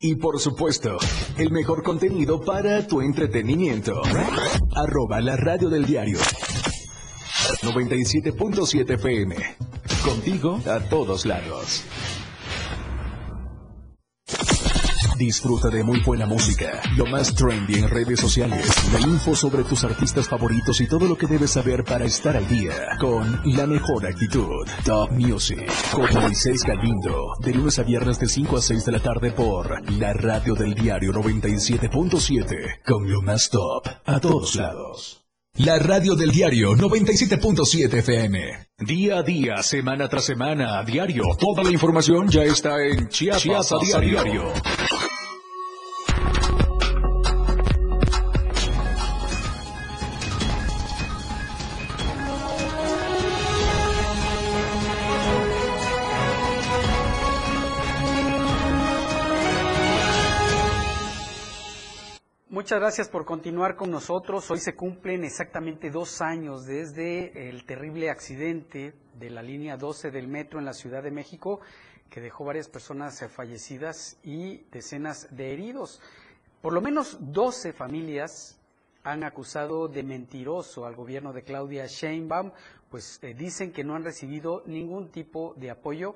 y 0.00 0.14
por 0.14 0.38
supuesto, 0.38 0.96
el 1.38 1.50
mejor 1.50 1.82
contenido 1.82 2.40
para 2.40 2.86
tu 2.86 3.00
entretenimiento. 3.00 4.00
Arroba 4.74 5.20
la 5.20 5.36
radio 5.36 5.68
del 5.68 5.86
diario. 5.86 6.18
97.7 7.62 8.94
FM. 8.94 9.36
Contigo 10.04 10.60
a 10.66 10.78
todos 10.88 11.26
lados. 11.26 11.82
Disfruta 15.18 15.68
de 15.68 15.82
muy 15.82 16.00
buena 16.00 16.26
música, 16.26 16.80
lo 16.96 17.04
más 17.06 17.34
trendy 17.34 17.74
en 17.74 17.88
redes 17.88 18.20
sociales, 18.20 18.64
la 18.92 19.00
info 19.00 19.34
sobre 19.34 19.64
tus 19.64 19.82
artistas 19.82 20.28
favoritos 20.28 20.80
y 20.80 20.86
todo 20.86 21.08
lo 21.08 21.18
que 21.18 21.26
debes 21.26 21.50
saber 21.50 21.82
para 21.82 22.04
estar 22.04 22.36
al 22.36 22.46
día 22.46 22.96
con 23.00 23.40
la 23.44 23.66
mejor 23.66 24.06
actitud. 24.06 24.64
Top 24.84 25.10
Music 25.10 25.68
con 25.90 26.06
Moisés 26.22 26.62
Galindo, 26.62 27.32
de 27.40 27.52
lunes 27.52 27.80
a 27.80 27.82
viernes 27.82 28.20
de 28.20 28.28
5 28.28 28.58
a 28.58 28.62
6 28.62 28.84
de 28.84 28.92
la 28.92 29.00
tarde 29.00 29.32
por 29.32 29.90
la 29.90 30.12
radio 30.12 30.54
del 30.54 30.74
diario 30.74 31.12
97.7 31.12 32.84
con 32.86 33.10
lo 33.10 33.20
más 33.20 33.50
top 33.50 33.88
a 34.06 34.20
todos 34.20 34.54
lados. 34.54 35.24
La 35.56 35.80
radio 35.80 36.14
del 36.14 36.30
diario 36.30 36.74
97.7 36.74 37.92
FM. 37.92 38.68
Día 38.78 39.18
a 39.18 39.22
día, 39.24 39.60
semana 39.64 40.08
tras 40.08 40.26
semana, 40.26 40.78
a 40.78 40.84
diario. 40.84 41.24
Toda 41.36 41.64
la 41.64 41.72
información 41.72 42.28
ya 42.28 42.44
está 42.44 42.80
en 42.84 43.08
Chiapas, 43.08 43.72
a 43.72 43.78
diario. 43.80 44.52
Muchas 62.68 62.80
gracias 62.80 63.08
por 63.08 63.24
continuar 63.24 63.76
con 63.76 63.90
nosotros. 63.90 64.50
Hoy 64.50 64.58
se 64.58 64.76
cumplen 64.76 65.24
exactamente 65.24 65.90
dos 65.90 66.20
años 66.20 66.66
desde 66.66 67.48
el 67.48 67.64
terrible 67.64 68.10
accidente 68.10 68.92
de 69.14 69.30
la 69.30 69.40
línea 69.40 69.78
12 69.78 70.10
del 70.10 70.28
metro 70.28 70.58
en 70.58 70.66
la 70.66 70.74
Ciudad 70.74 71.02
de 71.02 71.10
México 71.10 71.60
que 72.10 72.20
dejó 72.20 72.44
varias 72.44 72.68
personas 72.68 73.24
fallecidas 73.30 74.18
y 74.22 74.66
decenas 74.70 75.34
de 75.34 75.54
heridos. 75.54 76.02
Por 76.60 76.74
lo 76.74 76.82
menos 76.82 77.16
12 77.18 77.72
familias 77.72 78.60
han 79.02 79.24
acusado 79.24 79.88
de 79.88 80.02
mentiroso 80.02 80.84
al 80.84 80.94
gobierno 80.94 81.32
de 81.32 81.44
Claudia 81.44 81.86
Sheinbaum, 81.86 82.52
pues 82.90 83.18
eh, 83.22 83.32
dicen 83.32 83.72
que 83.72 83.82
no 83.82 83.94
han 83.94 84.04
recibido 84.04 84.62
ningún 84.66 85.10
tipo 85.10 85.54
de 85.56 85.70
apoyo, 85.70 86.14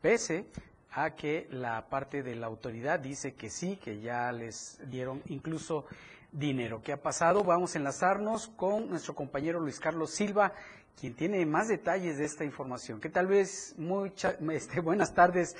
pese 0.00 0.46
a 0.94 1.14
que 1.14 1.46
la 1.50 1.88
parte 1.88 2.22
de 2.22 2.34
la 2.34 2.46
autoridad 2.46 3.00
dice 3.00 3.34
que 3.34 3.48
sí, 3.48 3.76
que 3.76 4.00
ya 4.00 4.30
les 4.32 4.80
dieron 4.90 5.22
incluso 5.26 5.86
dinero. 6.32 6.80
¿Qué 6.82 6.92
ha 6.92 7.02
pasado? 7.02 7.44
Vamos 7.44 7.74
a 7.74 7.78
enlazarnos 7.78 8.48
con 8.48 8.88
nuestro 8.90 9.14
compañero 9.14 9.60
Luis 9.60 9.80
Carlos 9.80 10.10
Silva, 10.10 10.52
quien 11.00 11.14
tiene 11.14 11.44
más 11.46 11.68
detalles 11.68 12.18
de 12.18 12.24
esta 12.24 12.44
información. 12.44 13.00
¿Qué 13.00 13.08
tal 13.08 13.26
vez? 13.26 13.74
Mucha, 13.78 14.34
este, 14.52 14.80
buenas 14.80 15.14
tardes, 15.14 15.56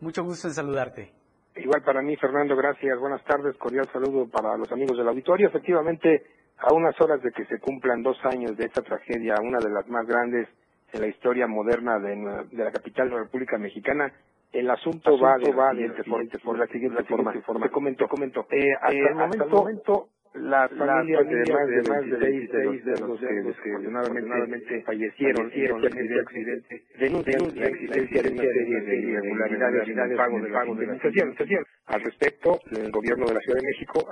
mucho 0.00 0.22
gusto 0.22 0.48
en 0.48 0.54
saludarte. 0.54 1.12
Igual 1.56 1.82
para 1.82 2.02
mí, 2.02 2.16
Fernando, 2.16 2.54
gracias. 2.54 2.98
Buenas 2.98 3.24
tardes, 3.24 3.56
cordial 3.56 3.88
saludo 3.92 4.28
para 4.28 4.56
los 4.56 4.70
amigos 4.70 4.96
del 4.98 5.08
auditorio. 5.08 5.48
Efectivamente, 5.48 6.26
a 6.58 6.72
unas 6.72 7.00
horas 7.00 7.22
de 7.22 7.32
que 7.32 7.46
se 7.46 7.58
cumplan 7.58 8.02
dos 8.02 8.18
años 8.24 8.56
de 8.56 8.66
esta 8.66 8.82
tragedia, 8.82 9.34
una 9.42 9.58
de 9.58 9.70
las 9.70 9.88
más 9.88 10.06
grandes 10.06 10.48
en 10.92 11.00
la 11.00 11.08
historia 11.08 11.46
moderna 11.46 11.98
de, 11.98 12.46
de 12.52 12.64
la 12.64 12.70
capital 12.70 13.08
de 13.08 13.14
la 13.16 13.22
República 13.22 13.58
Mexicana, 13.58 14.12
el 14.52 14.70
asunto, 14.70 15.18
va, 15.18 15.36
de, 15.38 15.52
va 15.52 15.72
de, 15.74 15.90
por, 16.42 16.58
la 16.58 16.66
siguiente 16.66 17.02
forma. 17.04 17.32
Te 17.32 17.70
comento, 17.70 18.08
comento. 18.08 18.46
Eh, 18.50 18.72
hasta, 18.74 18.92
eh, 18.92 18.98
el 18.98 19.20
hasta, 19.20 19.44
el 19.44 19.50
momento, 19.50 20.08
las 20.34 20.70
familias 20.70 21.26
de 21.28 21.52
más 21.52 21.68
de, 21.68 21.82
más 21.88 22.20
de 22.20 22.48
seis 22.50 22.84
de 22.84 23.00
los, 23.00 23.20
que 23.20 23.26
desafortunadamente 23.26 24.82
fallecieron 24.82 25.50
en 25.52 25.84
este 25.84 26.20
accidente 26.20 26.82
denuncian 26.98 27.56
la 27.56 27.66
existencia 27.66 28.22
de 28.22 28.30
una 28.32 28.42
serie 28.42 28.80
de 28.80 28.96
irregularidades 28.96 29.88
en 29.88 29.98
el 29.98 30.16
pago, 30.16 30.38
pago 30.52 30.74
de 30.74 30.86
la 30.86 30.94
indemnización. 30.96 31.64
Al 31.86 32.00
respecto, 32.02 32.60
el 32.70 32.90
gobierno 32.90 33.26
de 33.26 33.34
la 33.34 33.40
Ciudad 33.40 33.60
de 33.60 33.66
México 33.66 34.06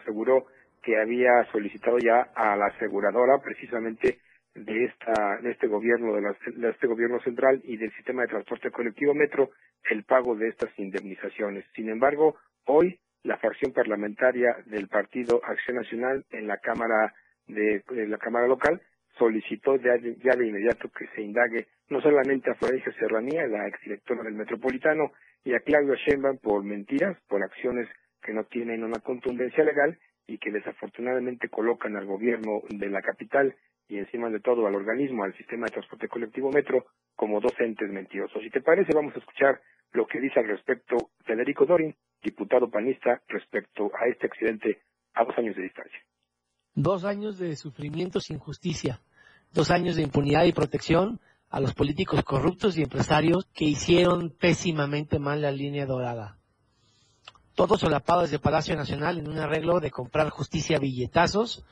aseguró 0.00 0.44
que 0.82 0.98
había 0.98 1.44
solicitado 1.52 1.98
ya 1.98 2.28
a 2.34 2.56
la 2.56 2.66
aseguradora 2.66 3.38
precisamente 3.42 4.18
de 4.54 4.84
esta 4.84 5.38
de 5.42 5.52
este 5.52 5.66
gobierno 5.66 6.14
de, 6.14 6.22
la, 6.22 6.70
este 6.70 6.86
gobierno 6.86 7.20
central 7.20 7.60
y 7.64 7.76
del 7.76 7.92
sistema 7.92 8.22
de 8.22 8.28
transporte 8.28 8.70
colectivo 8.70 9.14
Metro 9.14 9.50
el 9.90 10.04
pago 10.04 10.34
de 10.34 10.48
estas 10.48 10.76
indemnizaciones. 10.78 11.64
Sin 11.74 11.88
embargo, 11.88 12.36
hoy 12.66 12.98
la 13.22 13.38
fracción 13.38 13.72
parlamentaria 13.72 14.56
del 14.66 14.88
Partido 14.88 15.40
Acción 15.44 15.76
Nacional 15.76 16.24
en 16.30 16.46
la 16.46 16.58
Cámara 16.58 17.14
de, 17.46 17.82
la 18.08 18.18
Cámara 18.18 18.46
local 18.46 18.80
solicitó 19.18 19.76
ya 19.76 19.96
de, 19.98 20.16
ya 20.16 20.34
de, 20.36 20.46
inmediato 20.46 20.88
que 20.90 21.06
se 21.14 21.22
indague 21.22 21.66
no 21.88 22.00
solamente 22.00 22.50
a 22.50 22.54
Florencia 22.54 22.92
Serranía, 22.92 23.46
la 23.46 23.66
exdirectora 23.68 24.22
del 24.22 24.34
Metropolitano, 24.34 25.12
y 25.44 25.54
a 25.54 25.60
Claudio 25.60 25.94
Sheinbaum 25.94 26.38
por 26.38 26.62
mentiras, 26.64 27.16
por 27.28 27.42
acciones 27.42 27.88
que 28.22 28.32
no 28.32 28.44
tienen 28.44 28.84
una 28.84 29.00
contundencia 29.00 29.64
legal 29.64 29.98
y 30.26 30.38
que 30.38 30.50
desafortunadamente 30.50 31.48
colocan 31.48 31.96
al 31.96 32.06
gobierno 32.06 32.62
de 32.68 32.88
la 32.88 33.02
capital 33.02 33.54
y 33.90 33.98
encima 33.98 34.30
de 34.30 34.40
todo 34.40 34.66
al 34.66 34.74
organismo, 34.74 35.24
al 35.24 35.36
sistema 35.36 35.66
de 35.66 35.72
transporte 35.72 36.08
colectivo 36.08 36.50
Metro, 36.50 36.86
como 37.16 37.40
docentes 37.40 37.90
mentirosos. 37.90 38.40
Si 38.40 38.48
te 38.48 38.62
parece, 38.62 38.92
vamos 38.94 39.14
a 39.16 39.18
escuchar 39.18 39.60
lo 39.92 40.06
que 40.06 40.20
dice 40.20 40.38
al 40.38 40.46
respecto 40.46 40.96
Federico 41.24 41.66
Dorin, 41.66 41.94
diputado 42.22 42.70
panista, 42.70 43.20
respecto 43.26 43.90
a 44.00 44.06
este 44.06 44.28
accidente 44.28 44.82
a 45.14 45.24
dos 45.24 45.36
años 45.36 45.56
de 45.56 45.62
distancia. 45.62 45.98
Dos 46.72 47.04
años 47.04 47.36
de 47.38 47.56
sufrimiento 47.56 48.20
sin 48.20 48.38
justicia, 48.38 49.00
dos 49.52 49.72
años 49.72 49.96
de 49.96 50.02
impunidad 50.02 50.44
y 50.44 50.52
protección 50.52 51.18
a 51.48 51.58
los 51.58 51.74
políticos 51.74 52.22
corruptos 52.22 52.78
y 52.78 52.82
empresarios 52.82 53.46
que 53.52 53.64
hicieron 53.64 54.30
pésimamente 54.30 55.18
mal 55.18 55.42
la 55.42 55.50
línea 55.50 55.84
dorada. 55.84 56.38
Todo 57.56 57.76
solapado 57.76 58.22
desde 58.22 58.38
Palacio 58.38 58.76
Nacional 58.76 59.18
en 59.18 59.28
un 59.28 59.38
arreglo 59.38 59.80
de 59.80 59.90
comprar 59.90 60.30
justicia 60.30 60.76
a 60.76 60.80
billetazos 60.80 61.64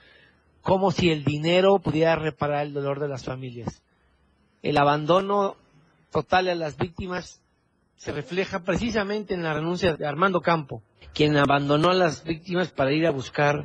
como 0.69 0.91
si 0.91 1.09
el 1.09 1.25
dinero 1.25 1.79
pudiera 1.79 2.14
reparar 2.14 2.66
el 2.66 2.75
dolor 2.75 3.01
de 3.01 3.09
las 3.09 3.25
familias. 3.25 3.83
El 4.61 4.77
abandono 4.77 5.57
total 6.12 6.47
a 6.49 6.55
las 6.55 6.77
víctimas 6.77 7.41
se 7.97 8.12
refleja 8.12 8.62
precisamente 8.64 9.33
en 9.33 9.45
la 9.45 9.55
renuncia 9.55 9.97
de 9.97 10.07
Armando 10.07 10.43
Campo, 10.43 10.83
quien 11.14 11.39
abandonó 11.39 11.89
a 11.89 11.95
las 11.95 12.23
víctimas 12.23 12.71
para 12.71 12.93
ir 12.93 13.07
a 13.07 13.12
buscar 13.12 13.64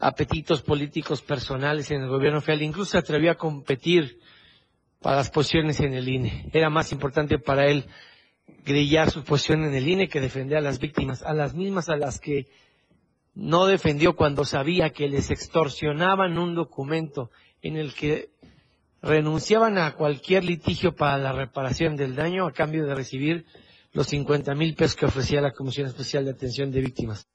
apetitos 0.00 0.62
políticos 0.62 1.22
personales 1.22 1.92
en 1.92 2.02
el 2.02 2.08
gobierno 2.08 2.40
federal, 2.40 2.62
incluso 2.62 2.90
se 2.90 2.98
atrevió 2.98 3.30
a 3.30 3.36
competir 3.36 4.18
para 5.00 5.18
las 5.18 5.30
posiciones 5.30 5.78
en 5.78 5.94
el 5.94 6.08
INE. 6.08 6.50
Era 6.52 6.70
más 6.70 6.90
importante 6.90 7.38
para 7.38 7.66
él 7.66 7.86
grillar 8.64 9.12
su 9.12 9.22
posición 9.22 9.62
en 9.62 9.74
el 9.74 9.86
INE 9.86 10.08
que 10.08 10.20
defender 10.20 10.58
a 10.58 10.60
las 10.60 10.80
víctimas, 10.80 11.22
a 11.22 11.34
las 11.34 11.54
mismas 11.54 11.88
a 11.88 11.96
las 11.96 12.18
que 12.18 12.48
no 13.36 13.66
defendió 13.66 14.16
cuando 14.16 14.44
sabía 14.44 14.90
que 14.90 15.08
les 15.08 15.30
extorsionaban 15.30 16.38
un 16.38 16.54
documento 16.54 17.30
en 17.60 17.76
el 17.76 17.94
que 17.94 18.30
renunciaban 19.02 19.76
a 19.76 19.92
cualquier 19.92 20.42
litigio 20.42 20.96
para 20.96 21.18
la 21.18 21.32
reparación 21.32 21.96
del 21.96 22.16
daño 22.16 22.46
a 22.46 22.52
cambio 22.52 22.86
de 22.86 22.94
recibir 22.94 23.44
los 23.92 24.08
50 24.08 24.54
mil 24.54 24.74
pesos 24.74 24.96
que 24.96 25.06
ofrecía 25.06 25.40
la 25.40 25.52
Comisión 25.52 25.86
Especial 25.86 26.24
de 26.24 26.30
Atención 26.30 26.72
de 26.72 26.80
Víctimas. 26.80 27.28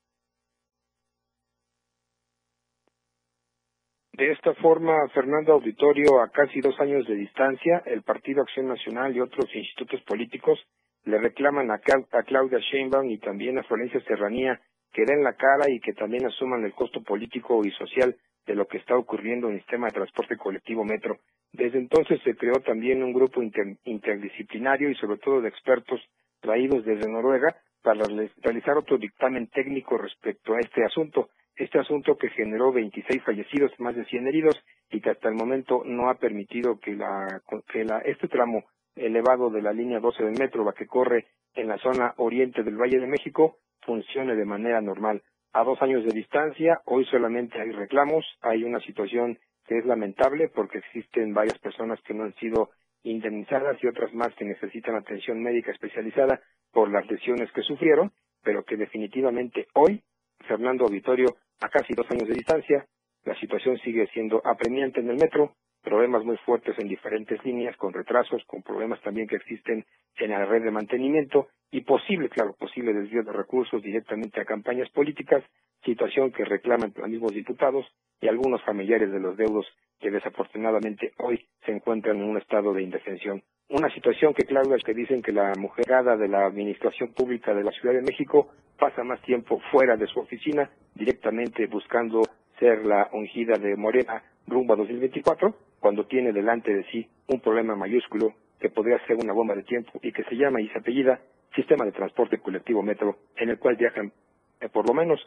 De 4.13 4.31
esta 4.31 4.53
forma, 4.55 5.07
Fernando 5.13 5.53
Auditorio, 5.53 6.21
a 6.21 6.29
casi 6.29 6.61
dos 6.61 6.79
años 6.79 7.07
de 7.07 7.15
distancia, 7.15 7.81
el 7.85 8.01
Partido 8.01 8.41
Acción 8.41 8.67
Nacional 8.67 9.15
y 9.15 9.21
otros 9.21 9.45
institutos 9.55 10.01
políticos 10.01 10.59
le 11.05 11.17
reclaman 11.17 11.71
a, 11.71 11.79
Claudia 11.79 12.59
Sheinbaum 12.59 13.09
y 13.09 13.17
también 13.17 13.57
a 13.57 13.63
Florencia 13.63 13.99
Serranía 14.01 14.59
que 14.91 15.05
den 15.05 15.23
la 15.23 15.33
cara 15.33 15.69
y 15.69 15.79
que 15.79 15.93
también 15.93 16.25
asuman 16.25 16.63
el 16.63 16.73
costo 16.73 17.01
político 17.01 17.61
y 17.65 17.71
social 17.71 18.15
de 18.45 18.55
lo 18.55 18.67
que 18.67 18.77
está 18.77 18.95
ocurriendo 18.95 19.47
en 19.47 19.53
el 19.53 19.59
sistema 19.59 19.87
de 19.87 19.93
transporte 19.93 20.37
colectivo 20.37 20.83
Metro. 20.83 21.19
Desde 21.53 21.77
entonces 21.77 22.21
se 22.23 22.35
creó 22.35 22.55
también 22.61 23.03
un 23.03 23.13
grupo 23.13 23.41
interdisciplinario 23.41 24.89
y 24.89 24.95
sobre 24.95 25.17
todo 25.17 25.41
de 25.41 25.49
expertos 25.49 26.01
traídos 26.39 26.85
desde 26.85 27.09
Noruega 27.09 27.55
para 27.83 28.05
realizar 28.41 28.77
otro 28.77 28.97
dictamen 28.97 29.47
técnico 29.47 29.97
respecto 29.97 30.53
a 30.53 30.59
este 30.59 30.83
asunto. 30.83 31.29
Este 31.55 31.79
asunto 31.79 32.17
que 32.17 32.29
generó 32.29 32.71
26 32.71 33.23
fallecidos, 33.23 33.71
más 33.79 33.95
de 33.95 34.05
100 34.05 34.27
heridos 34.27 34.63
y 34.89 35.01
que 35.01 35.09
hasta 35.09 35.29
el 35.29 35.35
momento 35.35 35.83
no 35.85 36.09
ha 36.09 36.15
permitido 36.15 36.79
que, 36.79 36.95
la, 36.95 37.41
que 37.71 37.83
la, 37.83 37.99
este 37.99 38.27
tramo 38.27 38.63
elevado 38.95 39.49
de 39.49 39.61
la 39.61 39.73
línea 39.73 39.99
12 39.99 40.23
del 40.23 40.39
metro, 40.39 40.63
la 40.63 40.73
que 40.73 40.87
corre 40.87 41.27
en 41.53 41.67
la 41.67 41.77
zona 41.77 42.13
oriente 42.17 42.63
del 42.63 42.77
Valle 42.77 42.99
de 42.99 43.07
México, 43.07 43.57
funcione 43.85 44.35
de 44.35 44.45
manera 44.45 44.81
normal. 44.81 45.21
A 45.53 45.63
dos 45.63 45.81
años 45.81 46.03
de 46.05 46.13
distancia, 46.13 46.81
hoy 46.85 47.05
solamente 47.05 47.59
hay 47.59 47.71
reclamos, 47.71 48.25
hay 48.41 48.63
una 48.63 48.79
situación 48.79 49.37
que 49.67 49.77
es 49.77 49.85
lamentable 49.85 50.49
porque 50.49 50.79
existen 50.79 51.33
varias 51.33 51.59
personas 51.59 51.99
que 52.01 52.13
no 52.13 52.23
han 52.23 52.33
sido 52.35 52.69
indemnizadas 53.03 53.77
y 53.83 53.87
otras 53.87 54.13
más 54.13 54.33
que 54.35 54.45
necesitan 54.45 54.95
atención 54.95 55.41
médica 55.41 55.71
especializada 55.71 56.41
por 56.71 56.91
las 56.91 57.09
lesiones 57.09 57.51
que 57.51 57.63
sufrieron, 57.63 58.11
pero 58.43 58.63
que 58.63 58.77
definitivamente 58.77 59.67
hoy, 59.73 60.01
Fernando 60.47 60.85
Auditorio, 60.85 61.35
a 61.61 61.69
casi 61.69 61.93
dos 61.93 62.09
años 62.11 62.27
de 62.27 62.35
distancia, 62.35 62.85
la 63.23 63.35
situación 63.35 63.77
sigue 63.79 64.07
siendo 64.13 64.41
apremiante 64.45 64.99
en 64.99 65.09
el 65.09 65.17
metro, 65.17 65.55
problemas 65.83 66.23
muy 66.23 66.37
fuertes 66.37 66.77
en 66.79 66.87
diferentes 66.87 67.43
líneas, 67.43 67.75
con 67.77 67.93
retrasos, 67.93 68.43
con 68.45 68.61
problemas 68.61 69.01
también 69.01 69.27
que 69.27 69.35
existen 69.35 69.85
en 70.17 70.31
la 70.31 70.45
red 70.45 70.63
de 70.63 70.71
mantenimiento 70.71 71.47
y 71.71 71.81
posible, 71.81 72.29
claro, 72.29 72.53
posible 72.53 72.93
desvío 72.93 73.23
de 73.23 73.31
recursos 73.31 73.81
directamente 73.81 74.41
a 74.41 74.45
campañas 74.45 74.89
políticas, 74.89 75.43
situación 75.83 76.31
que 76.31 76.45
reclaman 76.45 76.93
los 76.95 77.09
mismos 77.09 77.33
diputados 77.33 77.85
y 78.19 78.27
algunos 78.27 78.61
familiares 78.63 79.11
de 79.11 79.19
los 79.19 79.35
deudos 79.37 79.65
que 79.99 80.11
desafortunadamente 80.11 81.13
hoy 81.19 81.45
se 81.65 81.71
encuentran 81.71 82.17
en 82.17 82.23
un 82.23 82.37
estado 82.37 82.73
de 82.73 82.83
indefensión. 82.83 83.41
Una 83.69 83.89
situación 83.93 84.33
que, 84.33 84.43
claro, 84.43 84.75
es 84.75 84.83
que 84.83 84.93
dicen 84.93 85.21
que 85.21 85.31
la 85.31 85.53
mujerada 85.57 86.17
de 86.17 86.27
la 86.27 86.45
Administración 86.45 87.13
Pública 87.13 87.53
de 87.53 87.63
la 87.63 87.71
Ciudad 87.71 87.95
de 87.95 88.01
México 88.01 88.49
pasa 88.77 89.03
más 89.03 89.21
tiempo 89.21 89.61
fuera 89.71 89.95
de 89.95 90.07
su 90.07 90.19
oficina, 90.19 90.69
directamente 90.93 91.67
buscando 91.67 92.21
ser 92.59 92.85
la 92.85 93.09
ungida 93.13 93.57
de 93.57 93.75
Morena 93.75 94.23
rumbo 94.47 94.73
a 94.73 94.77
2024, 94.77 95.55
cuando 95.81 96.05
tiene 96.05 96.31
delante 96.31 96.73
de 96.73 96.85
sí 96.91 97.09
un 97.27 97.41
problema 97.41 97.75
mayúsculo 97.75 98.33
que 98.59 98.69
podría 98.69 99.03
ser 99.07 99.17
una 99.17 99.33
bomba 99.33 99.55
de 99.55 99.63
tiempo 99.63 99.91
y 100.01 100.13
que 100.13 100.23
se 100.23 100.35
llama 100.35 100.61
y 100.61 100.69
se 100.69 100.77
apellida 100.77 101.19
Sistema 101.55 101.83
de 101.83 101.91
Transporte 101.91 102.37
Colectivo 102.37 102.81
Metro, 102.83 103.17
en 103.35 103.49
el 103.49 103.59
cual 103.59 103.75
viajan 103.75 104.13
eh, 104.61 104.69
por 104.69 104.87
lo 104.87 104.93
menos 104.93 105.19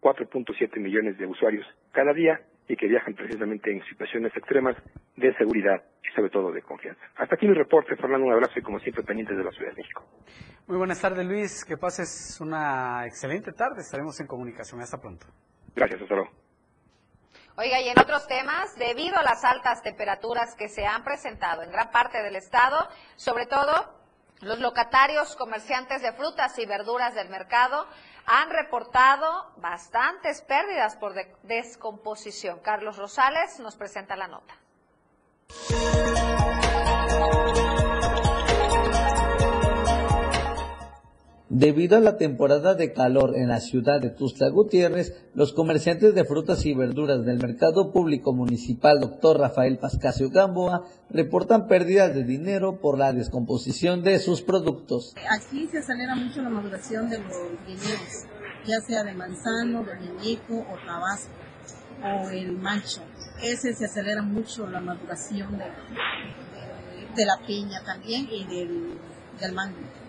4.7 0.00 0.78
millones 0.78 1.18
de 1.18 1.26
usuarios 1.26 1.66
cada 1.92 2.12
día 2.12 2.40
y 2.68 2.76
que 2.76 2.86
viajan 2.86 3.14
precisamente 3.14 3.72
en 3.72 3.82
situaciones 3.84 4.36
extremas 4.36 4.76
de 5.16 5.34
seguridad 5.36 5.82
y 6.04 6.14
sobre 6.14 6.30
todo 6.30 6.52
de 6.52 6.62
confianza. 6.62 7.00
Hasta 7.16 7.34
aquí 7.34 7.48
mi 7.48 7.54
reporte, 7.54 7.96
Fernando, 7.96 8.26
un 8.26 8.32
abrazo 8.32 8.58
y 8.58 8.62
como 8.62 8.78
siempre 8.80 9.02
pendientes 9.02 9.36
de 9.36 9.44
la 9.44 9.50
Ciudad 9.50 9.70
de 9.70 9.76
México. 9.78 10.04
Muy 10.68 10.76
buenas 10.76 11.00
tardes 11.00 11.26
Luis, 11.26 11.64
que 11.64 11.76
pases 11.76 12.38
una 12.40 13.06
excelente 13.06 13.52
tarde, 13.52 13.80
estaremos 13.80 14.20
en 14.20 14.26
comunicación, 14.26 14.80
hasta 14.80 14.98
pronto. 14.98 15.26
Gracias, 15.74 16.02
hasta 16.02 16.14
luego. 16.14 16.30
Oiga, 17.56 17.80
y 17.80 17.88
en 17.88 17.98
otros 17.98 18.26
temas, 18.26 18.74
debido 18.76 19.18
a 19.18 19.22
las 19.22 19.44
altas 19.44 19.82
temperaturas 19.82 20.54
que 20.54 20.68
se 20.68 20.86
han 20.86 21.04
presentado 21.04 21.62
en 21.62 21.70
gran 21.70 21.90
parte 21.90 22.22
del 22.22 22.36
estado, 22.36 22.88
sobre 23.16 23.44
todo 23.46 23.94
los 24.40 24.58
locatarios, 24.58 25.36
comerciantes 25.36 26.00
de 26.00 26.12
frutas 26.12 26.58
y 26.58 26.64
verduras 26.64 27.14
del 27.14 27.28
mercado 27.28 27.86
han 28.24 28.50
reportado 28.50 29.52
bastantes 29.58 30.40
pérdidas 30.42 30.96
por 30.96 31.14
descomposición. 31.42 32.60
Carlos 32.60 32.96
Rosales 32.96 33.60
nos 33.60 33.76
presenta 33.76 34.16
la 34.16 34.28
nota. 34.28 34.56
Debido 41.54 41.98
a 41.98 42.00
la 42.00 42.16
temporada 42.16 42.74
de 42.74 42.94
calor 42.94 43.36
en 43.36 43.48
la 43.48 43.60
ciudad 43.60 44.00
de 44.00 44.08
Tuxtla 44.08 44.48
Gutiérrez, 44.48 45.12
los 45.34 45.52
comerciantes 45.52 46.14
de 46.14 46.24
frutas 46.24 46.64
y 46.64 46.72
verduras 46.72 47.26
del 47.26 47.36
Mercado 47.36 47.92
Público 47.92 48.32
Municipal 48.32 49.00
Dr. 49.00 49.38
Rafael 49.38 49.76
Pascasio 49.76 50.30
Gamboa 50.30 50.86
reportan 51.10 51.66
pérdidas 51.66 52.14
de 52.14 52.24
dinero 52.24 52.80
por 52.80 52.96
la 52.96 53.12
descomposición 53.12 54.02
de 54.02 54.18
sus 54.18 54.40
productos. 54.40 55.14
Aquí 55.30 55.68
se 55.70 55.80
acelera 55.80 56.14
mucho 56.14 56.40
la 56.40 56.48
maduración 56.48 57.10
de 57.10 57.18
los 57.18 57.36
dineros, 57.66 58.24
ya 58.64 58.80
sea 58.86 59.04
de 59.04 59.12
manzano, 59.12 59.84
de 59.84 59.94
muñeco 59.96 60.54
o 60.54 60.86
tabasco 60.86 61.34
o 62.02 62.30
el 62.30 62.52
mancho. 62.52 63.02
Ese 63.42 63.74
se 63.74 63.84
acelera 63.84 64.22
mucho 64.22 64.66
la 64.68 64.80
maduración 64.80 65.58
de, 65.58 67.26
la 67.26 67.46
piña 67.46 67.82
también 67.84 68.26
y 68.30 68.46
del 68.46 69.52
mango. 69.52 70.01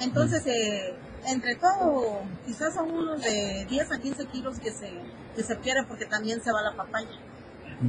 Entonces, 0.00 0.46
eh, 0.46 0.94
entre 1.26 1.56
todo, 1.56 2.22
quizás 2.46 2.74
son 2.74 2.90
unos 2.90 3.22
de 3.22 3.66
10 3.68 3.92
a 3.92 3.98
15 3.98 4.26
kilos 4.26 4.58
que 4.58 4.70
se, 4.70 4.90
que 5.36 5.42
se 5.42 5.56
pierden 5.56 5.86
porque 5.86 6.06
también 6.06 6.42
se 6.42 6.52
va 6.52 6.62
la 6.62 6.76
papaya. 6.76 7.10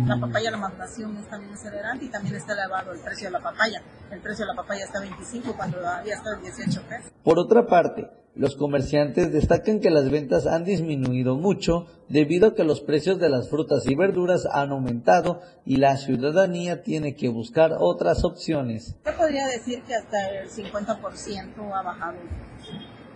La 0.05 0.15
mm. 0.15 0.21
papaya, 0.21 0.51
la 0.51 0.57
maduración 0.57 1.17
es 1.17 1.27
también 1.27 1.53
acelerante 1.53 2.05
y 2.05 2.09
también 2.09 2.35
está 2.35 2.53
elevado 2.53 2.93
el 2.93 2.99
precio 2.99 3.27
de 3.27 3.31
la 3.31 3.41
papaya. 3.41 3.81
El 4.09 4.21
precio 4.21 4.45
de 4.45 4.53
la 4.53 4.55
papaya 4.55 4.85
está 4.85 4.99
25 5.01 5.53
cuando 5.55 5.85
había 5.85 6.15
estado 6.15 6.37
en 6.37 6.43
18 6.43 6.81
pesos. 6.87 7.11
Por 7.23 7.37
otra 7.37 7.65
parte, 7.65 8.09
los 8.35 8.55
comerciantes 8.55 9.31
destacan 9.31 9.79
que 9.79 9.89
las 9.89 10.09
ventas 10.09 10.47
han 10.47 10.63
disminuido 10.63 11.35
mucho 11.35 11.87
debido 12.07 12.49
a 12.49 12.55
que 12.55 12.63
los 12.63 12.81
precios 12.81 13.19
de 13.19 13.29
las 13.29 13.49
frutas 13.49 13.85
y 13.87 13.95
verduras 13.95 14.47
han 14.51 14.71
aumentado 14.71 15.41
y 15.65 15.77
la 15.77 15.97
ciudadanía 15.97 16.81
tiene 16.81 17.15
que 17.15 17.29
buscar 17.29 17.71
otras 17.77 18.23
opciones. 18.23 18.95
Yo 19.05 19.17
podría 19.17 19.47
decir 19.47 19.83
que 19.83 19.95
hasta 19.95 20.29
el 20.29 20.49
50% 20.49 21.73
ha 21.73 21.83
bajado 21.83 22.17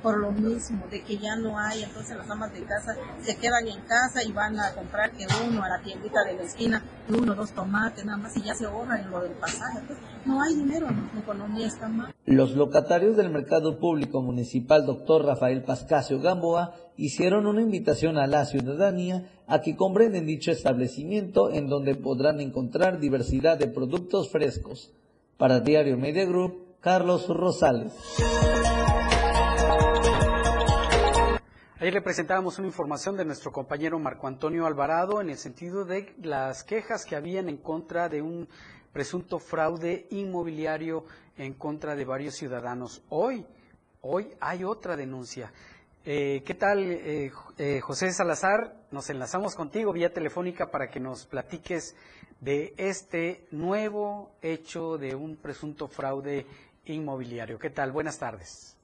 por 0.06 0.20
lo 0.20 0.32
mismo, 0.32 0.86
de 0.92 1.02
que 1.02 1.18
ya 1.18 1.36
no 1.36 1.58
hay, 1.58 1.82
entonces 1.82 2.16
las 2.16 2.30
amas 2.30 2.54
de 2.54 2.62
casa 2.62 2.96
se 3.24 3.36
quedan 3.38 3.68
en 3.68 3.82
casa 3.88 4.24
y 4.24 4.32
van 4.32 4.56
a 4.60 4.72
comprar 4.76 5.12
que 5.14 5.26
uno 5.50 5.64
a 5.64 5.68
la 5.68 5.82
tiendita 5.82 6.24
de 6.24 6.36
la 6.36 6.44
esquina, 6.44 6.84
uno, 7.10 7.34
dos 7.34 7.52
tomates, 7.54 8.06
nada 8.06 8.20
más, 8.20 8.38
y 8.38 8.44
ya 8.44 8.54
se 8.54 8.68
ahorran 8.68 9.10
lo 9.10 9.22
del 9.24 9.32
pasaje. 9.32 9.80
no 10.24 10.40
hay 10.44 10.58
dinero, 10.58 10.86
la 10.92 11.20
economía 11.20 11.66
está 11.66 11.88
mal. 11.88 12.14
Los 12.24 12.52
locatarios 12.52 13.18
del 13.18 13.32
Mercado 13.32 13.80
Público 13.80 14.22
Municipal 14.22 14.86
Dr. 14.86 15.26
Rafael 15.26 15.64
Pascasio 15.64 16.22
Gamboa 16.22 16.76
hicieron 16.98 17.48
una 17.48 17.64
invitación 17.64 18.20
a 18.20 18.28
la 18.28 18.46
ciudadanía 18.46 19.28
a 19.48 19.62
que 19.62 19.76
compren 19.76 20.16
en 20.16 20.28
dicho 20.28 20.52
establecimiento 20.52 21.50
en 21.50 21.68
donde 21.68 21.96
podrán 21.96 22.42
encontrar 22.42 23.00
diversidad 23.00 23.58
de 23.58 23.70
productos 23.70 24.30
frescos. 24.30 24.94
Para 25.38 25.62
Diario 25.62 25.98
Media 25.98 26.26
Group, 26.26 26.76
Carlos 26.80 27.28
Rosales. 27.28 27.92
Ayer 31.86 31.94
le 31.94 32.02
presentábamos 32.02 32.58
una 32.58 32.66
información 32.66 33.16
de 33.16 33.26
nuestro 33.26 33.52
compañero 33.52 34.00
Marco 34.00 34.26
Antonio 34.26 34.66
Alvarado 34.66 35.22
en 35.22 35.30
el 35.30 35.38
sentido 35.38 35.86
de 35.86 36.16
las 36.20 36.64
quejas 36.64 37.06
que 37.06 37.16
habían 37.16 37.48
en 37.48 37.58
contra 37.58 38.10
de 38.10 38.24
un 38.24 38.50
presunto 38.92 39.38
fraude 39.38 40.08
inmobiliario 40.10 41.06
en 41.38 41.54
contra 41.54 41.96
de 41.96 42.04
varios 42.04 42.34
ciudadanos. 42.34 43.04
Hoy, 43.10 43.46
hoy 44.02 44.34
hay 44.40 44.64
otra 44.64 44.96
denuncia. 44.96 45.54
Eh, 46.04 46.42
¿Qué 46.44 46.56
tal, 46.56 46.80
eh, 46.80 47.32
eh, 47.60 47.82
José 47.82 48.12
Salazar? 48.14 48.88
Nos 48.90 49.12
enlazamos 49.12 49.54
contigo 49.54 49.94
vía 49.94 50.12
telefónica 50.12 50.72
para 50.72 50.90
que 50.90 51.00
nos 51.00 51.28
platiques 51.28 51.96
de 52.42 52.74
este 52.78 53.46
nuevo 53.52 54.32
hecho 54.42 54.98
de 54.98 55.14
un 55.14 55.36
presunto 55.36 55.88
fraude 55.88 56.48
inmobiliario. 56.86 57.60
¿Qué 57.60 57.70
tal? 57.70 57.92
Buenas 57.92 58.18
tardes. 58.18 58.75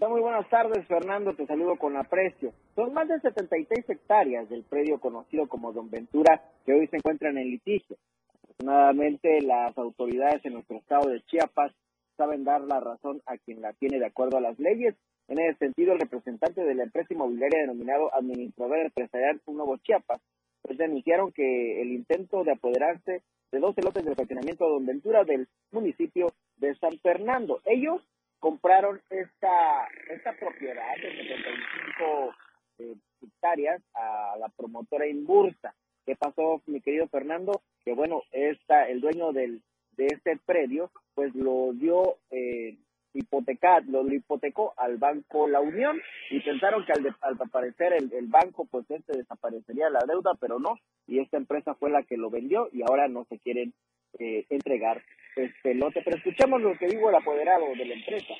Muy 0.00 0.20
buenas 0.20 0.48
tardes, 0.50 0.86
Fernando. 0.86 1.34
Te 1.34 1.46
saludo 1.46 1.76
con 1.76 1.96
aprecio. 1.96 2.52
Son 2.74 2.92
más 2.92 3.08
de 3.08 3.18
76 3.18 3.88
hectáreas 3.88 4.48
del 4.50 4.62
predio 4.62 5.00
conocido 5.00 5.48
como 5.48 5.72
Don 5.72 5.90
Ventura 5.90 6.42
que 6.66 6.74
hoy 6.74 6.86
se 6.88 6.96
encuentran 6.96 7.38
en 7.38 7.50
litigio. 7.50 7.96
Afortunadamente, 8.44 9.40
las 9.40 9.76
autoridades 9.78 10.44
en 10.44 10.52
nuestro 10.52 10.76
estado 10.76 11.08
de 11.08 11.22
Chiapas 11.22 11.72
saben 12.18 12.44
dar 12.44 12.60
la 12.60 12.78
razón 12.78 13.22
a 13.24 13.38
quien 13.38 13.62
la 13.62 13.72
tiene 13.72 13.98
de 13.98 14.06
acuerdo 14.06 14.36
a 14.36 14.42
las 14.42 14.58
leyes. 14.58 14.94
En 15.28 15.40
ese 15.40 15.58
sentido, 15.58 15.94
el 15.94 16.00
representante 16.00 16.62
de 16.62 16.74
la 16.74 16.82
empresa 16.82 17.14
inmobiliaria 17.14 17.62
denominado 17.62 18.14
Administrador 18.14 18.78
Empresarial 18.78 19.40
Un 19.46 19.56
Nuevo 19.56 19.78
Chiapas, 19.78 20.20
pues 20.60 20.76
denunciaron 20.76 21.32
que 21.32 21.80
el 21.80 21.92
intento 21.92 22.44
de 22.44 22.52
apoderarse 22.52 23.22
de 23.50 23.58
dos 23.58 23.74
lotes 23.82 24.04
de 24.04 24.14
fraccionamiento 24.14 24.68
Don 24.68 24.84
Ventura 24.84 25.24
del 25.24 25.48
municipio 25.72 26.32
de 26.58 26.74
San 26.76 26.98
Fernando. 26.98 27.60
Ellos 27.64 28.02
compraron 28.38 29.00
esta, 29.10 29.88
esta 30.10 30.32
propiedad 30.34 30.94
de 30.96 31.16
75 31.16 32.34
eh, 32.78 32.94
hectáreas 33.22 33.82
a 33.94 34.36
la 34.38 34.48
promotora 34.48 35.06
Inbursa. 35.06 35.74
¿Qué 36.04 36.14
pasó, 36.16 36.62
mi 36.66 36.80
querido 36.80 37.08
Fernando? 37.08 37.62
Que 37.84 37.92
bueno, 37.92 38.22
esta, 38.30 38.88
el 38.88 39.00
dueño 39.00 39.32
del, 39.32 39.62
de 39.96 40.06
este 40.06 40.38
predio, 40.44 40.90
pues 41.14 41.34
lo 41.34 41.72
dio 41.72 42.18
eh, 42.30 42.76
hipotecar, 43.16 43.84
lo, 43.86 44.06
hipotecó 44.12 44.74
al 44.76 44.98
banco 44.98 45.48
La 45.48 45.60
Unión 45.60 46.00
y 46.30 46.40
pensaron 46.40 46.84
que 46.84 46.92
al, 46.92 47.16
al 47.22 47.36
aparecer 47.40 47.94
el, 47.94 48.12
el, 48.12 48.26
banco, 48.26 48.66
pues 48.70 48.84
este 48.90 49.16
desaparecería 49.16 49.90
la 49.90 50.04
deuda, 50.06 50.32
pero 50.38 50.58
no, 50.58 50.78
y 51.06 51.20
esta 51.20 51.36
empresa 51.36 51.74
fue 51.74 51.90
la 51.90 52.02
que 52.02 52.16
lo 52.16 52.30
vendió 52.30 52.68
y 52.72 52.82
ahora 52.82 53.08
no 53.08 53.24
se 53.24 53.38
quieren 53.38 53.72
eh, 54.18 54.46
entregar 54.50 55.02
este 55.36 55.74
lote. 55.74 56.00
Pero 56.04 56.16
escuchemos 56.16 56.60
lo 56.60 56.76
que 56.78 56.86
dijo 56.86 57.08
el 57.08 57.14
apoderado 57.14 57.64
de 57.76 57.84
la 57.84 57.94
empresa. 57.94 58.34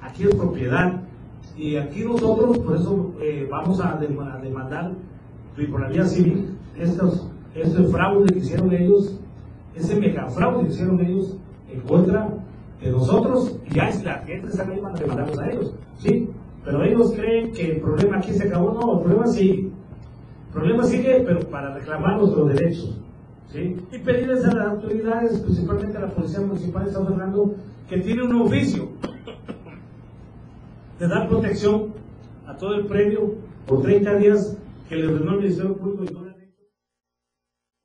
Aquí 0.00 0.24
es 0.24 0.34
propiedad 0.34 1.02
y 1.56 1.76
aquí 1.76 2.04
nosotros, 2.04 2.58
por 2.58 2.76
eso 2.76 3.14
eh, 3.20 3.46
vamos 3.50 3.80
a, 3.80 3.96
demandar 3.96 4.92
por 5.70 5.80
la 5.80 5.88
vía 5.88 6.04
civil 6.06 6.56
estos, 6.78 7.30
este 7.54 7.84
fraude 7.84 8.32
que 8.32 8.38
hicieron 8.38 8.72
ellos, 8.72 9.20
ese 9.74 9.96
megafraude 9.96 10.64
que 10.64 10.72
hicieron 10.72 11.00
ellos 11.00 11.36
en 11.70 11.80
contra 11.82 12.28
de 12.80 12.90
nosotros 12.90 13.60
y 13.70 13.74
ya 13.74 13.88
es 13.88 14.02
la 14.02 14.18
gente 14.20 14.48
está 14.48 14.66
ahí 14.66 14.80
para 14.80 14.98
demandarlos 14.98 15.38
a 15.38 15.50
ellos, 15.50 15.74
¿sí? 15.98 16.28
Pero 16.64 16.82
ellos 16.84 17.12
creen 17.14 17.52
que 17.52 17.72
el 17.72 17.80
problema 17.80 18.18
aquí 18.18 18.32
se 18.32 18.48
acabó, 18.48 18.72
no, 18.72 19.02
problema 19.02 19.26
sigue. 19.26 19.64
El 20.46 20.52
problema 20.52 20.84
sigue, 20.84 21.22
pero 21.26 21.40
para 21.50 21.74
reclamar 21.74 22.18
nuestros 22.18 22.48
derechos. 22.54 23.00
Y 23.54 23.98
pedirles 23.98 24.44
a 24.46 24.54
las 24.54 24.66
autoridades, 24.68 25.40
principalmente 25.40 25.98
a 25.98 26.02
la 26.02 26.08
Policía 26.08 26.40
Municipal 26.40 26.86
de 26.86 26.92
San 26.92 27.06
Fernando, 27.06 27.54
que 27.88 27.98
tiene 27.98 28.22
un 28.22 28.40
oficio 28.40 28.88
de 30.98 31.08
dar 31.08 31.28
protección 31.28 31.92
a 32.46 32.56
todo 32.56 32.74
el 32.74 32.86
premio 32.86 33.34
por 33.66 33.82
30 33.82 34.16
días 34.16 34.56
que 34.88 34.96
le 34.96 35.06
ordenó 35.06 35.32
el 35.32 35.38
Ministerio 35.40 35.76
Público 35.76 36.04
y 36.04 36.14
no 36.14 36.32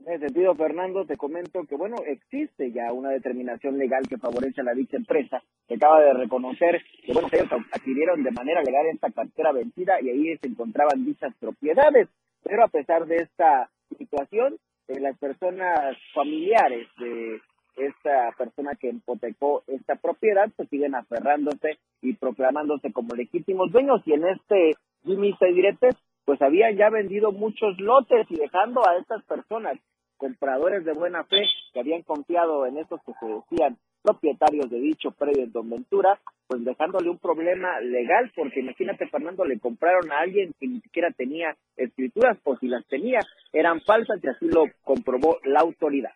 en 0.07 0.13
ese 0.13 0.27
sentido, 0.27 0.55
Fernando, 0.55 1.05
te 1.05 1.17
comento 1.17 1.65
que, 1.65 1.75
bueno, 1.75 1.97
existe 2.07 2.71
ya 2.71 2.93
una 2.93 3.09
determinación 3.09 3.77
legal 3.77 4.07
que 4.07 4.17
favorece 4.17 4.61
a 4.61 4.63
la 4.63 4.73
dicha 4.73 4.95
empresa, 4.95 5.43
que 5.67 5.75
acaba 5.75 5.99
de 5.99 6.13
reconocer 6.13 6.81
que, 7.05 7.11
bueno, 7.11 7.27
ellos 7.29 7.49
adquirieron 7.73 8.23
de 8.23 8.31
manera 8.31 8.63
legal 8.63 8.85
esta 8.85 9.11
cartera 9.11 9.51
vencida 9.51 9.99
y 9.99 10.09
ahí 10.09 10.37
se 10.37 10.47
encontraban 10.47 11.03
dichas 11.03 11.33
propiedades. 11.41 12.07
Pero 12.41 12.63
a 12.63 12.69
pesar 12.69 13.05
de 13.05 13.17
esta 13.17 13.69
situación, 13.97 14.55
las 14.87 15.17
personas 15.17 15.97
familiares 16.13 16.87
de 16.97 17.41
esta 17.77 18.31
persona 18.37 18.71
que 18.75 18.89
hipotecó 18.89 19.63
esta 19.67 19.95
propiedad 19.95 20.49
pues 20.55 20.69
siguen 20.69 20.95
aferrándose 20.95 21.77
y 22.01 22.13
proclamándose 22.13 22.91
como 22.91 23.15
legítimos 23.15 23.71
dueños. 23.71 24.01
Y 24.05 24.13
en 24.13 24.27
este 24.27 24.71
Jimmy 25.03 25.35
Diretes 25.39 25.95
pues 26.25 26.41
habían 26.41 26.75
ya 26.75 26.89
vendido 26.89 27.31
muchos 27.31 27.79
lotes 27.79 28.25
y 28.29 28.35
dejando 28.35 28.85
a 28.87 28.97
estas 28.97 29.23
personas 29.23 29.77
compradores 30.17 30.83
de 30.83 30.93
buena 30.93 31.23
fe 31.23 31.43
que 31.73 31.79
habían 31.79 32.01
confiado 32.01 32.65
en 32.65 32.77
estos 32.77 32.99
que 33.05 33.13
se 33.19 33.25
decían 33.27 33.77
propietarios 34.07 34.69
de 34.69 34.79
dicho 34.79 35.11
predio 35.11 35.43
en 35.43 35.51
Don 35.51 35.69
Ventura, 35.69 36.17
pues 36.47 36.63
dejándole 36.63 37.09
un 37.09 37.17
problema 37.17 37.79
legal, 37.81 38.31
porque 38.35 38.61
imagínate, 38.61 39.07
Fernando, 39.07 39.43
le 39.43 39.59
compraron 39.59 40.09
a 40.11 40.19
alguien 40.19 40.53
que 40.59 40.67
ni 40.67 40.79
siquiera 40.79 41.11
tenía 41.11 41.55
escrituras, 41.75 42.37
o 42.45 42.55
si 42.55 42.67
las 42.67 42.85
tenía, 42.87 43.19
eran 43.51 43.81
falsas 43.81 44.23
y 44.23 44.29
así 44.29 44.45
lo 44.47 44.63
comprobó 44.83 45.39
la 45.43 45.59
autoridad. 45.59 46.11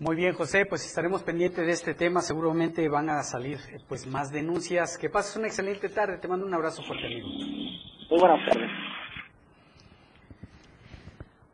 Muy 0.00 0.16
bien, 0.16 0.32
José, 0.32 0.64
pues 0.64 0.84
estaremos 0.86 1.22
pendientes 1.22 1.64
de 1.64 1.72
este 1.72 1.94
tema. 1.94 2.20
Seguramente 2.20 2.88
van 2.88 3.10
a 3.10 3.22
salir 3.22 3.58
pues 3.88 4.06
más 4.06 4.30
denuncias. 4.30 4.96
Que 4.96 5.10
pases 5.10 5.36
una 5.36 5.48
excelente 5.48 5.88
tarde. 5.88 6.18
Te 6.18 6.28
mando 6.28 6.46
un 6.46 6.54
abrazo 6.54 6.82
fuerte, 6.84 7.06
amigo. 7.06 7.26
Muy 7.26 8.20
buenas 8.20 8.48
tardes. 8.48 8.70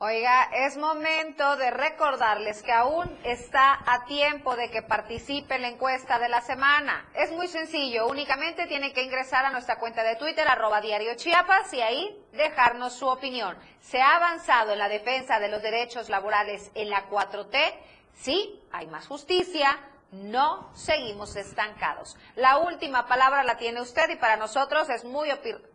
Oiga, 0.07 0.51
es 0.53 0.77
momento 0.77 1.57
de 1.57 1.71
recordarles 1.71 2.63
que 2.63 2.73
aún 2.73 3.19
está 3.25 3.81
a 3.87 4.05
tiempo 4.05 4.55
de 4.55 4.71
que 4.71 4.83
participe 4.83 5.55
en 5.55 5.63
la 5.63 5.69
encuesta 5.69 6.19
de 6.19 6.29
la 6.29 6.43
semana. 6.43 7.09
Es 7.15 7.33
muy 7.33 7.49
sencillo, 7.49 8.07
únicamente 8.09 8.67
tiene 8.67 8.93
que 8.93 9.03
ingresar 9.03 9.47
a 9.47 9.51
nuestra 9.51 9.79
cuenta 9.79 10.03
de 10.03 10.17
Twitter, 10.17 10.47
arroba 10.47 10.83
diario 10.83 11.15
Chiapas, 11.15 11.73
y 11.73 11.81
ahí 11.81 12.23
dejarnos 12.33 12.93
su 12.93 13.07
opinión. 13.07 13.57
¿Se 13.81 14.03
ha 14.03 14.17
avanzado 14.17 14.75
en 14.75 14.79
la 14.79 14.91
defensa 14.91 15.41
de 15.41 15.49
los 15.49 15.63
derechos 15.63 16.11
laborales 16.11 16.71
en 16.75 16.91
la 16.91 17.09
4T? 17.09 17.75
Sí, 18.13 18.61
hay 18.73 18.87
más 18.89 19.07
justicia, 19.07 19.79
no 20.13 20.71
seguimos 20.75 21.35
estancados. 21.35 22.19
La 22.37 22.59
última 22.59 23.07
palabra 23.07 23.43
la 23.43 23.57
tiene 23.57 23.81
usted 23.81 24.11
y 24.11 24.17
para 24.17 24.37
nosotros 24.37 24.91
es 24.91 25.03
muy, 25.07 25.31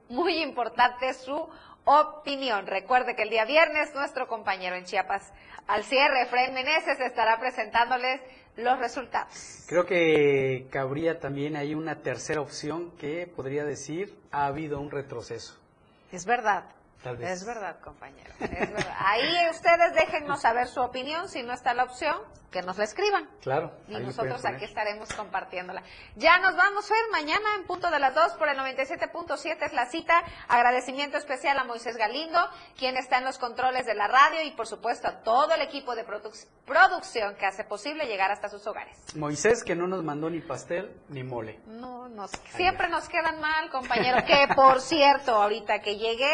muy 0.10 0.41
importante 0.41 1.14
su 1.14 1.47
opinión. 1.86 2.68
Recuerde 2.68 3.16
que 3.16 3.24
el 3.24 3.30
día 3.30 3.45
viernes 3.45 3.93
nuestro 3.95 4.28
compañero 4.28 4.76
en 4.76 4.86
Chiapas 4.86 5.32
al 5.68 5.84
cierre, 5.84 6.26
Fred 6.26 6.51
Meneses, 6.51 6.99
estará 6.99 7.39
presentándoles 7.39 8.22
los 8.57 8.80
resultados. 8.80 9.64
Creo 9.68 9.86
que 9.86 10.68
cabría 10.72 11.20
también 11.20 11.55
ahí 11.55 11.76
una 11.76 12.01
tercera 12.01 12.41
opción 12.41 12.91
que 12.97 13.28
podría 13.28 13.64
decir 13.64 14.16
ha 14.32 14.47
habido 14.47 14.80
un 14.80 14.91
retroceso. 14.91 15.55
Es 16.12 16.26
verdad. 16.26 16.66
Es 17.22 17.45
verdad, 17.45 17.80
compañero. 17.80 18.34
Es 18.39 18.50
verdad. 18.50 18.95
Ahí 19.00 19.50
ustedes 19.50 19.93
déjennos 19.93 20.41
saber 20.41 20.68
su 20.68 20.82
opinión. 20.82 21.30
Si 21.30 21.43
no 21.43 21.54
está 21.54 21.74
la 21.74 21.86
opción, 21.86 22.18
que 22.52 22.62
nos 22.62 22.78
la 22.78 22.84
escriban. 22.84 23.30
Claro. 23.41 23.72
Y 23.88 23.97
nosotros 23.97 24.43
aquí 24.45 24.66
estaremos 24.66 25.14
compartiéndola. 25.14 25.84
Ya 26.16 26.39
nos 26.39 26.56
vamos, 26.56 26.89
a 26.89 26.93
ver 26.93 27.04
Mañana 27.12 27.56
en 27.58 27.66
punto 27.66 27.89
de 27.89 28.00
las 28.00 28.14
2 28.14 28.34
por 28.34 28.50
el 28.50 28.58
97.7 28.58 29.66
es 29.66 29.74
la 29.74 29.86
cita. 29.86 30.24
Agradecimiento 30.47 31.18
especial 31.18 31.58
a 31.58 31.64
Moisés 31.64 31.95
Galindo, 31.95 32.39
quien 32.78 32.97
está 32.97 33.18
en 33.18 33.26
los 33.26 33.38
controles 33.38 33.86
de 33.86 33.93
la 33.93 34.08
radio 34.08 34.41
y, 34.43 34.52
por 34.52 34.68
supuesto, 34.68 35.08
a 35.08 35.22
todo 35.22 35.54
el 35.54 35.62
equipo 35.62 35.95
de 35.95 36.04
producción 36.04 37.36
que 37.36 37.45
hace 37.45 37.64
posible 37.64 38.08
llegar 38.08 38.32
hasta 38.32 38.50
sus 38.50 38.66
hogares. 38.68 38.97
Moisés, 39.16 39.64
que 39.64 39.76
no 39.76 39.88
nos 39.88 40.04
mandó 40.04 40.30
ni 40.30 40.41
pastel 40.41 40.91
ni 41.10 41.24
mole. 41.24 41.60
No, 41.66 42.10
nos, 42.10 42.32
siempre 42.56 42.89
nos 42.89 43.08
quedan 43.08 43.39
mal, 43.39 43.70
compañero. 43.70 44.18
Que, 44.26 44.47
por 44.56 44.82
cierto, 44.82 45.36
ahorita 45.36 45.80
que 45.80 45.97
llegué 45.97 46.32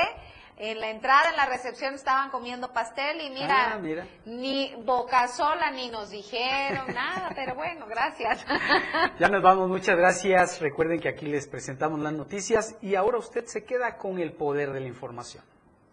en 0.58 0.80
la 0.80 0.90
entrada, 0.90 1.30
en 1.30 1.36
la 1.36 1.46
recepción 1.46 1.96
estaban 1.96 2.30
comiendo 2.30 2.72
pastel 2.72 3.20
y 3.22 3.30
mira, 3.30 3.74
ah, 3.74 3.78
mira. 3.78 4.08
ni 4.26 4.74
boca 4.86 5.28
sola 5.28 5.70
ni 5.72 5.90
nos 5.90 6.10
dijeron 6.10 6.94
nada, 6.94 7.32
pero 7.36 7.56
bueno, 7.56 7.86
gracias. 7.88 8.46
Ya 9.20 9.30
nos 9.30 9.42
vamos, 9.42 9.70
muchas 9.70 9.96
gracias. 9.98 10.60
Recuerden 10.60 11.00
que 11.00 11.10
aquí 11.10 11.26
les 11.26 11.48
presentamos 11.48 12.00
las 12.00 12.14
noticias 12.14 12.76
y 12.82 12.96
ahora 12.96 13.18
usted 13.18 13.46
se 13.46 13.64
queda 13.64 13.98
con 13.98 14.20
el 14.20 14.34
poder 14.34 14.72
de 14.72 14.82
la 14.82 14.88
información. 14.88 15.44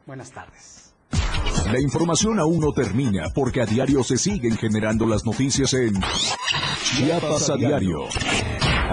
Buenas 0.07 0.33
tardes. 0.33 0.95
La 1.71 1.81
información 1.81 2.39
aún 2.41 2.61
no 2.61 2.73
termina 2.73 3.31
porque 3.35 3.61
a 3.61 3.67
diario 3.67 4.03
se 4.03 4.17
siguen 4.17 4.57
generando 4.57 5.07
las 5.07 5.25
noticias 5.25 5.73
en 5.75 5.95
Chiapas 6.83 7.51
a 7.51 7.57
diario. 7.57 8.09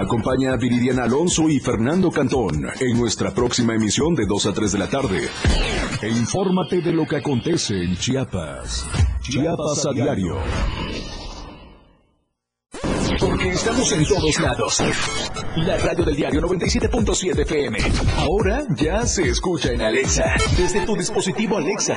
Acompaña 0.00 0.54
a 0.54 0.56
Viridiana 0.56 1.04
Alonso 1.04 1.46
y 1.50 1.60
Fernando 1.60 2.10
Cantón 2.10 2.64
en 2.80 2.98
nuestra 2.98 3.34
próxima 3.34 3.74
emisión 3.74 4.14
de 4.14 4.24
2 4.24 4.46
a 4.46 4.52
3 4.54 4.72
de 4.72 4.78
la 4.78 4.88
tarde. 4.88 5.28
E 6.00 6.08
infórmate 6.08 6.80
de 6.80 6.92
lo 6.92 7.06
que 7.06 7.16
acontece 7.16 7.74
en 7.84 7.94
Chiapas. 7.96 8.88
Chiapas 9.20 9.86
a 9.86 9.92
diario. 9.92 10.38
Porque 13.20 13.50
estamos 13.50 13.92
en 13.92 14.06
todos 14.06 14.40
lados. 14.40 14.82
La 15.56 15.76
radio 15.76 16.04
del 16.06 16.16
diario 16.16 16.40
97.7 16.40 17.40
FM. 17.42 17.78
Ahora 18.16 18.64
ya 18.76 19.04
se 19.04 19.28
escucha 19.28 19.70
en 19.70 19.82
Alexa. 19.82 20.34
Desde 20.56 20.86
tu 20.86 20.96
dispositivo 20.96 21.58
Alexa. 21.58 21.96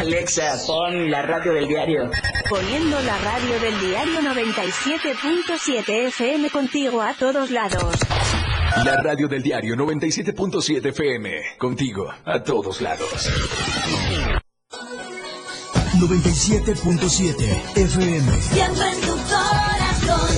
Alexa, 0.00 0.56
pon 0.66 1.10
la 1.10 1.20
radio 1.20 1.52
del 1.52 1.68
diario. 1.68 2.10
Poniendo 2.48 2.98
la 3.02 3.18
radio 3.18 3.60
del 3.60 3.78
diario 3.80 4.20
97.7 4.22 6.08
FM 6.08 6.48
contigo 6.48 7.02
a 7.02 7.12
todos 7.12 7.50
lados. 7.50 7.96
La 8.82 8.96
radio 9.02 9.28
del 9.28 9.42
diario 9.42 9.76
97.7 9.76 10.86
FM. 10.86 11.58
Contigo 11.58 12.10
a 12.24 12.42
todos 12.42 12.80
lados. 12.80 13.30
97.7 15.98 17.76
FM. 17.76 18.40
Siempre 18.40 18.90
en 18.92 19.00
tu 19.02 19.18
corazón. 19.28 20.30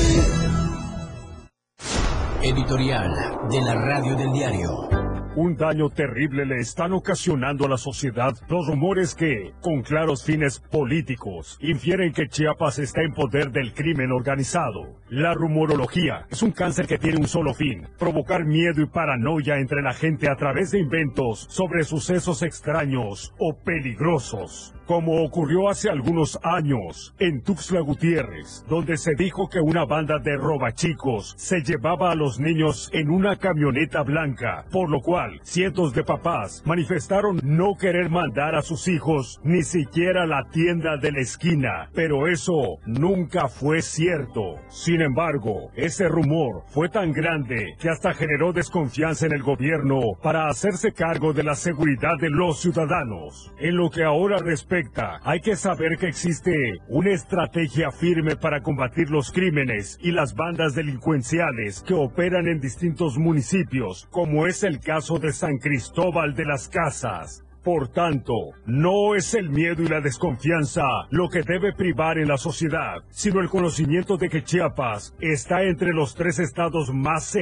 Editorial 2.42 3.38
de 3.48 3.60
la 3.60 3.74
radio 3.76 4.16
del 4.16 4.32
diario. 4.32 5.01
Un 5.34 5.56
daño 5.56 5.88
terrible 5.88 6.44
le 6.44 6.58
están 6.58 6.92
ocasionando 6.92 7.64
a 7.64 7.68
la 7.70 7.78
sociedad 7.78 8.34
los 8.50 8.66
rumores 8.66 9.14
que, 9.14 9.54
con 9.62 9.80
claros 9.80 10.24
fines 10.24 10.58
políticos, 10.58 11.56
infieren 11.62 12.12
que 12.12 12.28
Chiapas 12.28 12.78
está 12.78 13.00
en 13.00 13.14
poder 13.14 13.50
del 13.50 13.72
crimen 13.72 14.12
organizado. 14.12 15.00
La 15.08 15.32
rumorología 15.32 16.26
es 16.28 16.42
un 16.42 16.50
cáncer 16.50 16.86
que 16.86 16.98
tiene 16.98 17.16
un 17.16 17.28
solo 17.28 17.54
fin, 17.54 17.88
provocar 17.98 18.44
miedo 18.44 18.82
y 18.82 18.86
paranoia 18.86 19.56
entre 19.56 19.80
la 19.80 19.94
gente 19.94 20.28
a 20.30 20.36
través 20.36 20.72
de 20.72 20.80
inventos 20.80 21.46
sobre 21.48 21.84
sucesos 21.84 22.42
extraños 22.42 23.32
o 23.38 23.56
peligrosos 23.56 24.74
como 24.86 25.24
ocurrió 25.24 25.70
hace 25.70 25.88
algunos 25.88 26.38
años 26.42 27.14
en 27.18 27.42
Tuxtla 27.42 27.80
Gutiérrez, 27.80 28.64
donde 28.68 28.96
se 28.96 29.14
dijo 29.14 29.48
que 29.48 29.60
una 29.60 29.84
banda 29.84 30.18
de 30.18 30.36
robachicos 30.36 31.34
se 31.38 31.62
llevaba 31.62 32.10
a 32.10 32.14
los 32.14 32.40
niños 32.40 32.90
en 32.92 33.10
una 33.10 33.36
camioneta 33.36 34.02
blanca, 34.02 34.66
por 34.70 34.90
lo 34.90 35.00
cual 35.00 35.21
cientos 35.42 35.94
de 35.94 36.04
papás 36.04 36.62
manifestaron 36.64 37.40
no 37.42 37.74
querer 37.78 38.10
mandar 38.10 38.54
a 38.54 38.62
sus 38.62 38.88
hijos 38.88 39.40
ni 39.44 39.62
siquiera 39.62 40.22
a 40.22 40.26
la 40.26 40.44
tienda 40.50 40.96
de 40.96 41.12
la 41.12 41.20
esquina, 41.20 41.90
pero 41.94 42.26
eso 42.28 42.78
nunca 42.86 43.48
fue 43.48 43.82
cierto. 43.82 44.56
Sin 44.68 45.00
embargo, 45.00 45.70
ese 45.74 46.08
rumor 46.08 46.64
fue 46.68 46.88
tan 46.88 47.12
grande 47.12 47.74
que 47.80 47.88
hasta 47.88 48.14
generó 48.14 48.52
desconfianza 48.52 49.26
en 49.26 49.32
el 49.32 49.42
gobierno 49.42 50.00
para 50.22 50.48
hacerse 50.48 50.92
cargo 50.92 51.32
de 51.32 51.42
la 51.42 51.54
seguridad 51.54 52.16
de 52.20 52.30
los 52.30 52.60
ciudadanos. 52.60 53.52
En 53.58 53.76
lo 53.76 53.90
que 53.90 54.04
ahora 54.04 54.38
respecta 54.38 55.20
hay 55.24 55.40
que 55.40 55.56
saber 55.56 55.98
que 55.98 56.08
existe 56.08 56.52
una 56.88 57.12
estrategia 57.12 57.90
firme 57.90 58.36
para 58.36 58.62
combatir 58.62 59.10
los 59.10 59.30
crímenes 59.32 59.98
y 60.00 60.12
las 60.12 60.34
bandas 60.34 60.74
delincuenciales 60.74 61.82
que 61.82 61.94
operan 61.94 62.46
en 62.46 62.60
distintos 62.60 63.18
municipios, 63.18 64.06
como 64.10 64.46
es 64.46 64.62
el 64.62 64.80
caso 64.80 65.11
de 65.18 65.32
San 65.32 65.58
Cristóbal 65.58 66.34
de 66.34 66.44
las 66.44 66.68
Casas. 66.68 67.44
Por 67.62 67.88
tanto, 67.88 68.34
no 68.66 69.14
es 69.14 69.34
el 69.34 69.48
miedo 69.48 69.84
y 69.84 69.88
la 69.88 70.00
desconfianza 70.00 70.82
lo 71.10 71.28
que 71.28 71.42
debe 71.42 71.72
privar 71.72 72.18
en 72.18 72.26
la 72.26 72.36
sociedad, 72.36 73.04
sino 73.10 73.40
el 73.40 73.48
conocimiento 73.48 74.16
de 74.16 74.28
que 74.28 74.42
Chiapas 74.42 75.14
está 75.20 75.62
entre 75.62 75.92
los 75.92 76.16
tres 76.16 76.40
estados 76.40 76.92
más 76.92 77.36